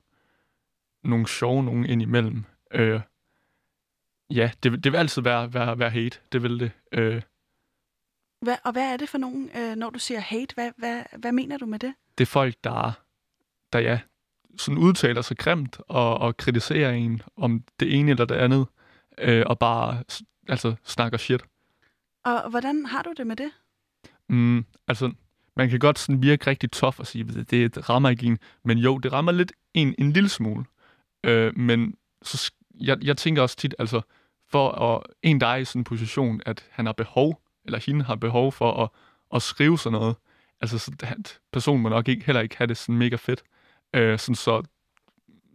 nogle 1.03 1.27
sjove 1.27 1.63
nogen 1.63 1.85
indimellem. 1.85 2.45
Øh, 2.71 3.01
Ja, 4.29 4.51
det, 4.63 4.83
det 4.83 4.91
vil 4.91 4.97
altid 4.97 5.21
være, 5.21 5.53
være, 5.53 5.79
være 5.79 5.89
hate. 5.89 6.19
Det 6.31 6.43
vil 6.43 6.59
det. 6.59 6.71
Øh. 6.91 7.21
Hvad, 8.41 8.55
og 8.63 8.71
hvad 8.71 8.93
er 8.93 8.97
det 8.97 9.09
for 9.09 9.17
nogen, 9.17 9.49
øh, 9.57 9.75
når 9.75 9.89
du 9.89 9.99
siger 9.99 10.19
hate? 10.19 10.53
Hvad, 10.53 10.71
hvad, 10.77 11.03
hvad 11.17 11.31
mener 11.31 11.57
du 11.57 11.65
med 11.65 11.79
det? 11.79 11.93
Det 12.17 12.23
er 12.23 12.25
folk, 12.25 12.55
der, 12.63 12.91
der 13.73 13.79
ja, 13.79 13.99
sådan 14.57 14.77
udtaler 14.77 15.21
sig 15.21 15.37
grimt 15.37 15.79
og, 15.87 16.17
og 16.17 16.37
kritiserer 16.37 16.91
en 16.91 17.21
om 17.35 17.63
det 17.79 17.99
ene 17.99 18.11
eller 18.11 18.25
det 18.25 18.35
andet, 18.35 18.67
øh, 19.17 19.43
og 19.45 19.59
bare 19.59 20.03
altså, 20.49 20.75
snakker 20.83 21.17
shit. 21.17 21.43
Og 22.25 22.49
hvordan 22.49 22.85
har 22.85 23.01
du 23.01 23.13
det 23.17 23.27
med 23.27 23.35
det? 23.35 23.51
Mm, 24.29 24.65
altså, 24.87 25.11
man 25.55 25.69
kan 25.69 25.79
godt 25.79 25.99
sådan 25.99 26.21
virke 26.21 26.47
rigtig 26.47 26.71
tof 26.71 26.99
og 26.99 27.07
sige, 27.07 27.25
at 27.29 27.51
det, 27.51 27.75
det 27.75 27.89
rammer 27.89 28.09
ikke 28.09 28.25
en. 28.25 28.39
Men 28.63 28.77
jo, 28.77 28.97
det 28.97 29.11
rammer 29.13 29.31
lidt 29.31 29.51
en, 29.73 29.95
en 29.97 30.11
lille 30.11 30.29
smule. 30.29 30.65
Øh, 31.23 31.57
men 31.57 31.95
så, 32.21 32.51
jeg, 32.79 32.97
jeg 33.03 33.17
tænker 33.17 33.41
også 33.41 33.55
tit, 33.55 33.75
altså, 33.79 34.01
for 34.51 34.71
at 34.71 35.03
en, 35.21 35.41
der 35.41 35.47
er 35.47 35.55
i 35.55 35.65
sådan 35.65 35.79
en 35.79 35.83
position, 35.83 36.41
at 36.45 36.65
han 36.71 36.85
har 36.85 36.93
behov, 36.93 37.41
eller 37.65 37.79
hende 37.85 38.05
har 38.05 38.15
behov 38.15 38.51
for 38.51 38.83
at, 38.83 38.89
at 39.35 39.41
skrive 39.41 39.77
sådan 39.77 39.99
noget, 39.99 40.15
altså 40.61 40.77
så 40.77 40.91
at 41.03 41.39
personen 41.51 41.83
må 41.83 41.89
nok 41.89 42.07
ikke, 42.07 42.25
heller 42.25 42.41
ikke 42.41 42.57
have 42.57 42.67
det 42.67 42.77
sådan 42.77 42.97
mega 42.97 43.15
fedt. 43.15 43.43
Øh, 43.93 44.19
sådan 44.19 44.35
så 44.35 44.63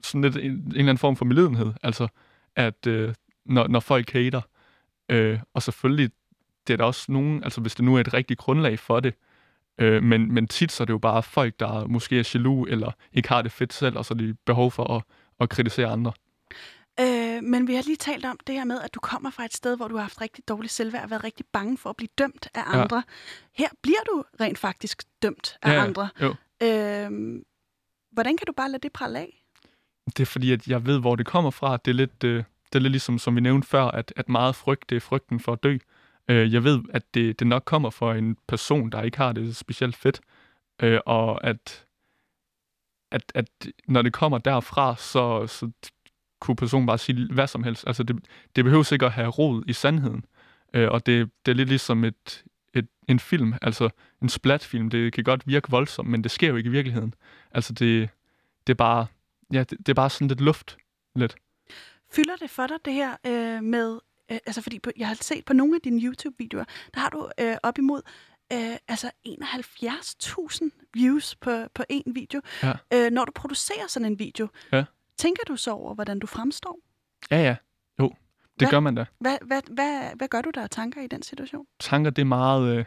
sådan 0.02 0.22
lidt 0.22 0.36
en, 0.36 0.42
en 0.52 0.66
eller 0.66 0.80
anden 0.80 0.98
form 0.98 1.16
for 1.16 1.24
medlidenhed, 1.24 1.72
altså 1.82 2.08
at 2.56 2.86
øh, 2.86 3.14
når, 3.44 3.68
når 3.68 3.80
folk 3.80 4.10
hater, 4.10 4.40
øh, 5.08 5.38
og 5.54 5.62
selvfølgelig, 5.62 6.10
det 6.66 6.72
er 6.72 6.76
der 6.76 6.84
også 6.84 7.12
nogen, 7.12 7.44
altså 7.44 7.60
hvis 7.60 7.74
det 7.74 7.84
nu 7.84 7.96
er 7.96 8.00
et 8.00 8.14
rigtigt 8.14 8.40
grundlag 8.40 8.78
for 8.78 9.00
det, 9.00 9.14
øh, 9.78 10.02
men, 10.02 10.32
men 10.34 10.48
tit 10.48 10.72
så 10.72 10.82
er 10.82 10.84
det 10.84 10.92
jo 10.92 10.98
bare 10.98 11.22
folk, 11.22 11.60
der 11.60 11.86
måske 11.86 12.18
er 12.18 12.30
jaloux, 12.34 12.70
eller 12.70 12.92
ikke 13.12 13.28
har 13.28 13.42
det 13.42 13.52
fedt 13.52 13.72
selv, 13.72 13.98
og 13.98 14.04
så 14.04 14.14
er 14.14 14.18
de 14.18 14.34
behov 14.46 14.70
for 14.70 14.96
at, 14.96 15.02
at 15.40 15.48
kritisere 15.48 15.86
andre. 15.86 16.12
Øh, 17.00 17.42
men 17.42 17.66
vi 17.66 17.74
har 17.74 17.82
lige 17.82 17.96
talt 17.96 18.24
om 18.24 18.38
det 18.46 18.54
her 18.54 18.64
med, 18.64 18.80
at 18.80 18.94
du 18.94 19.00
kommer 19.00 19.30
fra 19.30 19.44
et 19.44 19.54
sted, 19.54 19.76
hvor 19.76 19.88
du 19.88 19.94
har 19.94 20.02
haft 20.02 20.20
rigtig 20.20 20.48
dårligt 20.48 20.72
selvværd 20.72 21.04
og 21.04 21.10
været 21.10 21.24
rigtig 21.24 21.46
bange 21.52 21.78
for 21.78 21.90
at 21.90 21.96
blive 21.96 22.08
dømt 22.18 22.48
af 22.54 22.62
andre. 22.66 22.96
Ja. 22.96 23.62
Her 23.62 23.68
bliver 23.82 24.00
du 24.06 24.24
rent 24.40 24.58
faktisk 24.58 25.02
dømt 25.22 25.56
af 25.62 25.72
ja, 25.72 25.82
andre. 25.84 26.08
Jo. 26.20 26.34
Øh, 26.62 27.42
hvordan 28.12 28.36
kan 28.36 28.46
du 28.46 28.52
bare 28.52 28.70
lade 28.70 28.82
det 28.82 28.92
prale 28.92 29.18
af? 29.18 29.44
Det 30.06 30.20
er 30.20 30.26
fordi, 30.26 30.52
at 30.52 30.66
jeg 30.66 30.86
ved, 30.86 31.00
hvor 31.00 31.16
det 31.16 31.26
kommer 31.26 31.50
fra. 31.50 31.76
Det 31.76 31.90
er 31.90 31.94
lidt, 31.94 32.24
øh, 32.24 32.44
det 32.72 32.74
er 32.74 32.78
lidt 32.78 32.90
ligesom, 32.90 33.18
som 33.18 33.36
vi 33.36 33.40
nævnte 33.40 33.68
før, 33.68 33.84
at, 33.84 34.12
at 34.16 34.28
meget 34.28 34.56
frygt, 34.56 34.90
det 34.90 34.96
er 34.96 35.00
frygten 35.00 35.40
for 35.40 35.52
at 35.52 35.62
dø. 35.62 35.78
Øh, 36.28 36.52
jeg 36.52 36.64
ved, 36.64 36.80
at 36.92 37.14
det, 37.14 37.38
det 37.38 37.46
nok 37.46 37.64
kommer 37.64 37.90
fra 37.90 38.16
en 38.16 38.36
person, 38.48 38.90
der 38.90 39.02
ikke 39.02 39.18
har 39.18 39.32
det 39.32 39.56
specielt 39.56 39.96
fedt. 39.96 40.20
Øh, 40.82 41.00
og 41.06 41.44
at, 41.44 41.86
at, 43.10 43.32
at 43.34 43.48
når 43.88 44.02
det 44.02 44.12
kommer 44.12 44.38
derfra, 44.38 44.96
så, 44.96 45.46
så 45.46 45.70
kunne 46.42 46.56
personen 46.56 46.86
bare 46.86 46.98
sige 46.98 47.32
hvad 47.32 47.46
som 47.46 47.62
helst. 47.64 47.84
Altså, 47.86 48.02
det, 48.02 48.16
det 48.56 48.64
behøver 48.64 48.92
ikke 48.92 49.06
at 49.06 49.12
have 49.12 49.28
rod 49.28 49.62
i 49.66 49.72
sandheden. 49.72 50.24
Øh, 50.74 50.90
og 50.90 51.06
det, 51.06 51.30
det 51.46 51.52
er 51.52 51.56
lidt 51.56 51.68
ligesom 51.68 52.04
et, 52.04 52.44
et, 52.74 52.88
en 53.08 53.18
film, 53.18 53.54
altså 53.62 53.88
en 54.22 54.28
splatfilm. 54.28 54.90
Det 54.90 55.12
kan 55.12 55.24
godt 55.24 55.46
virke 55.46 55.70
voldsomt, 55.70 56.08
men 56.08 56.22
det 56.22 56.30
sker 56.30 56.48
jo 56.48 56.56
ikke 56.56 56.68
i 56.68 56.70
virkeligheden. 56.70 57.14
Altså, 57.50 57.72
det, 57.72 58.08
det 58.66 58.72
er 58.72 58.76
bare 58.76 59.06
ja, 59.52 59.58
det, 59.58 59.78
det 59.78 59.88
er 59.88 59.94
bare 59.94 60.10
sådan 60.10 60.28
lidt 60.28 60.40
luft. 60.40 60.76
Lidt. 61.16 61.36
Fylder 62.12 62.36
det 62.36 62.50
for 62.50 62.66
dig, 62.66 62.76
det 62.84 62.92
her 62.92 63.16
øh, 63.26 63.62
med... 63.62 63.98
Øh, 64.30 64.38
altså, 64.46 64.62
fordi 64.62 64.78
på, 64.78 64.90
jeg 64.96 65.08
har 65.08 65.14
set 65.14 65.44
på 65.44 65.52
nogle 65.52 65.74
af 65.74 65.80
dine 65.80 66.02
YouTube-videoer, 66.02 66.64
der 66.94 67.00
har 67.00 67.08
du 67.08 67.30
øh, 67.40 67.56
op 67.62 67.78
imod 67.78 68.02
øh, 68.52 68.76
altså 68.88 69.10
71.000 69.28 70.88
views 70.94 71.34
på, 71.34 71.66
på 71.74 71.84
en 71.88 72.14
video. 72.14 72.40
Ja. 72.62 72.72
Øh, 72.92 73.10
når 73.10 73.24
du 73.24 73.32
producerer 73.34 73.86
sådan 73.88 74.06
en 74.06 74.18
video, 74.18 74.48
Ja. 74.72 74.84
Tænker 75.18 75.42
du 75.48 75.56
så 75.56 75.70
over, 75.70 75.94
hvordan 75.94 76.18
du 76.18 76.26
fremstår? 76.26 76.78
Ja, 77.30 77.42
ja. 77.42 77.56
Jo, 78.00 78.08
det 78.08 78.14
Hvad? 78.58 78.70
gør 78.70 78.80
man 78.80 78.94
da. 78.94 79.04
Hvad, 79.18 79.36
hvad, 79.46 79.60
hvad, 79.70 80.16
hvad 80.16 80.28
gør 80.28 80.40
du 80.40 80.50
der 80.54 80.62
af 80.62 80.70
tanker 80.70 81.02
i 81.02 81.06
den 81.06 81.22
situation? 81.22 81.66
tanker, 81.80 82.10
det 82.10 82.22
er 82.22 82.26
meget, 82.26 82.76
øh, 82.76 82.84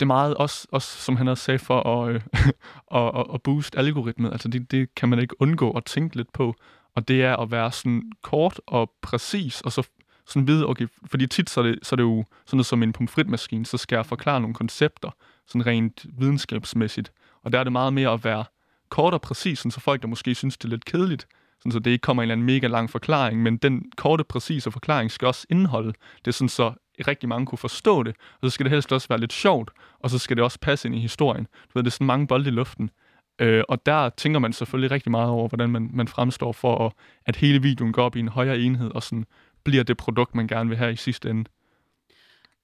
det 0.00 0.02
er 0.02 0.06
meget 0.06 0.34
også, 0.34 0.68
også, 0.72 0.98
som 0.98 1.16
han 1.16 1.28
også 1.28 1.44
sagde, 1.44 1.58
for 1.58 1.82
at, 1.82 2.14
øh, 2.14 2.20
at, 3.00 3.20
at, 3.20 3.26
at 3.34 3.42
booste 3.42 3.78
algoritmet. 3.78 4.32
Altså 4.32 4.48
det, 4.48 4.70
det 4.70 4.94
kan 4.94 5.08
man 5.08 5.18
ikke 5.18 5.42
undgå 5.42 5.70
at 5.70 5.84
tænke 5.84 6.16
lidt 6.16 6.32
på. 6.32 6.54
Og 6.94 7.08
det 7.08 7.22
er 7.22 7.36
at 7.36 7.50
være 7.50 7.72
sådan 7.72 8.12
kort 8.22 8.60
og 8.66 8.92
præcis, 9.02 9.60
og 9.60 9.72
så 9.72 9.88
sådan 10.26 10.46
vide, 10.46 10.66
okay, 10.66 10.86
fordi 11.06 11.26
tit 11.26 11.50
så 11.50 11.60
er 11.60 11.64
det, 11.64 11.78
så 11.82 11.94
er 11.94 11.96
det 11.96 12.02
jo 12.02 12.24
sådan 12.46 12.56
noget 12.56 12.66
som 12.66 12.82
en 12.82 12.92
pomfritmaskine, 12.92 13.66
så 13.66 13.76
skal 13.76 13.96
jeg 13.96 14.06
forklare 14.06 14.40
nogle 14.40 14.54
koncepter, 14.54 15.10
sådan 15.46 15.66
rent 15.66 16.06
videnskabsmæssigt. 16.18 17.12
Og 17.42 17.52
der 17.52 17.58
er 17.58 17.64
det 17.64 17.72
meget 17.72 17.92
mere 17.92 18.12
at 18.12 18.24
være 18.24 18.44
kort 18.88 19.14
og 19.14 19.20
præcis, 19.20 19.58
sådan 19.58 19.70
så 19.70 19.80
folk, 19.80 20.02
der 20.02 20.08
måske 20.08 20.34
synes, 20.34 20.56
det 20.56 20.64
er 20.64 20.68
lidt 20.68 20.84
kedeligt, 20.84 21.26
sådan 21.58 21.72
så 21.72 21.78
det 21.78 21.90
ikke 21.90 22.02
kommer 22.02 22.22
en 22.22 22.24
eller 22.24 22.32
anden 22.32 22.46
mega 22.46 22.66
lang 22.66 22.90
forklaring, 22.90 23.42
men 23.42 23.56
den 23.56 23.92
korte, 23.96 24.24
præcise 24.24 24.70
forklaring 24.70 25.10
skal 25.10 25.28
også 25.28 25.46
indeholde 25.50 25.92
det, 26.24 26.34
sådan 26.34 26.48
så 26.48 26.72
rigtig 27.06 27.28
mange 27.28 27.46
kunne 27.46 27.58
forstå 27.58 28.02
det, 28.02 28.16
og 28.40 28.50
så 28.50 28.50
skal 28.50 28.64
det 28.64 28.70
helst 28.70 28.92
også 28.92 29.08
være 29.08 29.20
lidt 29.20 29.32
sjovt, 29.32 29.70
og 29.98 30.10
så 30.10 30.18
skal 30.18 30.36
det 30.36 30.44
også 30.44 30.58
passe 30.60 30.88
ind 30.88 30.94
i 30.94 31.00
historien. 31.00 31.44
Du 31.44 31.70
ved, 31.74 31.82
det 31.82 31.90
er 31.90 31.92
sådan 31.92 32.06
mange 32.06 32.26
bolde 32.26 32.48
i 32.48 32.52
luften. 32.52 32.90
Øh, 33.38 33.64
og 33.68 33.86
der 33.86 34.08
tænker 34.08 34.40
man 34.40 34.52
selvfølgelig 34.52 34.90
rigtig 34.90 35.10
meget 35.10 35.30
over, 35.30 35.48
hvordan 35.48 35.70
man, 35.70 35.90
man 35.92 36.08
fremstår 36.08 36.52
for, 36.52 36.86
at, 36.86 36.92
at 37.26 37.36
hele 37.36 37.62
videoen 37.62 37.92
går 37.92 38.04
op 38.04 38.16
i 38.16 38.20
en 38.20 38.28
højere 38.28 38.58
enhed, 38.58 38.90
og 38.94 39.02
sådan 39.02 39.24
bliver 39.64 39.84
det 39.84 39.96
produkt, 39.96 40.34
man 40.34 40.46
gerne 40.46 40.68
vil 40.68 40.78
have 40.78 40.92
i 40.92 40.96
sidste 40.96 41.30
ende. 41.30 41.44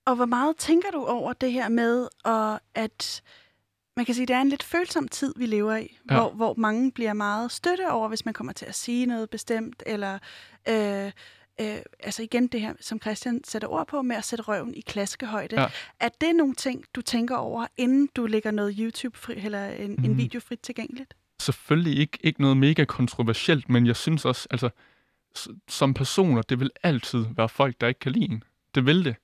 Og 0.07 0.17
hvor 0.17 0.27
meget 0.27 0.57
tænker 0.57 0.91
du 0.91 1.05
over 1.05 1.33
det 1.33 1.53
her 1.53 1.69
med, 1.69 2.09
og 2.25 2.61
at 2.75 3.23
man 3.97 4.05
kan 4.07 4.15
sige, 4.15 4.27
det 4.27 4.37
er 4.37 4.41
en 4.41 4.49
lidt 4.49 4.63
følsom 4.63 5.09
tid, 5.09 5.35
vi 5.37 5.47
lever 5.47 5.77
i, 5.77 5.99
Ja. 6.11 6.17
hvor, 6.17 6.31
hvor 6.31 6.55
mange 6.57 6.93
bliver 6.93 7.13
meget 7.13 7.53
støtte 7.53 7.91
over, 7.91 8.09
hvis 8.09 8.25
man 8.25 8.35
kommer 8.35 8.53
til 8.53 8.67
at 8.67 8.75
sige 8.75 9.07
noget 9.07 9.31
bestemt, 9.31 9.83
eller 9.87 10.19
øh, 10.69 11.07
øh, 11.61 11.77
altså 12.01 12.23
igen 12.23 12.47
det 12.47 12.61
her, 12.61 12.73
som 12.81 13.01
Christian 13.01 13.41
sætter 13.45 13.69
ord 13.69 13.87
på, 13.87 14.03
med 14.03 14.17
at 14.17 14.25
sætte 14.25 14.43
røven 14.43 14.75
i 14.75 14.81
klaskehøjde. 14.81 15.61
Ja. 15.61 15.67
Er 16.01 16.09
det 16.21 16.37
nogle 16.37 16.55
ting, 16.55 16.85
du 16.95 17.03
tænker 17.03 17.37
over, 17.37 17.67
inden 17.77 18.09
du 18.17 18.27
lægger 18.27 18.51
noget 18.51 18.75
YouTube 18.79 19.19
fri, 19.19 19.35
eller 19.37 19.67
en, 19.69 19.91
mm. 19.91 20.05
en 20.05 20.11
Mhm. 20.11 20.19
video 20.19 20.41
frit 20.41 20.61
tilgængeligt? 20.61 21.15
selvfølgelig 21.41 21.99
ikke, 21.99 22.19
ikke 22.21 22.41
noget 22.41 22.57
mega 22.57 22.85
kontroversielt, 22.85 23.69
men 23.69 23.87
jeg 23.87 23.97
synes 23.97 24.25
også, 24.25 24.47
altså, 24.51 24.71
som 25.69 25.95
personer, 25.95 26.43
det 26.43 26.61
vil 26.61 26.71
altid 26.83 27.25
være 27.37 27.49
folk, 27.49 27.81
der 27.81 27.87
ikke 27.89 28.01
kan 28.01 28.13
lide 28.13 28.25
en. 28.25 28.43
Det 28.75 28.87
vil 28.87 29.05
det. 29.05 29.17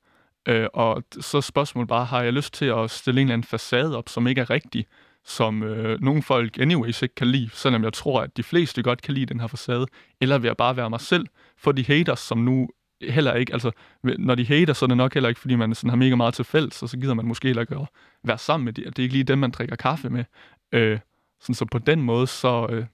Øh, 0.48 0.66
og 0.74 1.04
så 1.20 1.36
er 1.36 1.40
spørgsmålet 1.40 1.88
bare, 1.88 2.04
har 2.04 2.22
jeg 2.22 2.32
lyst 2.32 2.54
til 2.54 2.64
at 2.64 2.90
stille 2.90 3.20
en 3.20 3.26
eller 3.26 3.32
anden 3.32 3.46
facade 3.46 3.98
op, 3.98 4.08
som 4.08 4.26
ikke 4.26 4.40
er 4.40 4.50
rigtig, 4.50 4.86
som 5.24 5.62
øh, 5.62 6.00
nogle 6.00 6.22
folk 6.22 6.58
anyways 6.58 7.02
ikke 7.02 7.14
kan 7.14 7.26
lide, 7.26 7.50
selvom 7.52 7.84
jeg 7.84 7.92
tror, 7.92 8.20
at 8.20 8.36
de 8.36 8.42
fleste 8.42 8.82
godt 8.82 9.02
kan 9.02 9.14
lide 9.14 9.26
den 9.26 9.40
her 9.40 9.46
facade, 9.46 9.86
eller 10.20 10.38
vil 10.38 10.48
jeg 10.48 10.56
bare 10.56 10.76
være 10.76 10.90
mig 10.90 11.00
selv, 11.00 11.26
for 11.56 11.72
de 11.72 11.84
haters, 11.84 12.20
som 12.20 12.38
nu 12.38 12.68
heller 13.02 13.34
ikke, 13.34 13.52
altså 13.52 13.70
når 14.02 14.34
de 14.34 14.46
hater, 14.46 14.72
så 14.72 14.84
er 14.84 14.86
det 14.86 14.96
nok 14.96 15.14
heller 15.14 15.28
ikke, 15.28 15.40
fordi 15.40 15.56
man 15.56 15.74
sådan 15.74 15.90
har 15.90 15.96
mega 15.96 16.14
meget 16.14 16.34
til 16.34 16.44
fælles, 16.44 16.82
og 16.82 16.88
så 16.88 16.98
gider 16.98 17.14
man 17.14 17.26
måske 17.26 17.48
heller 17.48 17.60
ikke 17.62 17.76
at 17.76 17.86
være 18.24 18.38
sammen 18.38 18.64
med 18.64 18.72
de, 18.72 18.84
det 18.84 18.98
er 18.98 19.02
ikke 19.02 19.14
lige 19.14 19.24
dem, 19.24 19.38
man 19.38 19.50
drikker 19.50 19.76
kaffe 19.76 20.10
med. 20.10 20.24
Øh, 20.72 20.98
sådan, 21.40 21.54
så 21.54 21.64
på 21.64 21.78
den 21.78 22.02
måde, 22.02 22.26
så, 22.26 22.66
øh, 22.70 22.86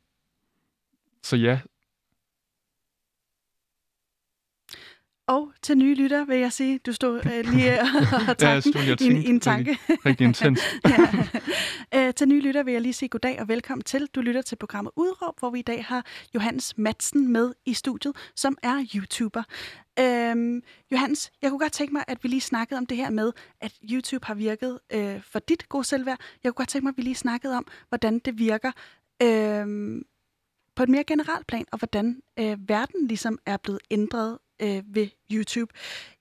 så 1.23 1.37
ja, 1.37 1.61
Og 5.29 5.53
til 5.63 5.79
nye 5.79 5.95
lytter 5.95 6.25
vil 6.25 6.39
jeg 6.39 6.53
sige, 6.53 6.79
du 6.79 6.93
stod 6.93 7.17
øh, 7.27 7.45
lige 7.55 7.73
og 7.81 7.87
jeg 8.27 8.39
tager 8.39 8.61
stod 8.61 8.73
lige 8.83 8.93
og 8.93 9.01
i, 9.01 9.07
en- 9.07 9.23
i 9.23 9.29
en 9.29 9.41
tanke. 9.41 9.79
rigtig 10.07 10.25
intens. 10.25 10.61
ja. 11.95 12.07
øh, 12.09 12.15
til 12.15 12.29
nye 12.29 12.41
lytter 12.41 12.63
vil 12.63 12.73
jeg 12.73 12.83
lige 12.83 12.93
sige 12.93 13.09
goddag 13.09 13.41
og 13.41 13.49
velkommen 13.49 13.83
til. 13.85 14.07
Du 14.15 14.21
lytter 14.21 14.43
til 14.43 14.57
programmet 14.57 14.91
Udråb, 14.97 15.39
hvor 15.39 15.51
vi 15.51 15.59
i 15.59 15.63
dag 15.63 15.85
har 15.85 16.07
Johannes 16.35 16.79
Madsen 16.79 17.33
med 17.33 17.53
i 17.67 17.75
studiet, 17.75 18.17
som 18.37 18.59
er 18.63 18.87
YouTuber. 18.95 19.43
Øhm, 20.01 20.63
Johannes, 20.93 21.31
jeg 21.43 21.51
kunne 21.51 21.59
godt 21.61 21.73
tænke 21.73 21.93
mig, 21.93 22.05
at 22.09 22.19
vi 22.23 22.29
lige 22.29 22.41
snakkede 22.41 22.79
om 22.79 22.87
det 22.87 22.97
her 22.97 23.11
med, 23.11 23.33
at 23.61 23.73
YouTube 23.93 24.27
har 24.27 24.35
virket 24.35 24.79
øh, 24.93 25.23
for 25.23 25.39
dit 25.39 25.69
gode 25.69 25.85
selvværd. 25.85 26.19
Jeg 26.45 26.53
kunne 26.53 26.57
godt 26.63 26.69
tænke 26.69 26.85
mig, 26.85 26.91
at 26.91 26.97
vi 26.97 27.03
lige 27.03 27.15
snakkede 27.15 27.57
om, 27.57 27.67
hvordan 27.89 28.19
det 28.19 28.39
virker 28.39 28.73
øh, 29.23 29.67
på 30.77 30.83
et 30.83 30.89
mere 30.89 31.05
generelt 31.05 31.47
plan, 31.47 31.65
og 31.73 31.79
hvordan 31.79 32.21
øh, 32.39 32.69
verden 32.69 33.07
ligesom 33.07 33.39
er 33.47 33.57
blevet 33.57 33.81
ændret 33.91 34.39
øh, 34.63 34.83
ved 34.97 35.09
YouTube. 35.33 35.71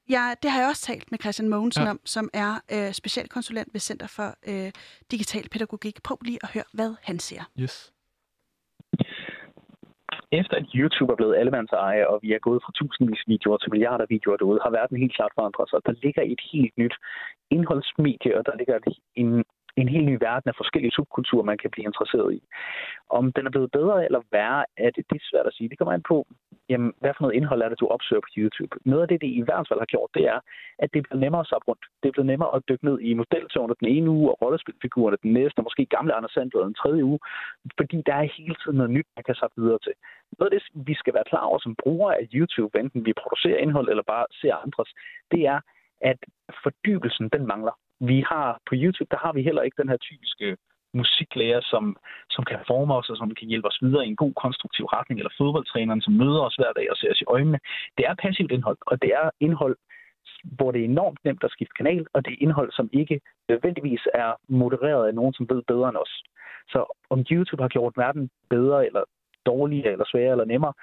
Ja, 0.10 0.24
det 0.44 0.52
har 0.52 0.60
jeg 0.60 0.70
også 0.70 0.82
talt 0.92 1.12
med 1.12 1.20
Christian 1.20 1.50
Mogensen 1.50 1.84
Ja. 1.84 1.90
om, 1.90 2.00
som 2.06 2.30
er 2.34 2.52
øh, 2.76 2.92
specialkonsulent 2.94 3.70
ved 3.74 3.80
Center 3.80 4.08
for 4.08 4.30
øh, 4.52 4.72
Digital 5.12 5.50
Pædagogik. 5.52 6.04
Prøv 6.04 6.18
lige 6.22 6.40
at 6.44 6.50
høre, 6.54 6.64
hvad 6.74 6.96
han 7.04 7.20
siger. 7.20 7.44
Yes. 7.60 7.92
Efter 10.32 10.56
at 10.62 10.66
YouTube 10.76 11.12
er 11.14 11.16
blevet 11.16 11.36
allemandseje, 11.42 12.08
og 12.08 12.20
vi 12.24 12.30
er 12.34 12.40
gået 12.48 12.62
fra 12.64 12.72
tusindvis 12.76 13.20
af 13.26 13.30
videoer 13.34 13.58
til 13.58 13.72
milliarder 13.72 14.04
af 14.04 14.10
videoer 14.10 14.38
derude, 14.38 14.60
har 14.64 14.70
verden 14.80 14.98
helt 14.98 15.16
klart 15.16 15.32
forandret 15.38 15.70
sig. 15.70 15.80
Der 15.86 15.94
ligger 16.04 16.22
et 16.34 16.42
helt 16.54 16.74
nyt 16.78 16.96
indholdsmedie, 17.56 18.38
og 18.38 18.44
der 18.46 18.56
ligger 18.60 18.76
et- 18.76 19.00
en, 19.22 19.30
en 19.76 19.90
helt 19.90 20.06
ny 20.06 20.18
verden 20.28 20.50
af 20.50 20.56
forskellige 20.58 20.92
subkulturer, 20.92 21.44
man 21.44 21.58
kan 21.58 21.72
blive 21.72 21.86
interesseret 21.86 22.34
i. 22.34 22.42
Om 23.10 23.32
den 23.32 23.46
er 23.46 23.50
blevet 23.50 23.72
bedre 23.72 24.06
eller 24.06 24.22
værre, 24.32 24.66
er 24.78 24.90
det, 24.96 25.04
det 25.10 25.16
er 25.22 25.30
svært 25.32 25.48
at 25.48 25.54
sige. 25.54 25.70
Det 25.70 25.78
kommer 25.78 25.94
an 25.94 26.10
på, 26.12 26.28
jamen, 26.70 26.94
hvad 27.00 27.14
for 27.14 27.22
noget 27.24 27.36
indhold 27.36 27.62
er 27.62 27.70
det, 27.70 27.80
du 27.80 27.88
opsøger 27.88 28.22
på 28.22 28.32
YouTube. 28.38 28.74
Noget 28.86 29.02
af 29.02 29.08
det, 29.08 29.22
det 29.22 29.28
i 29.28 29.46
hvert 29.48 29.68
fald 29.68 29.80
har 29.80 29.92
gjort, 29.94 30.10
det 30.14 30.26
er, 30.34 30.40
at 30.80 30.90
det 30.94 31.04
bliver 31.04 31.20
nemmere 31.24 31.42
at 31.46 31.48
sappe 31.48 31.68
rundt. 31.68 31.86
Det 32.04 32.12
bliver 32.12 32.26
nemmere 32.32 32.56
at 32.56 32.64
dykke 32.70 32.86
ned 32.86 33.00
i 33.00 33.14
modeltogene 33.14 33.76
den 33.80 33.88
ene 33.88 34.10
uge, 34.10 34.32
og 34.32 34.42
rollespilfigurerne 34.42 35.18
den 35.24 35.34
næste, 35.34 35.60
og 35.60 35.64
måske 35.64 35.86
gamle 35.86 36.14
Anders 36.14 36.32
Sandler 36.32 36.64
den 36.64 36.82
tredje 36.82 37.06
uge, 37.06 37.20
fordi 37.80 37.98
der 38.06 38.16
er 38.16 38.34
hele 38.38 38.56
tiden 38.62 38.78
noget 38.78 38.92
nyt, 38.92 39.08
man 39.16 39.24
kan 39.24 39.36
sappe 39.36 39.62
videre 39.62 39.80
til. 39.84 39.94
Noget 40.40 40.54
af 40.54 40.60
det, 40.60 40.88
vi 40.88 40.94
skal 40.94 41.14
være 41.14 41.30
klar 41.32 41.46
over 41.50 41.60
som 41.60 41.76
brugere 41.84 42.18
af 42.20 42.28
YouTube, 42.34 42.80
enten 42.80 43.06
vi 43.06 43.14
producerer 43.22 43.58
indhold 43.58 43.90
eller 43.90 44.04
bare 44.04 44.26
ser 44.42 44.56
andres, 44.56 44.92
det 45.32 45.42
er, 45.54 45.60
at 46.02 46.20
fordybelsen, 46.64 47.30
den 47.30 47.48
mangler. 47.48 47.76
Vi 48.00 48.24
har 48.32 48.60
på 48.70 48.74
YouTube, 48.76 49.12
der 49.12 49.18
har 49.18 49.34
vi 49.34 49.42
heller 49.42 49.62
ikke 49.62 49.82
den 49.82 49.90
her 49.90 49.98
typiske 49.98 50.58
musiklærer, 50.94 51.62
som, 51.72 51.84
som 52.30 52.44
kan 52.50 52.60
forme 52.68 52.94
os 52.96 53.10
og 53.10 53.18
som 53.18 53.36
kan 53.40 53.48
hjælpe 53.48 53.68
os 53.68 53.80
videre 53.82 54.06
i 54.06 54.10
en 54.10 54.22
god 54.24 54.34
konstruktiv 54.34 54.86
retning, 54.86 55.20
eller 55.20 55.38
fodboldtræneren, 55.38 56.02
som 56.02 56.14
møder 56.14 56.42
os 56.48 56.56
hver 56.56 56.72
dag 56.76 56.92
og 56.92 56.98
ser 56.98 57.12
os 57.12 57.22
i 57.22 57.32
øjnene. 57.36 57.60
Det 57.98 58.06
er 58.06 58.16
passivt 58.16 58.52
indhold, 58.52 58.78
og 58.82 59.02
det 59.02 59.12
er 59.14 59.30
indhold, 59.40 59.78
hvor 60.44 60.72
det 60.72 60.82
er 60.82 60.86
enormt 60.86 61.20
nemt 61.26 61.44
at 61.44 61.52
skifte 61.52 61.78
kanal, 61.78 62.06
og 62.14 62.26
det 62.26 62.32
er 62.34 62.44
indhold, 62.46 62.72
som 62.72 62.90
ikke 62.94 63.22
nødvendigvis 63.50 64.04
er 64.14 64.34
modereret 64.48 65.08
af 65.08 65.16
nogen, 65.16 65.34
som 65.34 65.50
ved 65.50 65.62
bedre 65.68 65.90
end 65.90 65.98
os. 65.98 66.24
Så 66.68 66.80
om 67.10 67.20
YouTube 67.32 67.64
har 67.64 67.70
gjort 67.70 67.94
verden 67.98 68.30
bedre, 68.50 68.86
eller 68.86 69.04
dårligere, 69.46 69.92
eller 69.92 70.06
sværere, 70.12 70.32
eller 70.32 70.46
nemmere, 70.46 70.74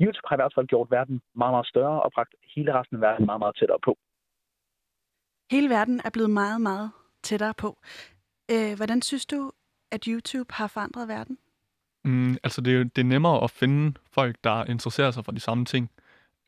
YouTube 0.00 0.28
har 0.28 0.36
i 0.36 0.42
hvert 0.42 0.54
fald 0.54 0.66
gjort 0.66 0.90
verden 0.90 1.20
meget, 1.34 1.52
meget 1.52 1.66
større 1.66 2.02
og 2.02 2.10
bragt 2.14 2.34
hele 2.54 2.78
resten 2.78 2.96
af 2.96 3.00
verden 3.00 3.26
meget, 3.26 3.38
meget 3.38 3.56
tættere 3.56 3.78
på. 3.84 3.98
Hele 5.50 5.68
verden 5.68 6.00
er 6.04 6.10
blevet 6.10 6.30
meget, 6.30 6.60
meget 6.60 6.90
tættere 7.22 7.54
på. 7.54 7.78
Øh, 8.50 8.76
hvordan 8.76 9.02
synes 9.02 9.26
du, 9.26 9.52
at 9.90 10.04
YouTube 10.04 10.54
har 10.54 10.66
forandret 10.66 11.08
verden? 11.08 11.38
Mm, 12.04 12.36
altså, 12.42 12.60
det 12.60 12.76
er, 12.76 12.84
det 12.84 13.02
er 13.02 13.06
nemmere 13.06 13.44
at 13.44 13.50
finde 13.50 13.98
folk, 14.12 14.36
der 14.44 14.64
interesserer 14.64 15.10
sig 15.10 15.24
for 15.24 15.32
de 15.32 15.40
samme 15.40 15.64
ting. 15.64 15.90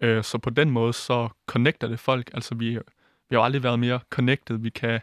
Øh, 0.00 0.24
så 0.24 0.38
på 0.38 0.50
den 0.50 0.70
måde, 0.70 0.92
så 0.92 1.28
connecter 1.46 1.88
det 1.88 2.00
folk. 2.00 2.30
Altså, 2.34 2.54
vi, 2.54 2.68
vi 2.68 2.74
har 3.30 3.36
jo 3.36 3.44
aldrig 3.44 3.62
været 3.62 3.78
mere 3.78 4.00
connected. 4.10 4.56
Vi 4.56 4.70
kan 4.70 5.00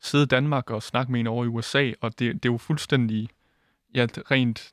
sidde 0.00 0.24
i 0.24 0.26
Danmark 0.26 0.70
og 0.70 0.82
snakke 0.82 1.12
med 1.12 1.20
en 1.20 1.26
over 1.26 1.44
i 1.44 1.48
USA, 1.48 1.92
og 2.00 2.18
det, 2.18 2.34
det 2.34 2.48
er 2.48 2.52
jo 2.52 2.58
fuldstændig, 2.58 3.28
ja, 3.94 4.06
rent, 4.30 4.72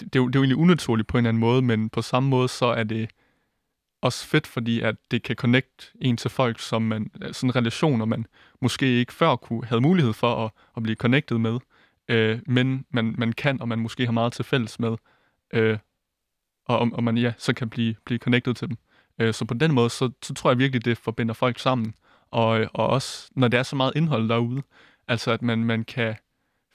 det, 0.00 0.12
det, 0.12 0.18
er 0.18 0.22
jo, 0.22 0.26
det 0.28 0.36
er 0.36 0.40
jo 0.40 0.42
egentlig 0.42 0.56
unaturligt 0.56 1.08
på 1.08 1.18
en 1.18 1.24
eller 1.24 1.28
anden 1.28 1.40
måde, 1.40 1.62
men 1.62 1.90
på 1.90 2.02
samme 2.02 2.28
måde, 2.28 2.48
så 2.48 2.66
er 2.66 2.84
det 2.84 3.10
også 4.02 4.26
fedt, 4.26 4.46
fordi 4.46 4.80
at 4.80 4.96
det 5.10 5.22
kan 5.22 5.36
connect 5.36 5.92
en 6.00 6.16
til 6.16 6.30
folk, 6.30 6.60
som 6.60 6.82
man, 6.82 7.10
øh, 7.22 7.34
sådan 7.34 7.56
relationer, 7.56 8.04
man 8.04 8.26
måske 8.60 8.86
ikke 8.86 9.12
før 9.12 9.36
kunne 9.36 9.66
have 9.66 9.80
mulighed 9.80 10.12
for 10.12 10.44
at, 10.44 10.50
at 10.76 10.82
blive 10.82 10.96
connected 10.96 11.38
med 11.38 11.58
øh, 12.10 12.38
men 12.46 12.84
man, 12.90 13.14
man 13.18 13.32
kan, 13.32 13.60
og 13.60 13.68
man 13.68 13.78
måske 13.78 14.04
har 14.04 14.12
meget 14.12 14.32
til 14.32 14.44
fælles 14.44 14.80
med, 14.80 14.96
øh, 15.52 15.78
og, 16.66 16.90
og 16.92 17.04
man 17.04 17.18
ja, 17.18 17.32
så 17.38 17.52
kan 17.52 17.70
blive, 17.70 17.94
blive 18.04 18.18
connected 18.18 18.54
til 18.54 18.68
dem. 18.68 18.76
Øh, 19.18 19.34
så 19.34 19.44
på 19.44 19.54
den 19.54 19.74
måde, 19.74 19.90
så, 19.90 20.10
så 20.22 20.34
tror 20.34 20.50
jeg 20.50 20.58
virkelig, 20.58 20.84
det 20.84 20.98
forbinder 20.98 21.34
folk 21.34 21.58
sammen, 21.58 21.94
og, 22.30 22.66
og 22.74 22.86
også, 22.86 23.30
når 23.36 23.48
der 23.48 23.58
er 23.58 23.62
så 23.62 23.76
meget 23.76 23.92
indhold 23.96 24.28
derude, 24.28 24.62
altså 25.08 25.30
at 25.30 25.42
man, 25.42 25.64
man 25.64 25.84
kan 25.84 26.14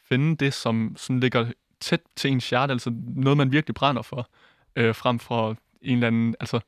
finde 0.10 0.36
det, 0.36 0.54
som 0.54 0.94
sådan 0.98 1.20
ligger 1.20 1.52
tæt 1.80 2.02
til 2.16 2.32
ens 2.32 2.50
hjerte, 2.50 2.72
altså 2.72 2.94
noget, 3.16 3.38
man 3.38 3.52
virkelig 3.52 3.76
brænder 3.76 4.02
for, 4.02 4.30
øh, 4.76 4.96
frem 4.96 5.20
for 5.20 5.58
en 5.82 5.94
eller 5.94 6.08
anden, 6.08 6.36
altså, 6.40 6.60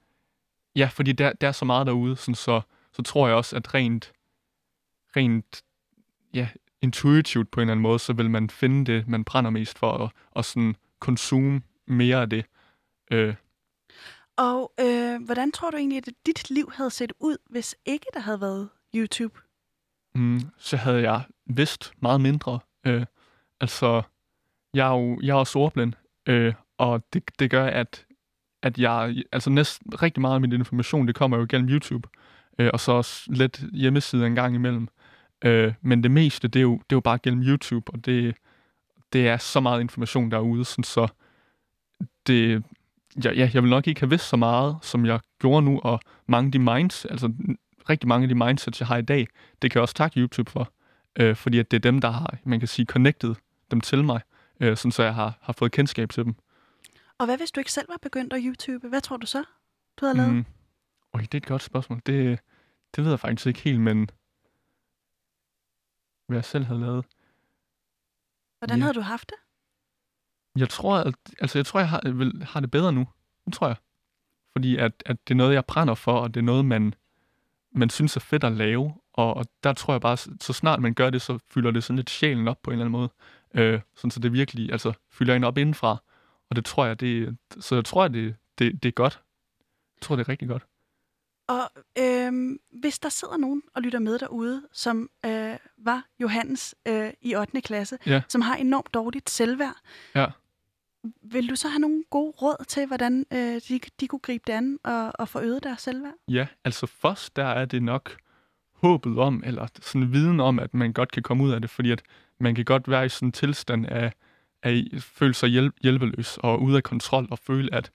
ja, 0.78 0.90
fordi 0.94 1.12
der, 1.12 1.34
der 1.34 1.48
er 1.48 1.52
så 1.52 1.66
meget 1.66 1.88
derude, 1.88 2.16
sådan, 2.16 2.36
så, 2.36 2.62
så 2.92 3.02
tror 3.02 3.28
jeg 3.28 3.36
også, 3.36 3.56
at 3.56 3.74
rent, 3.74 4.14
rent, 5.16 5.64
ja, 6.34 6.50
intuitivt 6.82 7.52
på 7.52 7.60
en 7.60 7.62
eller 7.62 7.72
anden 7.72 7.82
måde, 7.84 8.00
så 8.00 8.14
vil 8.14 8.30
man 8.30 8.50
finde 8.50 8.94
det, 8.94 9.08
man 9.08 9.24
brænder 9.24 9.52
mest 9.52 9.80
for, 9.80 9.90
og, 9.92 10.10
og 10.32 10.46
sådan 10.46 10.76
consume 11.00 11.62
mere 11.88 12.22
af 12.22 12.30
det. 12.30 12.46
Øh, 13.12 13.36
Og 14.38 14.74
øh, 14.80 15.24
hvordan 15.26 15.52
tror 15.52 15.72
du 15.72 15.78
egentlig, 15.78 15.98
at 15.98 16.10
dit 16.26 16.50
liv 16.50 16.72
havde 16.76 16.90
set 16.90 17.14
ud, 17.20 17.38
hvis 17.50 17.76
ikke 17.86 18.06
der 18.14 18.20
havde 18.20 18.42
været 18.42 18.70
YouTube? 18.96 19.40
mm, 20.16 20.40
så 20.58 20.78
havde 20.78 21.02
jeg 21.02 21.22
vidst 21.46 21.94
meget 22.00 22.22
mindre. 22.22 22.60
Øh, 22.86 23.06
altså, 23.62 24.02
jeg 24.74 24.88
er 24.88 25.00
jo 25.00 25.20
jeg 25.22 25.30
er 25.30 25.36
også 25.36 25.60
ordblind, 25.60 25.94
øh, 26.26 26.54
og 26.78 27.14
det, 27.14 27.40
det 27.40 27.52
gør, 27.52 27.66
at, 27.66 28.06
at 28.62 28.78
jeg, 28.78 29.24
altså 29.32 29.50
næsten 29.50 30.02
rigtig 30.02 30.22
meget 30.22 30.36
af 30.36 30.42
min 30.42 30.52
information, 30.52 31.08
det 31.08 31.16
kommer 31.16 31.38
jo 31.38 31.46
gennem 31.50 31.70
YouTube, 31.70 32.10
øh, 32.60 32.70
og 32.74 32.80
så 32.80 32.92
også 32.92 33.24
lidt 33.28 33.64
hjemmeside 33.74 34.28
en 34.28 34.36
gang 34.36 34.56
imellem. 34.56 34.88
Øh, 35.42 35.74
men 35.82 36.04
det 36.04 36.12
meste, 36.12 36.48
det 36.48 36.60
er, 36.60 36.64
jo, 36.64 36.74
det 36.74 36.92
er 36.92 36.96
jo 36.96 37.00
bare 37.00 37.20
gennem 37.24 37.44
YouTube, 37.44 37.94
og 37.94 38.06
det, 38.06 38.36
det 39.14 39.28
er 39.28 39.38
så 39.38 39.60
meget 39.60 39.82
information 39.82 40.32
derude, 40.32 40.66
sådan 40.66 40.84
så 40.84 41.08
det, 42.28 42.64
ja, 43.24 43.32
ja, 43.32 43.50
jeg 43.54 43.64
vil 43.64 43.70
nok 43.70 43.88
ikke 43.88 44.02
have 44.02 44.10
vidst 44.10 44.30
så 44.30 44.38
meget, 44.38 44.78
som 44.82 45.06
jeg 45.06 45.20
gjorde 45.40 45.66
nu, 45.66 45.80
og 45.84 46.00
mange 46.28 46.48
af 46.48 46.52
de 46.52 46.60
minds, 46.60 47.06
altså 47.06 47.34
rigtig 47.90 48.08
mange 48.08 48.24
af 48.24 48.30
de 48.30 48.36
mindsets, 48.36 48.80
jeg 48.80 48.88
har 48.88 48.98
i 48.98 49.02
dag, 49.02 49.28
det 49.62 49.72
kan 49.72 49.80
jeg 49.80 49.82
også 49.82 49.96
takke 49.96 50.20
YouTube 50.20 50.52
for, 50.52 50.72
øh, 51.20 51.36
fordi 51.36 51.60
at 51.60 51.72
det 51.72 51.78
er 51.78 51.92
dem, 51.92 52.02
der 52.02 52.12
har, 52.12 52.38
man 52.44 52.60
kan 52.60 52.68
sige, 52.68 52.86
connected 52.86 53.36
dem 53.72 53.82
til 53.82 54.04
mig, 54.04 54.22
øh, 54.60 54.78
sådan 54.78 54.92
så 54.92 55.04
jeg 55.04 55.16
har, 55.16 55.38
har 55.42 55.54
fået 55.54 55.72
kendskab 55.72 56.10
til 56.10 56.26
dem. 56.26 56.36
Og 57.20 57.26
hvad 57.26 57.38
hvis 57.38 57.52
du 57.52 57.60
ikke 57.60 57.72
selv 57.72 57.90
var 57.90 57.98
begyndt 58.02 58.34
at 58.34 58.40
YouTube? 58.44 58.88
Hvad 58.88 59.02
tror 59.02 59.18
du 59.18 59.26
så, 59.26 59.44
du 59.98 60.06
havde 60.06 60.18
lavet? 60.18 60.34
Mm. 60.34 60.46
Oj, 61.14 61.22
det 61.22 61.34
er 61.34 61.38
et 61.38 61.46
godt 61.46 61.64
spørgsmål. 61.64 62.02
Det, 62.06 62.40
det 62.96 63.04
ved 63.04 63.12
jeg 63.12 63.20
faktisk 63.20 63.48
ikke 63.48 63.60
helt, 63.60 63.82
men 63.82 64.10
hvad 66.28 66.38
jeg 66.38 66.46
selv 66.46 66.66
havde 66.66 66.80
lavet. 66.80 67.06
Hvordan 68.60 68.78
ja. 68.78 68.84
havde 68.84 68.94
du 68.94 69.02
haft 69.02 69.30
det? 69.30 69.38
Jeg 70.60 70.70
tror, 70.70 70.98
at, 70.98 71.16
altså 71.40 71.58
jeg 71.58 71.66
tror, 71.66 71.80
jeg 71.80 71.90
har, 71.90 72.12
vil, 72.12 72.44
har 72.44 72.60
det 72.60 72.72
bedre 72.72 72.92
nu. 72.92 73.08
Det 73.46 73.54
tror 73.54 73.68
jeg. 73.68 73.76
Fordi 74.52 74.78
at, 74.78 75.04
at 75.06 75.28
det 75.28 75.34
er 75.34 75.38
noget, 75.38 75.54
jeg 75.54 75.66
brænder 75.66 75.96
for, 75.96 76.20
og 76.20 76.34
det 76.34 76.40
er 76.40 76.46
noget, 76.46 76.66
man, 76.66 76.94
man 77.72 77.90
synes 77.90 78.16
er 78.16 78.20
fedt 78.20 78.44
at 78.44 78.52
lave. 78.52 78.94
Og, 79.14 79.34
og 79.34 79.46
der 79.64 79.74
tror 79.74 79.94
jeg 79.94 80.02
bare, 80.02 80.18
så 80.18 80.54
snart 80.54 80.82
man 80.82 80.94
gør 80.94 81.10
det, 81.10 81.22
så 81.22 81.40
fylder 81.50 81.72
det 81.72 81.84
sådan 81.84 81.96
lidt 81.96 82.10
sjælen 82.10 82.48
op 82.48 82.62
på 82.64 82.72
en 82.72 82.74
eller 82.74 82.86
anden 82.86 82.92
måde. 82.92 83.10
Øh, 83.54 83.82
sådan 83.96 84.12
så 84.12 84.20
det 84.20 84.34
virkelig 84.34 84.72
altså, 84.72 84.94
fylder 85.12 85.36
en 85.36 85.44
op 85.44 85.58
indenfra. 85.58 85.98
Og 86.50 86.56
det 86.56 86.66
tror 86.66 86.86
jeg, 86.86 87.00
det, 87.00 87.38
så 87.60 87.76
jeg 87.76 87.86
tror, 87.86 88.08
det, 88.08 88.36
det, 88.60 88.84
det 88.84 88.90
er 88.90 88.94
godt. 88.94 89.22
Jeg 89.96 90.02
tror, 90.02 90.16
det 90.16 90.24
er 90.26 90.30
rigtig 90.30 90.48
godt. 90.48 90.66
Og 91.48 91.72
øhm, 92.00 92.60
hvis 92.80 93.00
der 93.00 93.10
sidder 93.10 93.38
nogen 93.38 93.64
og 93.76 93.82
lytter 93.82 94.00
med 94.00 94.20
derude, 94.20 94.64
som 94.72 95.10
øh, 95.26 95.56
var 95.78 96.06
Johannes 96.20 96.76
øh, 96.88 97.10
i 97.22 97.36
8. 97.36 97.62
klasse, 97.62 97.98
Ja. 98.06 98.22
som 98.28 98.42
har 98.42 98.56
enormt 98.56 98.94
dårligt 98.94 99.30
selvværd, 99.30 99.76
Ja. 100.16 100.26
vil 101.22 101.50
du 101.50 101.56
så 101.56 101.68
have 101.68 101.80
nogle 101.80 102.04
gode 102.10 102.32
råd 102.32 102.66
til, 102.68 102.86
hvordan 102.88 103.26
øh, 103.34 103.62
de, 103.70 103.80
de 104.00 104.08
kunne 104.08 104.20
gribe 104.20 104.44
det 104.48 104.54
an 104.54 104.80
og, 104.84 105.12
og 105.20 105.30
få 105.30 105.40
øget 105.42 105.64
deres 105.64 105.82
selvværd? 105.82 106.14
Ja, 106.28 106.48
altså 106.64 106.86
først 106.88 107.36
der 107.36 107.46
er 107.46 107.66
det 107.66 107.84
nok 107.84 108.18
håbet 108.74 109.18
om, 109.18 109.44
eller 109.46 109.68
sådan 109.82 110.12
viden 110.14 110.40
om, 110.40 110.60
at 110.60 110.74
man 110.74 110.94
godt 110.94 111.12
kan 111.12 111.24
komme 111.24 111.44
ud 111.44 111.52
af 111.52 111.62
det, 111.62 111.70
fordi 111.70 111.92
at 111.92 112.02
man 112.40 112.56
kan 112.56 112.66
godt 112.66 112.90
være 112.90 113.06
i 113.06 113.10
sådan 113.10 113.28
en 113.28 113.32
tilstand 113.32 113.86
af 113.86 114.14
at 114.64 114.84
føle 115.00 115.34
sig 115.34 115.50
hjælp, 115.50 115.76
hjælpeløs 115.82 116.38
og 116.38 116.62
ude 116.62 116.78
af 116.78 116.84
kontrol, 116.84 117.28
og 117.32 117.40
føle, 117.40 117.74
at 117.74 117.92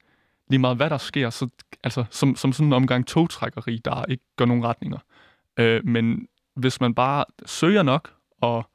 lige 0.49 0.59
meget 0.59 0.77
hvad 0.77 0.91
der 0.91 0.99
sker, 0.99 1.31
så, 1.31 1.49
altså 1.85 2.05
som, 2.11 2.37
som 2.37 2.53
sådan 2.53 2.67
en 2.67 2.73
omgang 2.73 3.07
togtrækkeri, 3.07 3.81
der 3.85 4.05
ikke 4.05 4.25
går 4.37 4.45
nogen 4.45 4.65
retninger. 4.65 4.99
Øh, 5.57 5.87
men 5.87 6.29
hvis 6.55 6.81
man 6.81 6.95
bare 6.95 7.25
søger 7.47 7.83
nok, 7.83 8.15
og, 8.41 8.71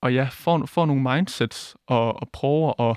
og 0.00 0.14
ja, 0.14 0.28
får, 0.32 0.66
får 0.66 0.86
nogle 0.86 1.02
mindsets, 1.02 1.76
og, 1.86 2.20
og 2.20 2.28
prøver 2.32 2.90
at 2.90 2.96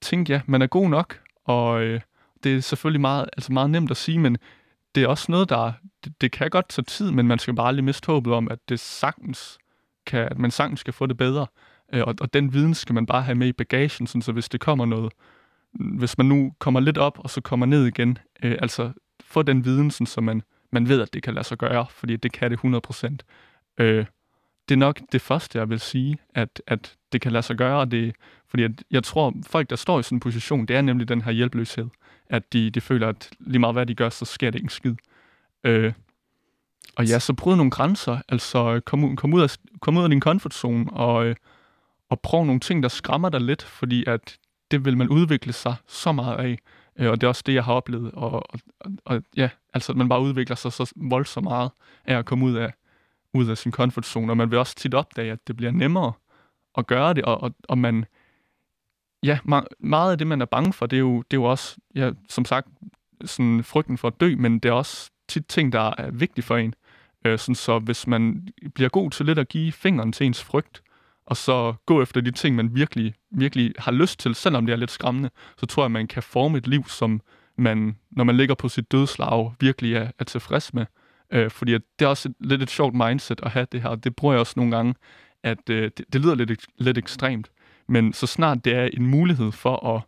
tænke, 0.00 0.32
ja, 0.32 0.40
man 0.46 0.62
er 0.62 0.66
god 0.66 0.88
nok, 0.88 1.20
og 1.44 1.82
øh, 1.82 2.00
det 2.44 2.56
er 2.56 2.60
selvfølgelig 2.60 3.00
meget, 3.00 3.28
altså 3.32 3.52
meget 3.52 3.70
nemt 3.70 3.90
at 3.90 3.96
sige, 3.96 4.18
men 4.18 4.38
det 4.94 5.02
er 5.02 5.08
også 5.08 5.32
noget, 5.32 5.48
der 5.48 5.72
det, 6.04 6.20
det 6.20 6.32
kan 6.32 6.50
godt 6.50 6.68
tage 6.68 6.84
tid, 6.84 7.10
men 7.10 7.28
man 7.28 7.38
skal 7.38 7.54
bare 7.54 7.72
lige 7.72 7.84
miste 7.84 8.06
håbet 8.06 8.32
om, 8.32 8.48
at 8.50 8.58
det 8.68 8.80
sagtens 8.80 9.58
kan, 10.06 10.28
at 10.30 10.38
man 10.38 10.50
sagtens 10.50 10.80
skal 10.80 10.92
få 10.92 11.06
det 11.06 11.16
bedre. 11.16 11.46
Øh, 11.92 12.02
og, 12.06 12.14
og 12.20 12.34
den 12.34 12.52
viden 12.52 12.74
skal 12.74 12.94
man 12.94 13.06
bare 13.06 13.22
have 13.22 13.34
med 13.34 13.46
i 13.46 13.52
bagagen, 13.52 14.06
sådan, 14.06 14.22
så 14.22 14.32
hvis 14.32 14.48
det 14.48 14.60
kommer 14.60 14.86
noget, 14.86 15.12
hvis 15.72 16.18
man 16.18 16.26
nu 16.26 16.52
kommer 16.58 16.80
lidt 16.80 16.98
op, 16.98 17.18
og 17.18 17.30
så 17.30 17.40
kommer 17.40 17.66
ned 17.66 17.86
igen, 17.86 18.18
øh, 18.42 18.56
altså 18.62 18.92
få 19.24 19.42
den 19.42 19.64
viden, 19.64 19.90
sådan, 19.90 20.06
så 20.06 20.20
man, 20.20 20.42
man 20.72 20.88
ved, 20.88 21.00
at 21.02 21.14
det 21.14 21.22
kan 21.22 21.34
lade 21.34 21.46
sig 21.46 21.58
gøre, 21.58 21.86
fordi 21.90 22.16
det 22.16 22.32
kan 22.32 22.50
det 22.50 22.58
100%. 22.58 23.16
Øh, 23.84 24.06
det 24.68 24.74
er 24.74 24.78
nok 24.78 25.00
det 25.12 25.20
første, 25.20 25.58
jeg 25.58 25.70
vil 25.70 25.80
sige, 25.80 26.18
at, 26.34 26.62
at 26.66 26.96
det 27.12 27.20
kan 27.20 27.32
lade 27.32 27.42
sig 27.42 27.56
gøre, 27.56 27.80
og 27.80 27.90
det, 27.90 28.14
fordi 28.48 28.62
at 28.62 28.70
jeg 28.90 29.04
tror, 29.04 29.34
folk, 29.46 29.70
der 29.70 29.76
står 29.76 30.00
i 30.00 30.02
sådan 30.02 30.16
en 30.16 30.20
position, 30.20 30.66
det 30.66 30.76
er 30.76 30.80
nemlig 30.80 31.08
den 31.08 31.22
her 31.22 31.32
hjælpeløshed, 31.32 31.88
at 32.26 32.52
de, 32.52 32.70
de 32.70 32.80
føler, 32.80 33.08
at 33.08 33.30
lige 33.40 33.58
meget 33.58 33.74
hvad 33.74 33.86
de 33.86 33.94
gør, 33.94 34.08
så 34.08 34.24
sker 34.24 34.50
det 34.50 34.58
ikke 34.58 34.66
en 34.66 34.70
skid. 34.70 34.94
Øh, 35.64 35.92
og 36.96 37.06
ja, 37.06 37.18
så 37.18 37.32
bryd 37.32 37.56
nogle 37.56 37.70
grænser, 37.70 38.18
altså 38.28 38.80
kom, 38.84 39.04
ud- 39.04 39.16
kom, 39.16 39.34
ud, 39.34 39.42
af, 39.42 39.50
kom 39.80 39.96
ud 39.96 40.02
af 40.02 40.10
din 40.10 40.20
comfort 40.20 40.54
zone, 40.54 40.92
og, 40.92 41.26
øh, 41.26 41.36
og 42.14 42.20
prøv 42.20 42.44
nogle 42.44 42.60
ting, 42.60 42.82
der 42.82 42.88
skræmmer 42.88 43.28
dig 43.28 43.40
lidt, 43.40 43.62
fordi 43.62 44.04
at 44.06 44.38
det 44.70 44.84
vil 44.84 44.96
man 44.96 45.08
udvikle 45.08 45.52
sig 45.52 45.74
så 45.86 46.12
meget 46.12 46.36
af, 46.36 46.58
øh, 46.98 47.10
og 47.10 47.20
det 47.20 47.26
er 47.26 47.28
også 47.28 47.42
det, 47.46 47.54
jeg 47.54 47.64
har 47.64 47.72
oplevet, 47.72 48.12
og, 48.12 48.32
og, 48.32 48.60
og, 49.04 49.22
ja, 49.36 49.48
altså 49.74 49.92
at 49.92 49.98
man 49.98 50.08
bare 50.08 50.20
udvikler 50.20 50.56
sig 50.56 50.72
så 50.72 50.92
voldsomt 50.96 51.44
meget 51.44 51.70
af 52.04 52.18
at 52.18 52.24
komme 52.24 52.44
ud 52.44 52.54
af, 52.54 52.72
ud 53.32 53.48
af 53.48 53.58
sin 53.58 53.72
comfort 53.72 54.06
zone, 54.06 54.32
og 54.32 54.36
man 54.36 54.50
vil 54.50 54.58
også 54.58 54.74
tit 54.76 54.94
opdage, 54.94 55.32
at 55.32 55.38
det 55.46 55.56
bliver 55.56 55.72
nemmere 55.72 56.12
at 56.78 56.86
gøre 56.86 57.14
det, 57.14 57.24
og, 57.24 57.42
og, 57.42 57.54
og 57.68 57.78
man, 57.78 58.04
ja, 59.22 59.38
meget 59.78 60.12
af 60.12 60.18
det, 60.18 60.26
man 60.26 60.40
er 60.40 60.46
bange 60.46 60.72
for, 60.72 60.86
det 60.86 60.96
er 60.96 61.00
jo, 61.00 61.16
det 61.16 61.36
er 61.36 61.40
jo 61.40 61.44
også, 61.44 61.76
ja, 61.94 62.10
som 62.28 62.44
sagt, 62.44 62.68
sådan 63.24 63.64
frygten 63.64 63.98
for 63.98 64.08
at 64.08 64.20
dø, 64.20 64.34
men 64.38 64.58
det 64.58 64.68
er 64.68 64.72
også 64.72 65.10
tit 65.28 65.46
ting, 65.46 65.72
der 65.72 65.94
er 65.98 66.10
vigtige 66.10 66.44
for 66.44 66.56
en. 66.56 66.74
Øh, 67.24 67.38
sådan 67.38 67.54
så 67.54 67.78
hvis 67.78 68.06
man 68.06 68.48
bliver 68.74 68.88
god 68.88 69.10
til 69.10 69.26
lidt 69.26 69.38
at 69.38 69.48
give 69.48 69.72
fingeren 69.72 70.12
til 70.12 70.26
ens 70.26 70.42
frygt, 70.42 70.83
og 71.26 71.36
så 71.36 71.74
gå 71.86 72.02
efter 72.02 72.20
de 72.20 72.30
ting, 72.30 72.56
man 72.56 72.74
virkelig, 72.74 73.14
virkelig 73.30 73.72
har 73.78 73.92
lyst 73.92 74.20
til, 74.20 74.34
selvom 74.34 74.66
det 74.66 74.72
er 74.72 74.76
lidt 74.76 74.90
skræmmende, 74.90 75.30
så 75.56 75.66
tror 75.66 75.84
jeg, 75.84 75.90
man 75.90 76.06
kan 76.06 76.22
forme 76.22 76.58
et 76.58 76.66
liv, 76.66 76.88
som 76.88 77.20
man, 77.58 77.96
når 78.10 78.24
man 78.24 78.36
ligger 78.36 78.54
på 78.54 78.68
sit 78.68 78.92
dødslag, 78.92 79.52
virkelig 79.60 79.94
er, 79.94 80.10
er 80.18 80.24
tilfreds 80.24 80.74
med. 80.74 80.86
Øh, 81.32 81.50
fordi 81.50 81.74
at 81.74 81.82
det 81.98 82.04
er 82.04 82.08
også 82.08 82.28
et, 82.28 82.34
lidt 82.40 82.62
et 82.62 82.70
sjovt 82.70 82.94
mindset 82.94 83.40
at 83.42 83.50
have 83.50 83.66
det 83.72 83.82
her, 83.82 83.94
det 83.94 84.16
bruger 84.16 84.34
jeg 84.34 84.40
også 84.40 84.54
nogle 84.56 84.76
gange, 84.76 84.94
at 85.42 85.70
øh, 85.70 85.90
det, 85.96 86.04
det 86.12 86.20
lyder 86.20 86.34
lidt, 86.34 86.66
lidt 86.78 86.98
ekstremt, 86.98 87.50
men 87.88 88.12
så 88.12 88.26
snart 88.26 88.64
det 88.64 88.74
er 88.74 88.88
en 88.92 89.06
mulighed 89.06 89.52
for 89.52 89.96
at, 89.96 90.02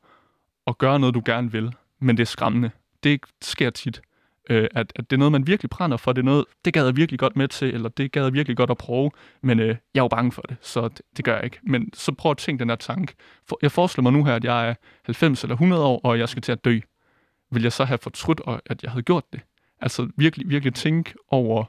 at 0.66 0.78
gøre 0.78 1.00
noget, 1.00 1.14
du 1.14 1.22
gerne 1.24 1.52
vil, 1.52 1.72
men 2.00 2.16
det 2.16 2.22
er 2.22 2.26
skræmmende. 2.26 2.70
Det 3.02 3.20
sker 3.42 3.70
tit, 3.70 4.02
øh, 4.50 4.68
at, 4.74 4.92
at 4.96 5.10
det 5.10 5.16
er 5.16 5.18
noget, 5.18 5.32
man 5.32 5.46
virkelig 5.46 5.70
brænder 5.70 5.96
for. 5.96 6.12
Det 6.12 6.22
er 6.22 6.24
noget, 6.24 6.44
det 6.64 6.74
gad 6.74 6.84
jeg 6.84 6.96
virkelig 6.96 7.18
godt 7.18 7.36
med 7.36 7.48
til, 7.48 7.74
eller 7.74 7.88
det 7.88 8.12
gad 8.12 8.22
jeg 8.24 8.32
virkelig 8.32 8.56
godt 8.56 8.70
at 8.70 8.78
prøve, 8.78 9.10
men 9.42 9.60
øh, 9.60 9.66
jeg 9.68 10.00
er 10.00 10.04
jo 10.04 10.08
bange 10.08 10.32
for 10.32 10.42
det, 10.42 10.56
så 10.60 10.88
det, 10.88 11.00
det 11.16 11.24
gør 11.24 11.34
jeg 11.34 11.44
ikke. 11.44 11.58
Men 11.62 11.90
så 11.94 12.12
prøv 12.12 12.30
at 12.30 12.36
tænke 12.38 12.60
den 12.60 12.68
her 12.68 12.76
tanke. 12.76 13.14
For, 13.48 13.58
jeg 13.62 13.72
forestiller 13.72 14.02
mig 14.02 14.12
nu 14.18 14.24
her, 14.24 14.34
at 14.34 14.44
jeg 14.44 14.68
er 14.68 14.74
90 15.04 15.42
eller 15.42 15.54
100 15.54 15.84
år, 15.84 16.00
og 16.04 16.18
jeg 16.18 16.28
skal 16.28 16.42
til 16.42 16.52
at 16.52 16.64
dø. 16.64 16.78
Vil 17.50 17.62
jeg 17.62 17.72
så 17.72 17.84
have 17.84 17.98
fortrudt, 17.98 18.40
og- 18.40 18.62
at 18.66 18.82
jeg 18.82 18.90
havde 18.90 19.02
gjort 19.02 19.24
det? 19.32 19.40
Altså 19.80 20.08
virkelig, 20.16 20.48
virkelig 20.48 20.74
tænke 20.74 21.14
over, 21.28 21.64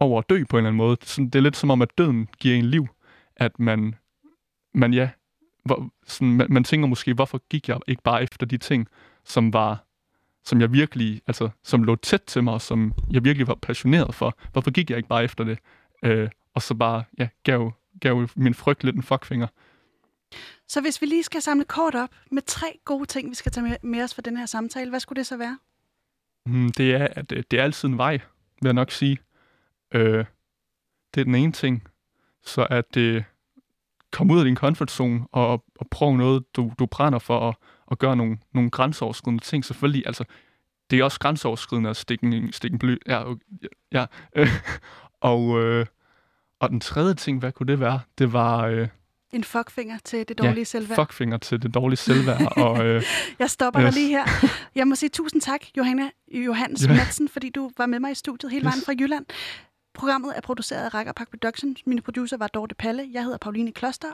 over 0.00 0.18
at 0.18 0.30
dø 0.30 0.44
på 0.48 0.56
en 0.56 0.58
eller 0.58 0.68
anden 0.68 0.76
måde. 0.76 0.96
Sådan, 1.02 1.26
det 1.30 1.34
er 1.34 1.40
lidt 1.42 1.56
som 1.56 1.70
om, 1.70 1.82
at 1.82 1.98
døden 1.98 2.28
giver 2.40 2.56
en 2.56 2.64
liv. 2.64 2.86
At 3.36 3.58
man, 3.58 3.94
man 4.74 4.94
ja, 4.94 5.10
hvor, 5.64 5.88
sådan, 6.06 6.32
man, 6.32 6.46
man 6.50 6.64
tænker 6.64 6.88
måske, 6.88 7.14
hvorfor 7.14 7.40
gik 7.50 7.68
jeg 7.68 7.78
ikke 7.86 8.02
bare 8.02 8.22
efter 8.22 8.46
de 8.46 8.56
ting, 8.58 8.88
som 9.24 9.52
var 9.52 9.84
som 10.48 10.60
jeg 10.60 10.72
virkelig, 10.72 11.22
altså, 11.26 11.48
som 11.62 11.84
lå 11.84 11.96
tæt 11.96 12.22
til 12.22 12.44
mig, 12.44 12.54
og 12.54 12.60
som 12.60 12.94
jeg 13.10 13.24
virkelig 13.24 13.46
var 13.46 13.54
passioneret 13.54 14.14
for. 14.14 14.38
Hvorfor 14.52 14.70
gik 14.70 14.90
jeg 14.90 14.96
ikke 14.96 15.08
bare 15.08 15.24
efter 15.24 15.44
det? 15.44 15.58
Øh, 16.02 16.28
og 16.54 16.62
så 16.62 16.74
bare, 16.74 17.04
ja, 17.18 17.28
gav, 17.42 17.72
gav 18.00 18.28
min 18.36 18.54
frygt 18.54 18.84
lidt 18.84 18.96
en 18.96 19.02
fuckfinger. 19.02 19.46
Så 20.68 20.80
hvis 20.80 21.00
vi 21.00 21.06
lige 21.06 21.22
skal 21.22 21.42
samle 21.42 21.64
kort 21.64 21.94
op 21.94 22.08
med 22.30 22.42
tre 22.46 22.78
gode 22.84 23.06
ting, 23.06 23.30
vi 23.30 23.34
skal 23.34 23.52
tage 23.52 23.78
med, 23.82 24.02
os 24.02 24.14
for 24.14 24.22
den 24.22 24.36
her 24.36 24.46
samtale, 24.46 24.90
hvad 24.90 25.00
skulle 25.00 25.16
det 25.16 25.26
så 25.26 25.36
være? 25.36 25.58
Mm, 26.46 26.72
det 26.72 26.94
er, 26.94 27.08
at 27.10 27.32
øh, 27.32 27.42
det 27.50 27.58
er 27.58 27.64
altid 27.64 27.88
en 27.88 27.98
vej, 27.98 28.12
vil 28.62 28.68
jeg 28.68 28.72
nok 28.72 28.90
sige. 28.90 29.18
Øh, 29.94 30.24
det 31.14 31.20
er 31.20 31.24
den 31.24 31.34
ene 31.34 31.52
ting. 31.52 31.82
Så 32.44 32.66
at 32.70 32.96
øh, 32.96 33.22
komme 34.10 34.34
ud 34.34 34.38
af 34.38 34.44
din 34.44 34.56
comfort 34.56 34.90
zone 34.90 35.26
og, 35.32 35.64
og 35.78 35.86
prøve 35.90 36.16
noget, 36.16 36.56
du, 36.56 36.72
du 36.78 36.86
brænder 36.86 37.18
for, 37.18 37.48
at, 37.48 37.54
at 37.90 37.98
gøre 37.98 38.16
nogle, 38.16 38.38
nogle 38.54 38.70
grænseoverskridende 38.70 39.44
ting. 39.44 39.64
Selvfølgelig, 39.64 40.02
altså, 40.06 40.24
det 40.90 40.98
er 40.98 41.04
også 41.04 41.20
grænseoverskridende 41.20 41.90
at 41.90 41.96
stikke 41.96 42.26
en, 42.26 42.52
stikke 42.52 42.74
en 42.74 42.78
bly. 42.78 42.96
Ja, 43.06 43.30
okay, 43.30 43.40
ja. 43.92 44.06
Øh, 44.36 44.48
og, 45.20 45.62
øh, 45.62 45.86
og 46.60 46.70
den 46.70 46.80
tredje 46.80 47.14
ting, 47.14 47.38
hvad 47.38 47.52
kunne 47.52 47.66
det 47.66 47.80
være? 47.80 48.00
Det 48.18 48.32
var 48.32 48.66
øh, 48.66 48.88
En 49.32 49.44
fuckfinger 49.44 49.98
til 50.04 50.28
det 50.28 50.38
dårlige 50.38 50.64
selvværd. 50.64 50.96
fuckfinger 50.98 51.38
til 51.38 51.62
det 51.62 51.74
dårlige 51.74 51.96
selvværd. 51.96 52.52
og, 52.56 52.86
øh, 52.86 53.02
Jeg 53.38 53.50
stopper 53.50 53.82
yes. 53.82 53.94
Dig 53.94 54.02
lige 54.02 54.08
her. 54.16 54.24
Jeg 54.74 54.88
må 54.88 54.94
sige 54.94 55.08
tusind 55.10 55.42
tak, 55.42 55.60
Johanna 55.76 56.10
Johannes 56.32 56.86
Ja. 56.86 56.92
Madsen, 56.92 57.28
fordi 57.28 57.50
du 57.50 57.70
var 57.78 57.86
med 57.86 58.00
mig 58.00 58.10
i 58.10 58.14
studiet 58.14 58.52
hele 58.52 58.60
Yes. 58.60 58.64
vejen 58.66 58.82
fra 58.86 58.92
Jylland. 59.04 59.26
Programmet 59.94 60.32
er 60.36 60.40
produceret 60.40 60.84
af 60.84 60.94
Rækker 60.94 61.12
Park 61.12 61.30
Productions. 61.30 61.80
Mine 61.86 62.00
producer 62.00 62.36
var 62.36 62.46
Dorte 62.46 62.74
Palle, 62.74 63.08
jeg 63.12 63.22
hedder 63.24 63.38
Pauline 63.38 63.72
Kloster, 63.72 64.06